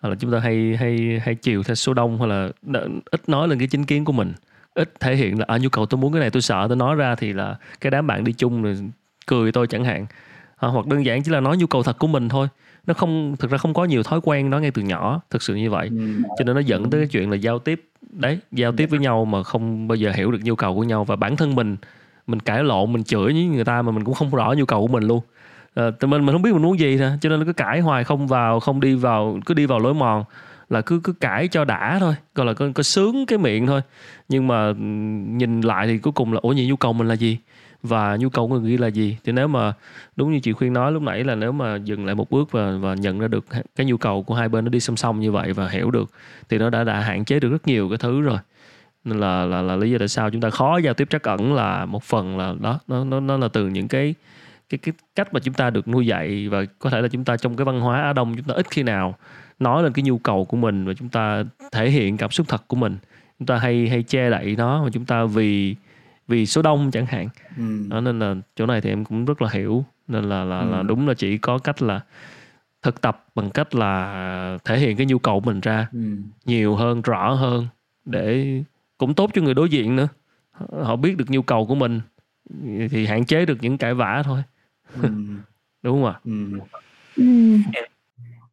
[0.00, 2.48] hoặc là chúng ta hay hay hay chiều theo số đông hoặc là
[3.10, 4.32] ít nói lên cái chính kiến của mình.
[4.74, 6.94] Ít thể hiện là à, nhu cầu tôi muốn cái này tôi sợ tôi nói
[6.96, 8.76] ra thì là cái đám bạn đi chung rồi
[9.26, 10.06] cười tôi chẳng hạn.
[10.56, 12.48] À, hoặc đơn giản chỉ là nói nhu cầu thật của mình thôi
[12.86, 15.54] nó không thực ra không có nhiều thói quen đó ngay từ nhỏ thực sự
[15.54, 15.88] như vậy.
[15.92, 16.22] Ừ.
[16.38, 17.84] cho nên nó dẫn tới cái chuyện là giao tiếp.
[18.10, 21.04] Đấy giao tiếp với nhau mà không bao giờ hiểu được nhu cầu của nhau.
[21.04, 21.76] Và bản thân mình
[22.26, 24.80] mình cãi lộn mình chửi với người ta mà mình cũng không rõ nhu cầu
[24.80, 25.20] của mình luôn.
[25.74, 28.04] À, mình mình không biết mình muốn gì thôi cho nên nó cứ cãi hoài
[28.04, 30.24] không vào không đi vào cứ đi vào lối mòn.
[30.70, 32.14] Là cứ cứ cãi cho đã thôi.
[32.34, 33.80] Gọi là có, có sướng cái miệng thôi.
[34.28, 34.72] Nhưng mà
[35.38, 37.38] nhìn lại thì cuối cùng là ủa gì nhu cầu mình là gì
[37.86, 39.16] và nhu cầu của người ghi là gì?
[39.24, 39.72] Thì nếu mà,
[40.16, 42.76] đúng như chị khuyên nói lúc nãy là nếu mà dừng lại một bước và
[42.80, 45.32] và nhận ra được cái nhu cầu của hai bên nó đi song song như
[45.32, 46.10] vậy và hiểu được,
[46.48, 48.38] thì nó đã đã hạn chế được rất nhiều cái thứ rồi.
[49.04, 51.54] Nên là là là lý do tại sao chúng ta khó giao tiếp trắc ẩn
[51.54, 54.14] là một phần là đó, nó nó nó là từ những cái
[54.68, 57.36] cái cái cách mà chúng ta được nuôi dạy và có thể là chúng ta
[57.36, 59.14] trong cái văn hóa Á Đông chúng ta ít khi nào
[59.58, 62.68] nói lên cái nhu cầu của mình và chúng ta thể hiện cảm xúc thật
[62.68, 62.96] của mình.
[63.38, 65.74] Chúng ta hay hay che đậy nó và chúng ta vì
[66.28, 67.86] vì số đông chẳng hạn ừ.
[67.88, 70.70] đó nên là chỗ này thì em cũng rất là hiểu nên là là, ừ.
[70.70, 72.00] là đúng là chỉ có cách là
[72.82, 76.16] thực tập bằng cách là thể hiện cái nhu cầu mình ra ừ.
[76.44, 77.66] nhiều hơn rõ hơn
[78.04, 78.62] để
[78.98, 80.08] cũng tốt cho người đối diện nữa
[80.82, 82.00] họ biết được nhu cầu của mình
[82.90, 84.42] thì hạn chế được những cãi vã thôi
[85.02, 85.08] ừ.
[85.82, 86.60] đúng không ạ ừ.
[87.16, 87.58] Ừ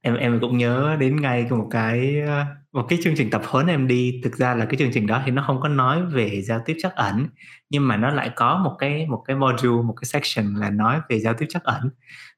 [0.04, 3.68] em em cũng nhớ đến ngay một cái ờ, một cái chương trình tập huấn
[3.68, 4.22] em đi.
[4.24, 6.76] Thực ra là cái chương trình đó thì nó không có nói về giao tiếp
[6.80, 7.28] chắc ẩn,
[7.70, 11.02] nhưng mà nó lại có một cái một cái module, một cái section là nói
[11.10, 11.90] về giao tiếp chắc ẩn.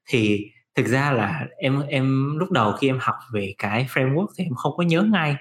[0.09, 0.45] Thì
[0.75, 4.55] thực ra là em em lúc đầu khi em học về cái framework thì em
[4.55, 5.35] không có nhớ ngay.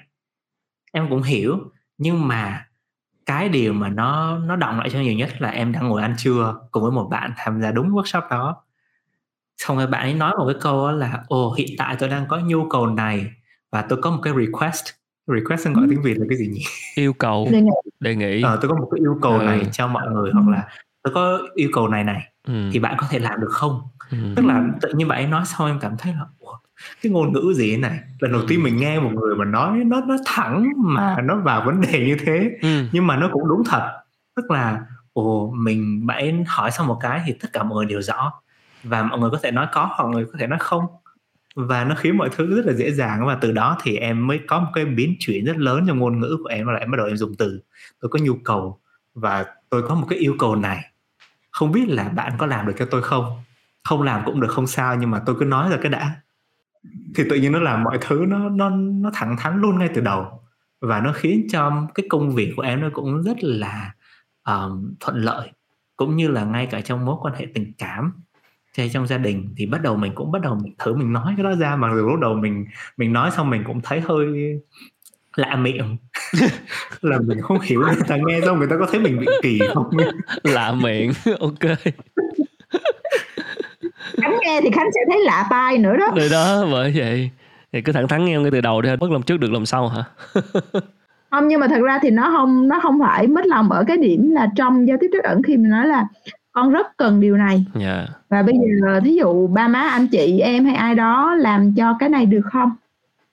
[0.92, 1.58] Em cũng hiểu,
[1.98, 2.66] nhưng mà
[3.26, 6.14] cái điều mà nó nó động lại cho nhiều nhất là em đang ngồi ăn
[6.18, 8.63] trưa cùng với một bạn tham gia đúng workshop đó
[9.56, 12.38] xong rồi bạn ấy nói một cái câu là ồ hiện tại tôi đang có
[12.38, 13.30] nhu cầu này
[13.72, 14.84] và tôi có một cái request.
[15.26, 16.62] Request gọi tiếng việt là cái gì nhỉ?
[16.94, 17.48] Yêu cầu
[18.00, 18.42] đề nghị.
[18.42, 19.66] ờ, tôi có một cái yêu cầu này ừ.
[19.72, 20.68] cho mọi người hoặc là
[21.02, 22.70] tôi có yêu cầu này này ừ.
[22.72, 23.80] thì bạn có thể làm được không?
[24.10, 24.18] Ừ.
[24.36, 26.56] tức là tự nhiên bạn ấy nói xong em cảm thấy là ủa,
[27.02, 27.98] cái ngôn ngữ gì thế này?
[28.18, 31.62] Lần đầu tiên mình nghe một người mà nói nó nó thẳng mà nó vào
[31.66, 32.84] vấn đề như thế ừ.
[32.92, 33.92] nhưng mà nó cũng đúng thật.
[34.36, 34.80] Tức là
[35.12, 38.32] ồ mình bạn ấy hỏi xong một cái thì tất cả mọi người đều rõ
[38.84, 40.84] và mọi người có thể nói có hoặc mọi người có thể nói không.
[41.56, 43.26] Và nó khiến mọi thứ rất là dễ dàng.
[43.26, 46.20] Và từ đó thì em mới có một cái biến chuyển rất lớn trong ngôn
[46.20, 46.66] ngữ của em.
[46.66, 47.60] Là em bắt đầu em dùng từ.
[48.00, 48.80] Tôi có nhu cầu
[49.14, 50.90] và tôi có một cái yêu cầu này.
[51.50, 53.42] Không biết là bạn có làm được cho tôi không?
[53.84, 54.96] Không làm cũng được không sao.
[54.96, 56.16] Nhưng mà tôi cứ nói ra cái đã.
[57.14, 60.00] Thì tự nhiên nó làm mọi thứ nó nó nó thẳng thắn luôn ngay từ
[60.00, 60.40] đầu.
[60.80, 63.94] Và nó khiến cho cái công việc của em nó cũng rất là
[64.46, 65.52] um, thuận lợi.
[65.96, 68.12] Cũng như là ngay cả trong mối quan hệ tình cảm
[68.78, 71.34] hay trong gia đình thì bắt đầu mình cũng bắt đầu mình thử mình nói
[71.36, 74.26] cái đó ra mà lúc đầu mình mình nói xong mình cũng thấy hơi
[75.36, 75.96] lạ miệng.
[77.00, 79.58] Là mình không hiểu người ta nghe xong người ta có thấy mình bị kỳ
[79.74, 79.90] không
[80.42, 81.78] lạ miệng ok.
[84.22, 86.06] Khánh nghe thì khánh sẽ thấy lạ tai nữa đó.
[86.16, 87.30] Rồi đó bởi vậy
[87.72, 89.88] thì cứ thẳng thắn nghe ngay từ đầu đi bất làm trước được làm sau
[89.88, 90.04] hả?
[91.30, 93.96] Không nhưng mà thật ra thì nó không nó không phải mất lòng ở cái
[93.96, 96.06] điểm là trong giao tiếp trước ẩn khi mình nói là
[96.54, 98.08] con rất cần điều này yeah.
[98.08, 98.14] Dạ.
[98.28, 101.96] và bây giờ thí dụ ba má anh chị em hay ai đó làm cho
[101.98, 102.72] cái này được không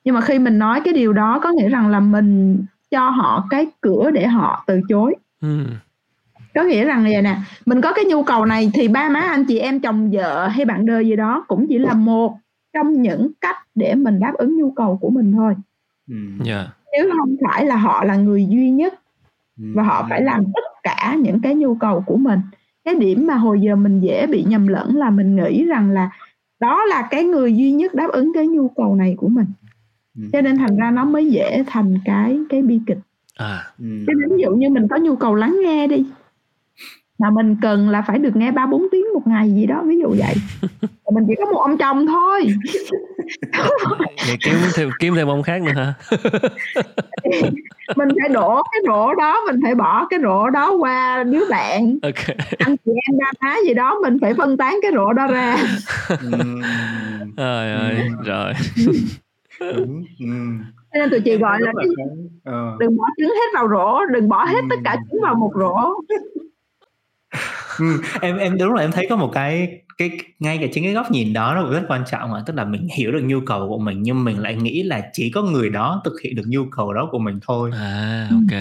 [0.04, 2.58] nhưng mà khi mình nói cái điều đó có nghĩa rằng là mình
[2.92, 5.66] cho họ cái cửa để họ từ chối mm.
[6.56, 9.46] có nghĩa rằng vậy nè mình có cái nhu cầu này thì ba má anh
[9.46, 12.38] chị em chồng vợ hay bạn đời gì đó cũng chỉ là một
[12.74, 15.56] trong những cách để mình đáp ứng nhu cầu của mình thôi
[16.10, 16.42] yeah.
[16.44, 16.68] Dạ.
[16.94, 18.94] nếu không phải là họ là người duy nhất
[19.58, 22.40] và họ phải làm tất cả những cái nhu cầu của mình
[22.86, 26.12] cái điểm mà hồi giờ mình dễ bị nhầm lẫn là mình nghĩ rằng là
[26.60, 29.46] đó là cái người duy nhất đáp ứng cái nhu cầu này của mình
[30.18, 30.24] ừ.
[30.34, 33.00] cho nên thành ra nó mới dễ thành cái cái bi kịch
[33.36, 33.64] à.
[33.80, 33.86] Ừ.
[34.08, 36.06] cho nên ví dụ như mình có nhu cầu lắng nghe đi
[37.22, 40.00] mà mình cần là phải được nghe ba bốn tiếng một ngày gì đó ví
[40.00, 40.34] dụ vậy.
[41.14, 42.48] Mình chỉ có một ông chồng thôi.
[44.28, 45.94] Vậy kiếm thêm kiếm thêm ông khác nữa hả?
[47.96, 51.98] Mình phải đổ cái rổ đó mình phải bỏ cái rổ đó qua đứa bạn.
[52.02, 52.36] Okay.
[52.58, 55.58] anh chị em ba má gì đó mình phải phân tán cái rổ đó ra.
[57.38, 58.54] Trời ơi rồi
[60.94, 61.72] nên tụi chị gọi là
[62.44, 62.78] ờ.
[62.80, 65.76] đừng bỏ trứng hết vào rổ đừng bỏ hết tất cả trứng vào một rổ
[67.80, 70.94] ừ, em em đúng là em thấy có một cái cái ngay cả chính cái
[70.94, 73.40] góc nhìn đó nó cũng rất quan trọng mà tức là mình hiểu được nhu
[73.46, 76.46] cầu của mình nhưng mình lại nghĩ là chỉ có người đó thực hiện được
[76.48, 77.72] nhu cầu đó của mình thôi.
[77.74, 78.60] À ok.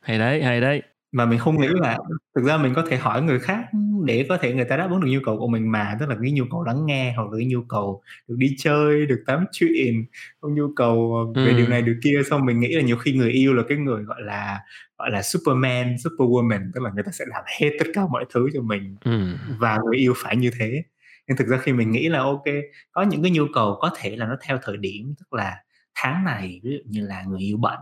[0.00, 0.82] Hay đấy hay đấy
[1.12, 1.98] mà mình không nghĩ là
[2.34, 3.64] thực ra mình có thể hỏi người khác
[4.04, 6.16] để có thể người ta đáp ứng được nhu cầu của mình mà tức là
[6.22, 9.44] cái nhu cầu lắng nghe hoặc là cái nhu cầu được đi chơi được tám
[9.52, 10.04] chuyện
[10.40, 11.56] không nhu cầu về ừ.
[11.56, 14.02] điều này điều kia xong mình nghĩ là nhiều khi người yêu là cái người
[14.02, 14.60] gọi là
[14.98, 18.48] gọi là superman superwoman tức là người ta sẽ làm hết tất cả mọi thứ
[18.54, 19.36] cho mình ừ.
[19.58, 20.82] và người yêu phải như thế
[21.28, 22.44] nhưng thực ra khi mình nghĩ là ok
[22.92, 25.56] có những cái nhu cầu có thể là nó theo thời điểm tức là
[25.94, 27.78] tháng này ví dụ như là người yêu bận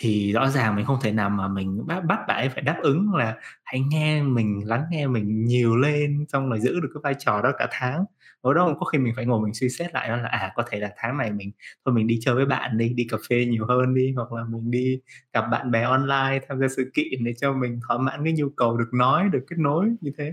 [0.00, 2.76] thì rõ ràng mình không thể nào mà mình bắt bắt bạn ấy phải đáp
[2.82, 7.00] ứng là hãy nghe mình, lắng nghe mình nhiều lên xong rồi giữ được cái
[7.04, 8.04] vai trò đó cả tháng.
[8.40, 10.62] Ở đó có khi mình phải ngồi mình suy xét lại đó là à có
[10.70, 11.52] thể là tháng này mình,
[11.84, 14.42] thôi mình đi chơi với bạn đi đi cà phê nhiều hơn đi, hoặc là
[14.50, 15.00] mình đi
[15.32, 18.48] gặp bạn bè online tham gia sự kiện để cho mình thỏa mãn cái nhu
[18.56, 20.32] cầu được nói, được kết nối như thế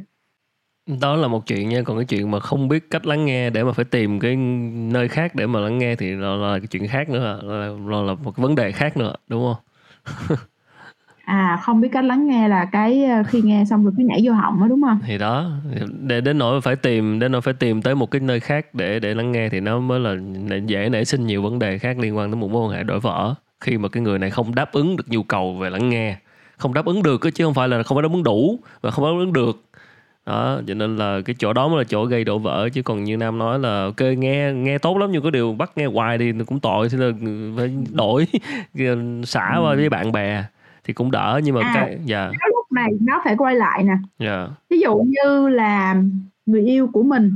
[1.02, 3.64] đó là một chuyện nha còn cái chuyện mà không biết cách lắng nghe để
[3.64, 4.36] mà phải tìm cái
[4.92, 7.54] nơi khác để mà lắng nghe thì là, là cái chuyện khác nữa là,
[7.88, 9.64] là, là một cái vấn đề khác nữa đúng không?
[11.26, 14.22] À không biết cách lắng nghe là cái ờ, khi nghe xong rồi cứ nhảy
[14.24, 15.00] vô họng đó đúng không?
[15.06, 15.52] Thì đó
[16.00, 19.00] để đến nỗi phải tìm đến nỗi phải tìm tới một cái nơi khác để
[19.00, 20.16] để lắng nghe thì nó mới là
[20.66, 23.00] dễ nảy sinh nhiều vấn đề khác liên quan đến một mối quan hệ đổi
[23.00, 26.18] vỡ khi mà cái người này không đáp ứng được nhu cầu về lắng nghe
[26.58, 29.06] không đáp ứng được chứ không phải là không phải đáp ứng đủ và không
[29.06, 29.64] đáp ứng được
[30.26, 33.04] đó cho nên là cái chỗ đó mới là chỗ gây đổ vỡ chứ còn
[33.04, 36.18] như nam nói là ok nghe nghe tốt lắm nhưng có điều bắt nghe hoài
[36.18, 37.12] thì cũng tội thì là
[37.58, 38.28] phải đổi
[39.26, 40.44] xả qua với bạn bè
[40.84, 42.34] thì cũng đỡ nhưng mà à, cái dạ yeah.
[42.56, 44.02] lúc này nó phải quay lại nè yeah.
[44.20, 44.48] Dạ.
[44.70, 45.96] ví dụ như là
[46.46, 47.36] người yêu của mình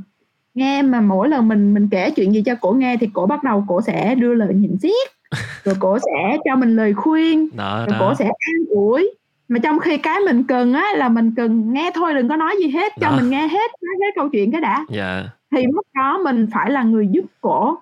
[0.53, 3.43] nghe mà mỗi lần mình mình kể chuyện gì cho cổ nghe thì cổ bắt
[3.43, 4.91] đầu cổ sẽ đưa lời nhận xét
[5.63, 7.97] rồi cổ sẽ cho mình lời khuyên đó, rồi đó.
[7.99, 9.11] cổ sẽ an ủi
[9.47, 12.55] mà trong khi cái mình cần á là mình cần nghe thôi đừng có nói
[12.59, 13.15] gì hết cho đó.
[13.15, 14.89] mình nghe hết nói hết câu chuyện cái đã yeah.
[14.89, 15.23] Dạ.
[15.51, 17.77] thì lúc đó mình phải là người giúp cổ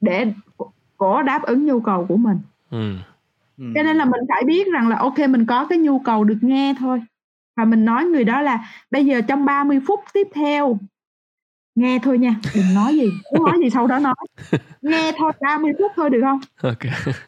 [0.00, 0.26] để
[0.96, 2.38] cổ đáp ứng nhu cầu của mình
[2.70, 2.94] ừ.
[3.58, 3.64] Ừ.
[3.74, 6.38] cho nên là mình phải biết rằng là ok mình có cái nhu cầu được
[6.40, 7.02] nghe thôi
[7.56, 10.78] và mình nói người đó là bây giờ trong 30 phút tiếp theo
[11.78, 14.14] nghe thôi nha đừng nói gì muốn nói gì sau đó nói.
[14.82, 16.40] Nghe thôi 30 phút thôi được không?
[16.62, 16.78] Ok.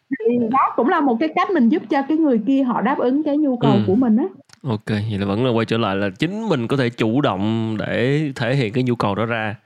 [0.09, 2.99] Thì đó cũng là một cái cách mình giúp cho cái người kia họ đáp
[2.99, 3.81] ứng cái nhu cầu ừ.
[3.87, 4.25] của mình á.
[4.63, 7.77] Ok vậy là vẫn là quay trở lại là chính mình có thể chủ động
[7.79, 9.57] để thể hiện cái nhu cầu đó ra.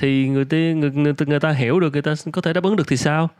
[0.00, 2.76] Thì người ta người, người, người ta hiểu được người ta có thể đáp ứng
[2.76, 3.30] được thì sao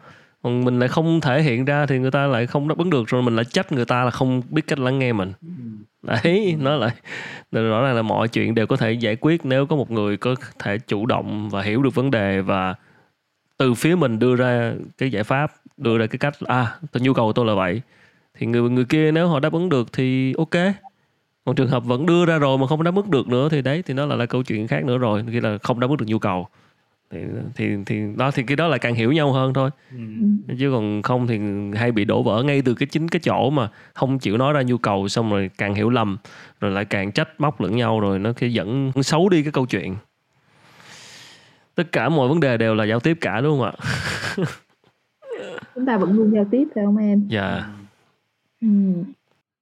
[0.44, 3.08] còn mình lại không thể hiện ra thì người ta lại không đáp ứng được
[3.08, 5.32] rồi mình lại trách người ta là không biết cách lắng nghe mình.
[6.02, 6.94] Đấy nó lại
[7.52, 10.34] rõ ràng là mọi chuyện đều có thể giải quyết nếu có một người có
[10.58, 12.74] thể chủ động và hiểu được vấn đề và
[13.56, 17.14] từ phía mình đưa ra cái giải pháp đưa ra cái cách à tôi nhu
[17.14, 17.80] cầu của tôi là vậy.
[18.38, 20.74] Thì người người kia nếu họ đáp ứng được thì ok.
[21.44, 23.82] Còn trường hợp vẫn đưa ra rồi mà không đáp ứng được nữa thì đấy
[23.86, 26.06] thì nó là, là câu chuyện khác nữa rồi khi là không đáp ứng được
[26.08, 26.48] nhu cầu
[27.14, 27.20] thì
[27.56, 29.70] thì thì đó thì cái đó là càng hiểu nhau hơn thôi.
[29.90, 29.98] Ừ.
[30.58, 31.38] chứ còn không thì
[31.76, 34.62] hay bị đổ vỡ ngay từ cái chính cái chỗ mà không chịu nói ra
[34.62, 36.18] nhu cầu xong rồi càng hiểu lầm
[36.60, 39.66] rồi lại càng trách móc lẫn nhau rồi nó cái dẫn xấu đi cái câu
[39.66, 39.96] chuyện.
[41.74, 43.72] Tất cả mọi vấn đề đều là giao tiếp cả đúng không ạ?
[45.74, 47.26] Chúng ta vẫn luôn giao tiếp phải không em?
[47.28, 47.68] Dạ.
[48.60, 48.68] Ừ.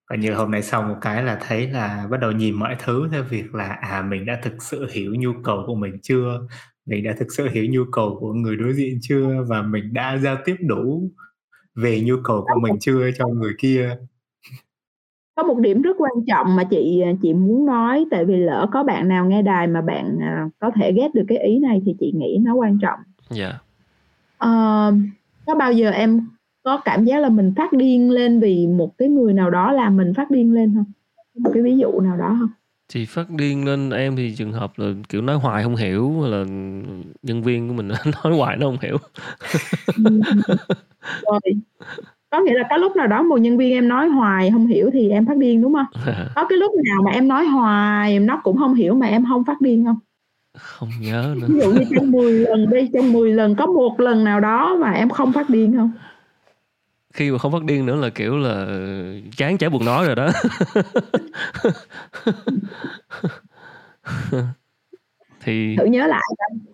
[0.06, 3.08] Còn như hôm nay xong một cái là thấy là bắt đầu nhìn mọi thứ
[3.12, 6.40] theo việc là à mình đã thực sự hiểu nhu cầu của mình chưa
[6.86, 9.44] mình đã thực sự hiểu nhu cầu của người đối diện chưa?
[9.48, 11.10] Và mình đã giao tiếp đủ
[11.74, 13.96] về nhu cầu của mình chưa cho người kia?
[15.36, 18.04] Có một điểm rất quan trọng mà chị chị muốn nói.
[18.10, 21.24] Tại vì lỡ có bạn nào nghe đài mà bạn à, có thể ghét được
[21.28, 22.98] cái ý này thì chị nghĩ nó quan trọng.
[23.30, 23.44] Dạ.
[23.44, 23.54] Yeah.
[24.44, 24.94] uh,
[25.46, 26.28] có bao giờ em
[26.62, 29.96] có cảm giác là mình phát điên lên vì một cái người nào đó làm
[29.96, 30.92] mình phát điên lên không?
[31.38, 32.50] Một cái ví dụ nào đó không
[32.92, 36.44] thì phát điên lên em thì trường hợp là kiểu nói hoài không hiểu là
[37.22, 37.88] nhân viên của mình
[38.24, 38.98] nói hoài nó không hiểu.
[41.26, 41.40] Rồi.
[42.30, 44.90] Có nghĩa là có lúc nào đó một nhân viên em nói hoài không hiểu
[44.92, 45.86] thì em phát điên đúng không?
[46.34, 49.44] Có cái lúc nào mà em nói hoài nó cũng không hiểu mà em không
[49.44, 49.98] phát điên không?
[50.58, 51.46] Không nhớ nữa.
[51.48, 54.76] Ví dụ như trong 10 lần đi trong 10 lần có một lần nào đó
[54.80, 55.90] mà em không phát điên không
[57.12, 58.66] khi mà không phát điên nữa là kiểu là
[59.36, 60.30] chán chả buồn nói rồi đó
[65.40, 66.22] thì thử nhớ lại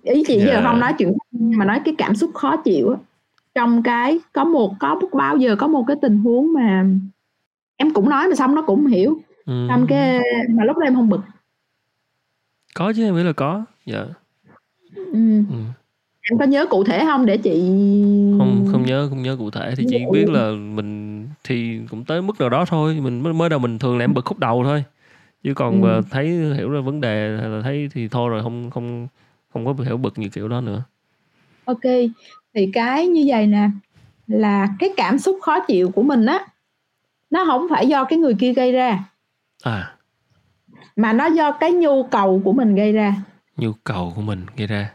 [0.02, 0.48] ý chị yeah.
[0.48, 2.96] giờ không nói chuyện mà nói cái cảm xúc khó chịu
[3.54, 6.84] trong cái có một có bao giờ có một cái tình huống mà
[7.76, 9.66] em cũng nói mà xong nó cũng hiểu ừ.
[9.68, 11.20] xong cái mà lúc đó em không bực
[12.74, 14.04] có chứ em nghĩ là có dạ
[14.94, 15.42] ừ.
[15.50, 15.56] ừ.
[16.30, 17.60] em có nhớ cụ thể không để chị
[18.38, 22.40] không nhớ không nhớ cụ thể thì chị biết là mình thì cũng tới mức
[22.40, 23.00] nào đó thôi.
[23.00, 24.84] Mình mới đầu mình thường là em bực khúc đầu thôi.
[25.44, 26.00] Chứ còn ừ.
[26.10, 29.08] thấy hiểu ra vấn đề hay là thấy thì thôi rồi không không
[29.52, 30.82] không có hiểu bực như kiểu đó nữa.
[31.64, 31.84] Ok
[32.54, 33.70] thì cái như vậy nè
[34.26, 36.46] là cái cảm xúc khó chịu của mình á
[37.30, 39.04] nó không phải do cái người kia gây ra.
[39.62, 39.94] À.
[40.96, 43.14] Mà nó do cái nhu cầu của mình gây ra.
[43.56, 44.90] Nhu cầu của mình gây ra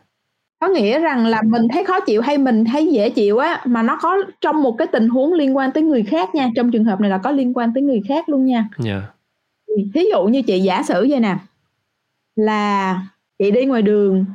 [0.63, 3.83] có nghĩa rằng là mình thấy khó chịu hay mình thấy dễ chịu á mà
[3.83, 6.49] nó có trong một cái tình huống liên quan tới người khác nha.
[6.55, 8.69] Trong trường hợp này là có liên quan tới người khác luôn nha.
[8.85, 9.03] Yeah.
[9.93, 11.35] thí dụ như chị giả sử vậy nè
[12.35, 13.01] là
[13.39, 14.25] chị đi ngoài đường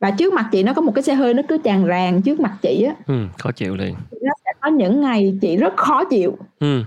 [0.00, 2.40] và trước mặt chị nó có một cái xe hơi nó cứ tràn ràng trước
[2.40, 2.94] mặt chị á.
[3.06, 3.94] Ừ, khó chịu liền.
[4.22, 6.38] Nó sẽ có những ngày chị rất khó chịu.
[6.60, 6.82] Ừ.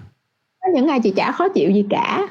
[0.61, 2.27] có những ngày chị chả khó chịu gì cả.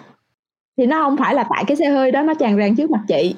[0.77, 3.01] Thì nó không phải là tại cái xe hơi đó nó tràn ràng trước mặt
[3.09, 3.35] chị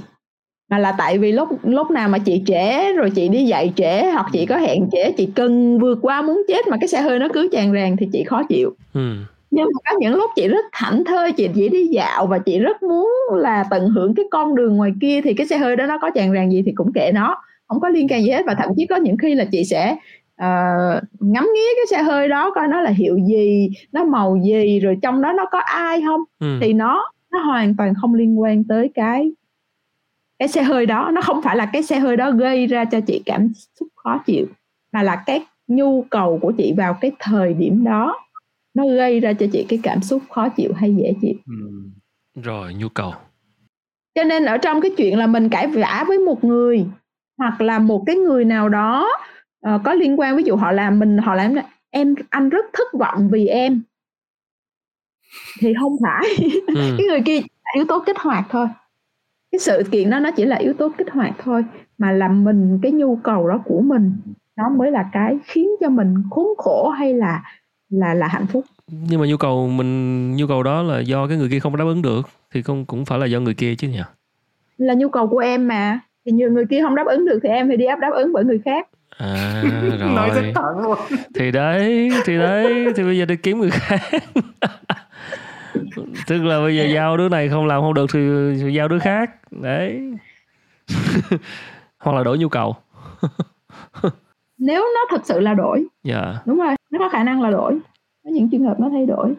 [0.73, 4.11] mà là tại vì lúc lúc nào mà chị trễ rồi chị đi dạy trễ
[4.13, 7.19] hoặc chị có hẹn trễ chị cần vượt qua muốn chết mà cái xe hơi
[7.19, 9.15] nó cứ tràn ràng thì chị khó chịu ừ.
[9.51, 12.59] nhưng mà có những lúc chị rất thảnh thơi chị chỉ đi dạo và chị
[12.59, 15.87] rất muốn là tận hưởng cái con đường ngoài kia thì cái xe hơi đó
[15.87, 17.37] nó có tràn ràng gì thì cũng kệ nó
[17.69, 19.97] không có liên can gì hết và thậm chí có những khi là chị sẽ
[20.43, 24.81] uh, ngắm nghía cái xe hơi đó coi nó là hiệu gì nó màu gì
[24.81, 26.59] rồi trong đó nó có ai không ừ.
[26.61, 29.33] thì nó nó hoàn toàn không liên quan tới cái
[30.43, 33.01] cái xe hơi đó nó không phải là cái xe hơi đó gây ra cho
[33.01, 34.47] chị cảm xúc khó chịu
[34.93, 38.21] mà là cái nhu cầu của chị vào cái thời điểm đó.
[38.75, 41.35] Nó gây ra cho chị cái cảm xúc khó chịu hay dễ chịu.
[41.47, 41.55] Ừ.
[42.43, 43.15] rồi nhu cầu.
[44.15, 46.87] Cho nên ở trong cái chuyện là mình cãi vã với một người
[47.39, 49.09] hoặc là một cái người nào đó
[49.75, 51.55] uh, có liên quan ví dụ họ làm mình họ làm
[51.91, 53.83] em anh rất thất vọng vì em.
[55.59, 56.49] Thì không phải.
[56.67, 56.95] Ừ.
[56.99, 57.41] cái người kia
[57.75, 58.67] yếu tố kích hoạt thôi
[59.53, 61.65] cái sự kiện đó nó chỉ là yếu tố kích hoạt thôi
[61.99, 64.13] mà là mình cái nhu cầu đó của mình
[64.57, 67.43] nó mới là cái khiến cho mình khốn khổ hay là
[67.91, 68.65] là là hạnh phúc.
[68.89, 71.85] Nhưng mà nhu cầu mình nhu cầu đó là do cái người kia không đáp
[71.85, 74.03] ứng được thì không cũng phải là do người kia chứ nhỉ?
[74.77, 76.01] Là nhu cầu của em mà.
[76.27, 78.33] Thì nhiều người kia không đáp ứng được thì em phải đi áp đáp ứng
[78.33, 78.89] bởi người khác.
[79.17, 79.63] À
[80.01, 80.11] rồi.
[80.15, 80.99] nói rất thẳng luôn.
[81.35, 84.01] Thì đấy thì đấy thì bây giờ đi kiếm người khác
[86.27, 88.21] tức là bây giờ giao đứa này không làm không được thì
[88.75, 89.31] giao đứa khác.
[89.51, 90.13] Đấy.
[91.99, 92.77] Hoặc là đổi nhu cầu.
[94.59, 95.85] Nếu nó thật sự là đổi.
[96.05, 96.21] Dạ.
[96.21, 96.47] Yeah.
[96.47, 97.79] đúng rồi nó có khả năng là đổi.
[98.25, 99.35] Có những trường hợp nó thay đổi.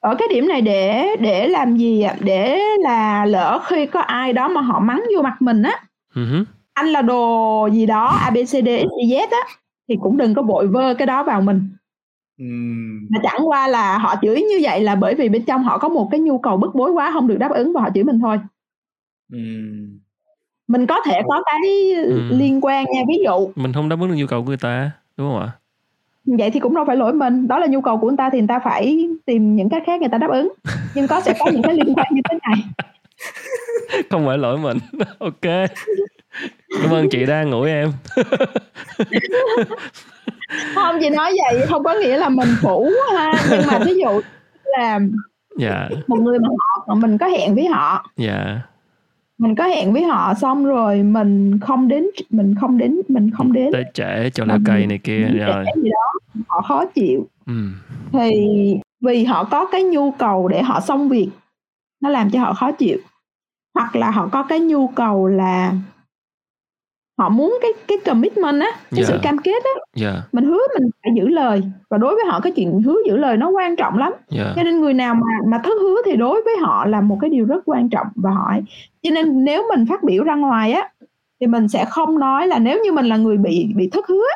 [0.00, 2.16] Ở cái điểm này để để làm gì ạ?
[2.20, 5.80] Để là lỡ khi có ai đó mà họ mắng vô mặt mình á.
[6.14, 6.44] Uh-huh.
[6.74, 9.38] anh là đồ gì đó abcd xyz á
[9.88, 11.68] thì cũng đừng có vội vơ cái đó vào mình
[13.08, 15.88] mà chẳng qua là họ chửi như vậy là bởi vì bên trong họ có
[15.88, 18.20] một cái nhu cầu bức bối quá không được đáp ứng và họ chửi mình
[18.20, 18.38] thôi.
[20.68, 21.60] Mình có thể có cái
[22.30, 24.90] liên quan nha ví dụ mình không đáp ứng được nhu cầu của người ta
[25.16, 25.48] đúng không ạ?
[26.24, 27.48] Vậy thì cũng đâu phải lỗi mình.
[27.48, 30.00] Đó là nhu cầu của người ta thì người ta phải tìm những cái khác
[30.00, 30.52] người ta đáp ứng.
[30.94, 32.64] Nhưng có sẽ có những cái liên quan như thế này.
[34.10, 34.78] Không phải lỗi mình.
[35.18, 35.68] Ok.
[36.82, 37.92] Cảm ơn chị đang ngủ em
[40.74, 44.20] không chị nói vậy không có nghĩa là mình phủ ha nhưng mà ví dụ
[44.64, 45.00] là
[45.58, 45.88] dạ.
[46.06, 46.48] một người mà
[46.86, 48.60] họ mình có hẹn với họ dạ.
[49.38, 53.52] mình có hẹn với họ xong rồi mình không đến mình không đến mình không
[53.52, 57.68] đến tới trễ cho leo cây này kia rồi gì đó họ khó chịu ừ.
[58.12, 58.46] thì
[59.00, 61.28] vì họ có cái nhu cầu để họ xong việc
[62.00, 62.98] nó làm cho họ khó chịu
[63.74, 65.72] hoặc là họ có cái nhu cầu là
[67.18, 69.06] họ muốn cái cái commitment á cái yeah.
[69.06, 69.20] sự dạ.
[69.22, 70.14] cam kết á yeah.
[70.32, 73.36] mình hứa mình phải giữ lời và đối với họ cái chuyện hứa giữ lời
[73.36, 74.52] nó quan trọng lắm yeah.
[74.56, 77.30] cho nên người nào mà mà thất hứa thì đối với họ là một cái
[77.30, 78.62] điều rất quan trọng và hỏi
[79.02, 80.88] cho nên nếu mình phát biểu ra ngoài á
[81.40, 84.26] thì mình sẽ không nói là nếu như mình là người bị bị thất hứa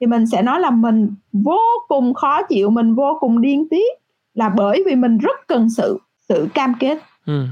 [0.00, 3.92] thì mình sẽ nói là mình vô cùng khó chịu mình vô cùng điên tiết
[4.34, 5.98] là bởi vì mình rất cần sự
[6.28, 7.44] sự cam kết ừ.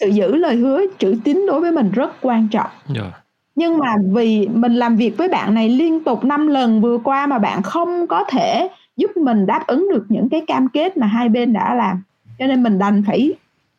[0.00, 3.24] sự giữ lời hứa chữ tín đối với mình rất quan trọng yeah
[3.58, 7.26] nhưng mà vì mình làm việc với bạn này liên tục 5 lần vừa qua
[7.26, 11.06] mà bạn không có thể giúp mình đáp ứng được những cái cam kết mà
[11.06, 12.02] hai bên đã làm
[12.38, 13.32] cho nên mình đành phải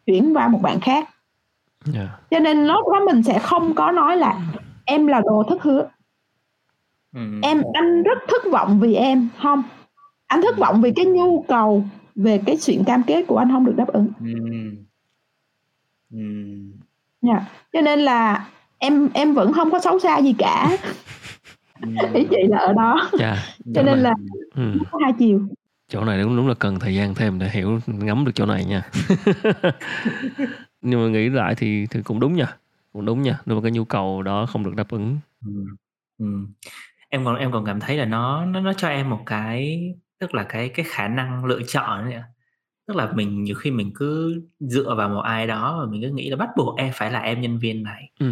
[0.06, 1.10] chuyển qua một bạn khác
[1.94, 2.08] yeah.
[2.08, 2.20] Dạ.
[2.32, 4.42] cho nên lúc đó mình sẽ không có nói là
[4.86, 5.90] em là đồ thất hứa
[7.16, 7.22] ừ.
[7.44, 9.64] em anh rất thất vọng vì em không
[10.28, 11.84] anh thất vọng vì cái nhu cầu
[12.16, 14.34] về cái chuyện cam kết của anh không được đáp ứng ừ.
[16.12, 16.20] Ừ.
[17.22, 17.44] Yeah.
[17.74, 18.46] cho nên là
[18.80, 20.78] em em vẫn không có xấu xa gì cả.
[22.14, 23.10] Ý chị là ở đó.
[23.20, 23.38] Yeah,
[23.76, 24.14] cho nên là
[24.56, 24.74] ừ.
[24.92, 25.42] có hai chiều.
[25.88, 28.66] Chỗ này đúng đúng là cần thời gian thêm để hiểu ngắm được chỗ này
[28.66, 28.90] nha.
[30.82, 32.58] Nhưng mà nghĩ lại thì thì cũng đúng nha
[32.94, 33.40] cũng đúng nha.
[33.46, 35.18] Nếu mà cái nhu cầu đó không được đáp ứng.
[35.46, 35.52] Ừ.
[36.18, 36.26] Ừ.
[37.10, 39.80] em còn em còn cảm thấy là nó nó nó cho em một cái
[40.20, 42.22] tức là cái cái khả năng lựa chọn ấy
[42.88, 46.10] tức là mình nhiều khi mình cứ dựa vào một ai đó và mình cứ
[46.10, 48.12] nghĩ là bắt buộc em phải là em nhân viên này.
[48.20, 48.32] Ừ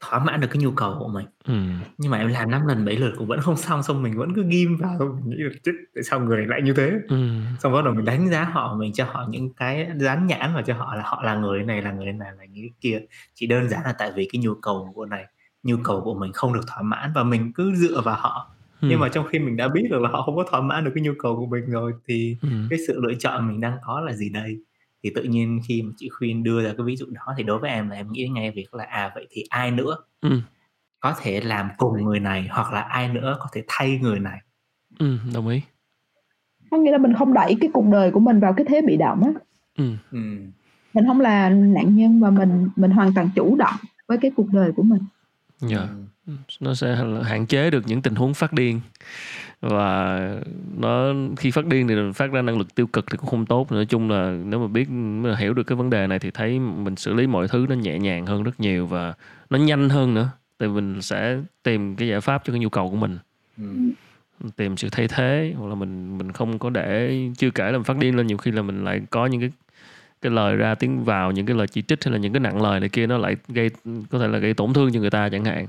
[0.00, 1.80] thỏa mãn được cái nhu cầu của mình Ừm.
[1.98, 4.34] nhưng mà em làm năm lần bảy lượt cũng vẫn không xong xong mình vẫn
[4.34, 7.42] cứ ghim vào mình nghĩ là chứ tại sao người này lại như thế Ừm.
[7.60, 10.62] xong bắt đầu mình đánh giá họ mình cho họ những cái dán nhãn vào
[10.62, 13.00] cho họ là họ là người này là người này là người kia
[13.34, 15.24] chỉ đơn giản là tại vì cái nhu cầu của này
[15.62, 18.50] nhu cầu của mình không được thỏa mãn và mình cứ dựa vào họ
[18.80, 19.00] nhưng Ừm.
[19.00, 21.04] mà trong khi mình đã biết được là họ không có thỏa mãn được cái
[21.04, 22.66] nhu cầu của mình rồi thì Ừm.
[22.70, 24.56] cái sự lựa chọn mình đang có là gì đây
[25.02, 27.58] thì tự nhiên khi mà chị khuyên đưa ra cái ví dụ đó thì đối
[27.58, 30.40] với em là em nghĩ ngay việc là à vậy thì ai nữa ừ.
[31.00, 34.38] có thể làm cùng người này hoặc là ai nữa có thể thay người này
[34.98, 35.62] ừ, đồng ý
[36.70, 38.96] có nghĩa là mình không đẩy cái cuộc đời của mình vào cái thế bị
[38.96, 39.30] động á
[39.78, 39.92] ừ.
[40.12, 40.18] ừ.
[40.94, 43.76] mình không là nạn nhân mà mình mình hoàn toàn chủ động
[44.08, 45.02] với cái cuộc đời của mình
[45.58, 45.88] dạ yeah.
[46.28, 46.34] Ừ.
[46.60, 48.80] nó sẽ hạn chế được những tình huống phát điên
[49.60, 50.18] và
[50.78, 53.72] nó khi phát điên thì phát ra năng lực tiêu cực thì cũng không tốt
[53.72, 56.58] nói chung là nếu mà biết mà hiểu được cái vấn đề này thì thấy
[56.58, 59.14] mình xử lý mọi thứ nó nhẹ nhàng hơn rất nhiều và
[59.50, 62.90] nó nhanh hơn nữa thì mình sẽ tìm cái giải pháp cho cái nhu cầu
[62.90, 63.18] của mình
[63.58, 63.64] ừ.
[64.56, 67.84] tìm sự thay thế hoặc là mình mình không có để chưa kể là mình
[67.84, 69.50] phát điên lên nhiều khi là mình lại có những cái
[70.22, 72.62] cái lời ra tiếng vào những cái lời chỉ trích hay là những cái nặng
[72.62, 73.70] lời này kia nó lại gây
[74.10, 75.66] có thể là gây tổn thương cho người ta chẳng hạn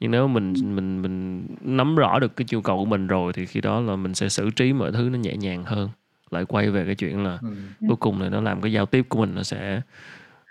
[0.00, 3.46] nhưng nếu mình mình mình nắm rõ được cái nhu cầu của mình rồi thì
[3.46, 5.88] khi đó là mình sẽ xử trí mọi thứ nó nhẹ nhàng hơn.
[6.30, 7.48] Lại quay về cái chuyện là ừ.
[7.88, 9.80] cuối cùng là nó làm cái giao tiếp của mình nó sẽ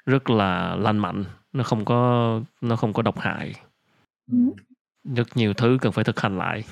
[0.06, 1.24] rất là lành mạnh
[1.54, 3.54] nó không có nó không có độc hại.
[4.32, 4.38] Ừ.
[5.16, 6.64] rất nhiều thứ cần phải thực hành lại.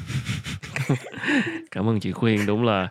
[1.71, 2.45] Cảm ơn chị khuyên.
[2.45, 2.83] Đúng là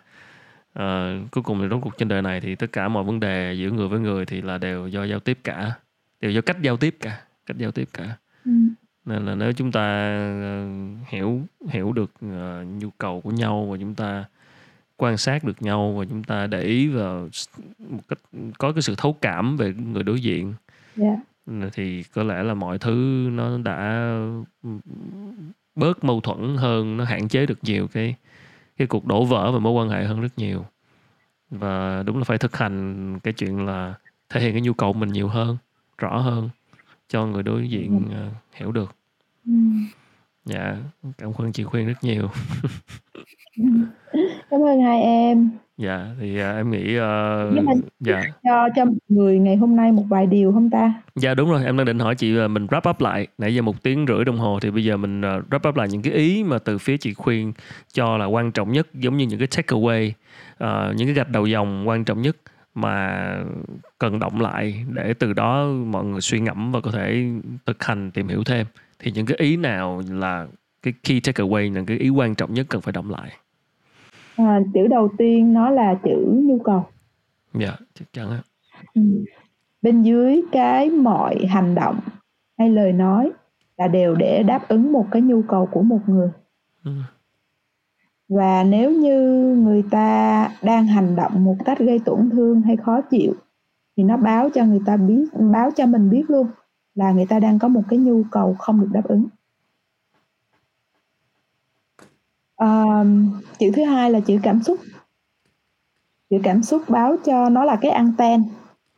[0.79, 3.53] uh, cuối cùng thì rốt cuộc trên đời này thì tất cả mọi vấn đề
[3.53, 5.73] giữa người với người thì là đều do giao tiếp cả.
[6.21, 8.17] Đều do cách giao tiếp cả cách giao tiếp cả.
[8.45, 8.53] Ừ
[9.07, 10.07] nên là nếu chúng ta
[10.43, 10.67] ờ,
[11.09, 14.25] hiểu hiểu được uh, nhu cầu của nhau và chúng ta
[14.97, 17.29] quan sát được nhau và chúng ta để ý vào
[17.79, 18.19] một cách
[18.59, 20.55] có cái sự thấu cảm về người đối diện
[21.01, 21.19] yeah.
[21.47, 21.69] Dạ.
[21.73, 24.11] thì có lẽ là mọi thứ nó đã
[25.75, 28.15] bớt mâu thuẫn hơn nó hạn chế được nhiều cái
[28.77, 30.65] cái cuộc đổ vỡ và mối quan hệ hơn rất nhiều
[31.51, 33.95] và đúng là phải thực hành cái chuyện là
[34.29, 35.57] thể hiện cái nhu cầu mình nhiều hơn
[35.99, 36.49] rõ hơn
[37.09, 38.95] cho người đối diện uh, hiểu được.
[39.47, 39.53] Ừ.
[40.45, 40.77] dạ
[41.19, 42.29] cảm ơn chị khuyên rất nhiều.
[44.51, 45.51] Cảm ơn hai em.
[45.79, 48.23] Dạ thì uh, em nghĩ uh, dạ.
[48.45, 50.95] Cho cho người ngày hôm nay một vài điều không ta?
[51.15, 51.65] Dạ đúng rồi.
[51.65, 53.27] Em đang định hỏi chị là mình wrap up lại.
[53.39, 55.89] Nãy giờ một tiếng rưỡi đồng hồ thì bây giờ mình uh, wrap up lại
[55.91, 57.53] những cái ý mà từ phía chị khuyên
[57.93, 60.11] cho là quan trọng nhất giống như những cái take away
[60.65, 62.37] uh, những cái gạch đầu dòng quan trọng nhất
[62.77, 63.45] mà
[63.99, 67.31] cần động lại để từ đó mọi người suy ngẫm và có thể
[67.67, 68.67] thực hành tìm hiểu thêm.
[68.99, 70.47] Thì những cái ý nào là
[70.83, 73.31] cái key takeaway là cái ý quan trọng nhất cần phải động lại?
[74.37, 76.87] À, chữ đầu tiên nó là chữ nhu cầu.
[77.55, 78.43] Dạ chắc chắn á.
[78.95, 79.03] Ừ.
[79.83, 82.01] bên dưới cái mọi hành động
[82.59, 83.31] hay lời nói
[83.77, 86.29] là đều để đáp ứng một cái nhu cầu của một người.
[86.85, 86.93] Ừ
[88.29, 89.21] và nếu như
[89.57, 93.35] người ta đang hành động một cách gây tổn thương hay khó chịu
[93.97, 96.47] thì nó báo cho người ta biết báo cho mình biết luôn
[96.95, 99.27] là người ta đang có một cái nhu cầu không được đáp ứng
[102.57, 103.05] à,
[103.59, 104.79] chữ thứ hai là chữ cảm xúc
[106.31, 108.43] chữ cảm xúc báo cho nó là cái anten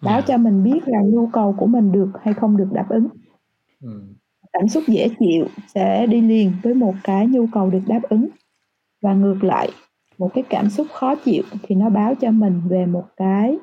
[0.03, 0.29] báo yeah.
[0.29, 0.35] Dạ.
[0.35, 3.09] cho mình biết là nhu cầu của mình được hay không được đáp ứng
[3.83, 4.03] ừ.
[4.53, 8.29] cảm xúc dễ chịu sẽ đi liền với một cái nhu cầu được đáp ứng
[9.03, 9.71] và ngược lại
[10.19, 13.59] một cái cảm xúc khó chịu thì nó báo cho mình về một cái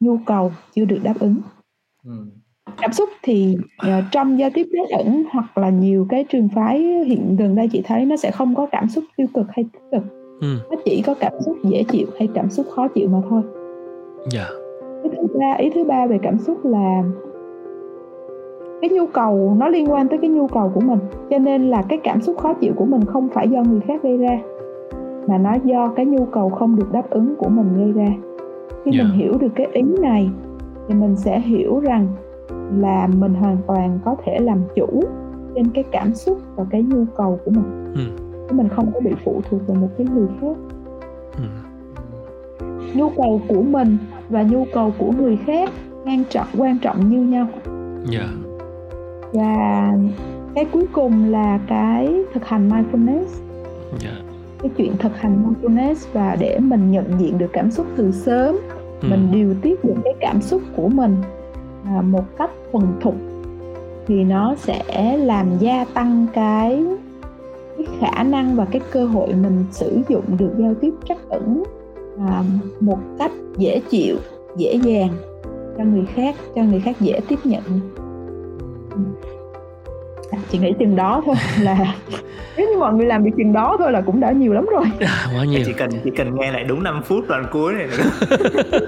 [0.00, 1.36] nhu cầu chưa được đáp ứng
[2.04, 2.26] ừ.
[2.76, 3.56] cảm xúc thì
[3.86, 7.68] uh, trong giao tiếp bí ẩn hoặc là nhiều cái trường phái hiện gần đây
[7.72, 10.02] chị thấy nó sẽ không có cảm xúc tiêu cực hay tích cực
[10.40, 10.58] ừ.
[10.70, 13.42] nó chỉ có cảm xúc dễ chịu hay cảm xúc khó chịu mà thôi
[14.30, 15.04] dạ yeah.
[15.04, 17.02] ý thứ ba ý thứ ba về cảm xúc là
[18.88, 20.98] cái nhu cầu nó liên quan tới cái nhu cầu của mình
[21.30, 24.02] cho nên là cái cảm xúc khó chịu của mình không phải do người khác
[24.02, 24.38] gây ra
[25.28, 28.14] mà nó do cái nhu cầu không được đáp ứng của mình gây ra
[28.84, 29.06] khi yeah.
[29.06, 30.30] mình hiểu được cái ý này
[30.88, 32.08] thì mình sẽ hiểu rằng
[32.80, 35.02] là mình hoàn toàn có thể làm chủ
[35.54, 38.00] trên cái cảm xúc và cái nhu cầu của mình ừ.
[38.54, 40.56] mình không có bị phụ thuộc vào một cái người khác
[41.38, 41.44] ừ.
[42.94, 43.96] nhu cầu của mình
[44.28, 45.70] và nhu cầu của người khác
[46.04, 47.46] quan trọng quan trọng như nhau
[48.12, 48.45] yeah.
[49.36, 49.92] Và
[50.54, 54.02] cái cuối cùng là cái thực hành mindfulness yeah.
[54.02, 54.22] Dạ.
[54.62, 58.56] cái chuyện thực hành mindfulness và để mình nhận diện được cảm xúc từ sớm
[59.02, 59.08] ừ.
[59.10, 61.16] mình điều tiết những cái cảm xúc của mình
[61.84, 63.14] à, một cách thuần thục
[64.06, 66.84] thì nó sẽ làm gia tăng cái
[67.78, 71.62] cái khả năng và cái cơ hội mình sử dụng được giao tiếp trắc ẩn
[72.18, 72.42] à,
[72.80, 74.16] một cách dễ chịu
[74.56, 75.10] dễ dàng
[75.78, 77.62] cho người khác cho người khác dễ tiếp nhận
[80.30, 81.94] à, chị nghĩ chừng đó thôi là
[82.56, 84.84] nếu như mọi người làm được chừng đó thôi là cũng đã nhiều lắm rồi.
[85.34, 85.62] Quá nhiều.
[85.66, 88.28] Chỉ cần chỉ cần nghe lại đúng 5 phút đoạn cuối này nữa.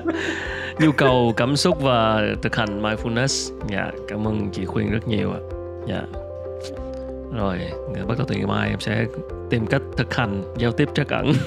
[0.81, 3.53] Nhu cầu cảm xúc và thực hành mindfulness.
[3.69, 5.41] Dạ cảm ơn chị khuyên rất nhiều ạ.
[5.89, 6.03] Dạ.
[7.37, 7.59] Rồi
[8.09, 9.07] bắt đầu từ ngày mai em sẽ
[9.51, 11.33] tìm cách thực hành giao tiếp trắc ẩn.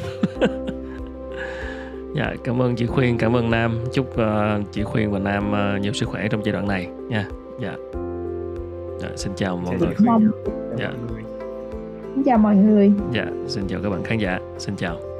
[2.15, 3.79] Dạ cảm ơn chị khuyên cảm ơn nam.
[3.93, 6.87] Chúc uh, chị khuyên và nam uh, nhiều sức khỏe trong giai đoạn này.
[7.09, 7.25] Nha.
[7.59, 7.73] Dạ
[9.01, 9.95] dạ xin chào mọi người.
[10.77, 10.91] Dạ.
[12.15, 12.91] Xin chào mọi người.
[13.11, 14.39] Dạ xin chào các bạn khán giả.
[14.57, 15.10] Xin chào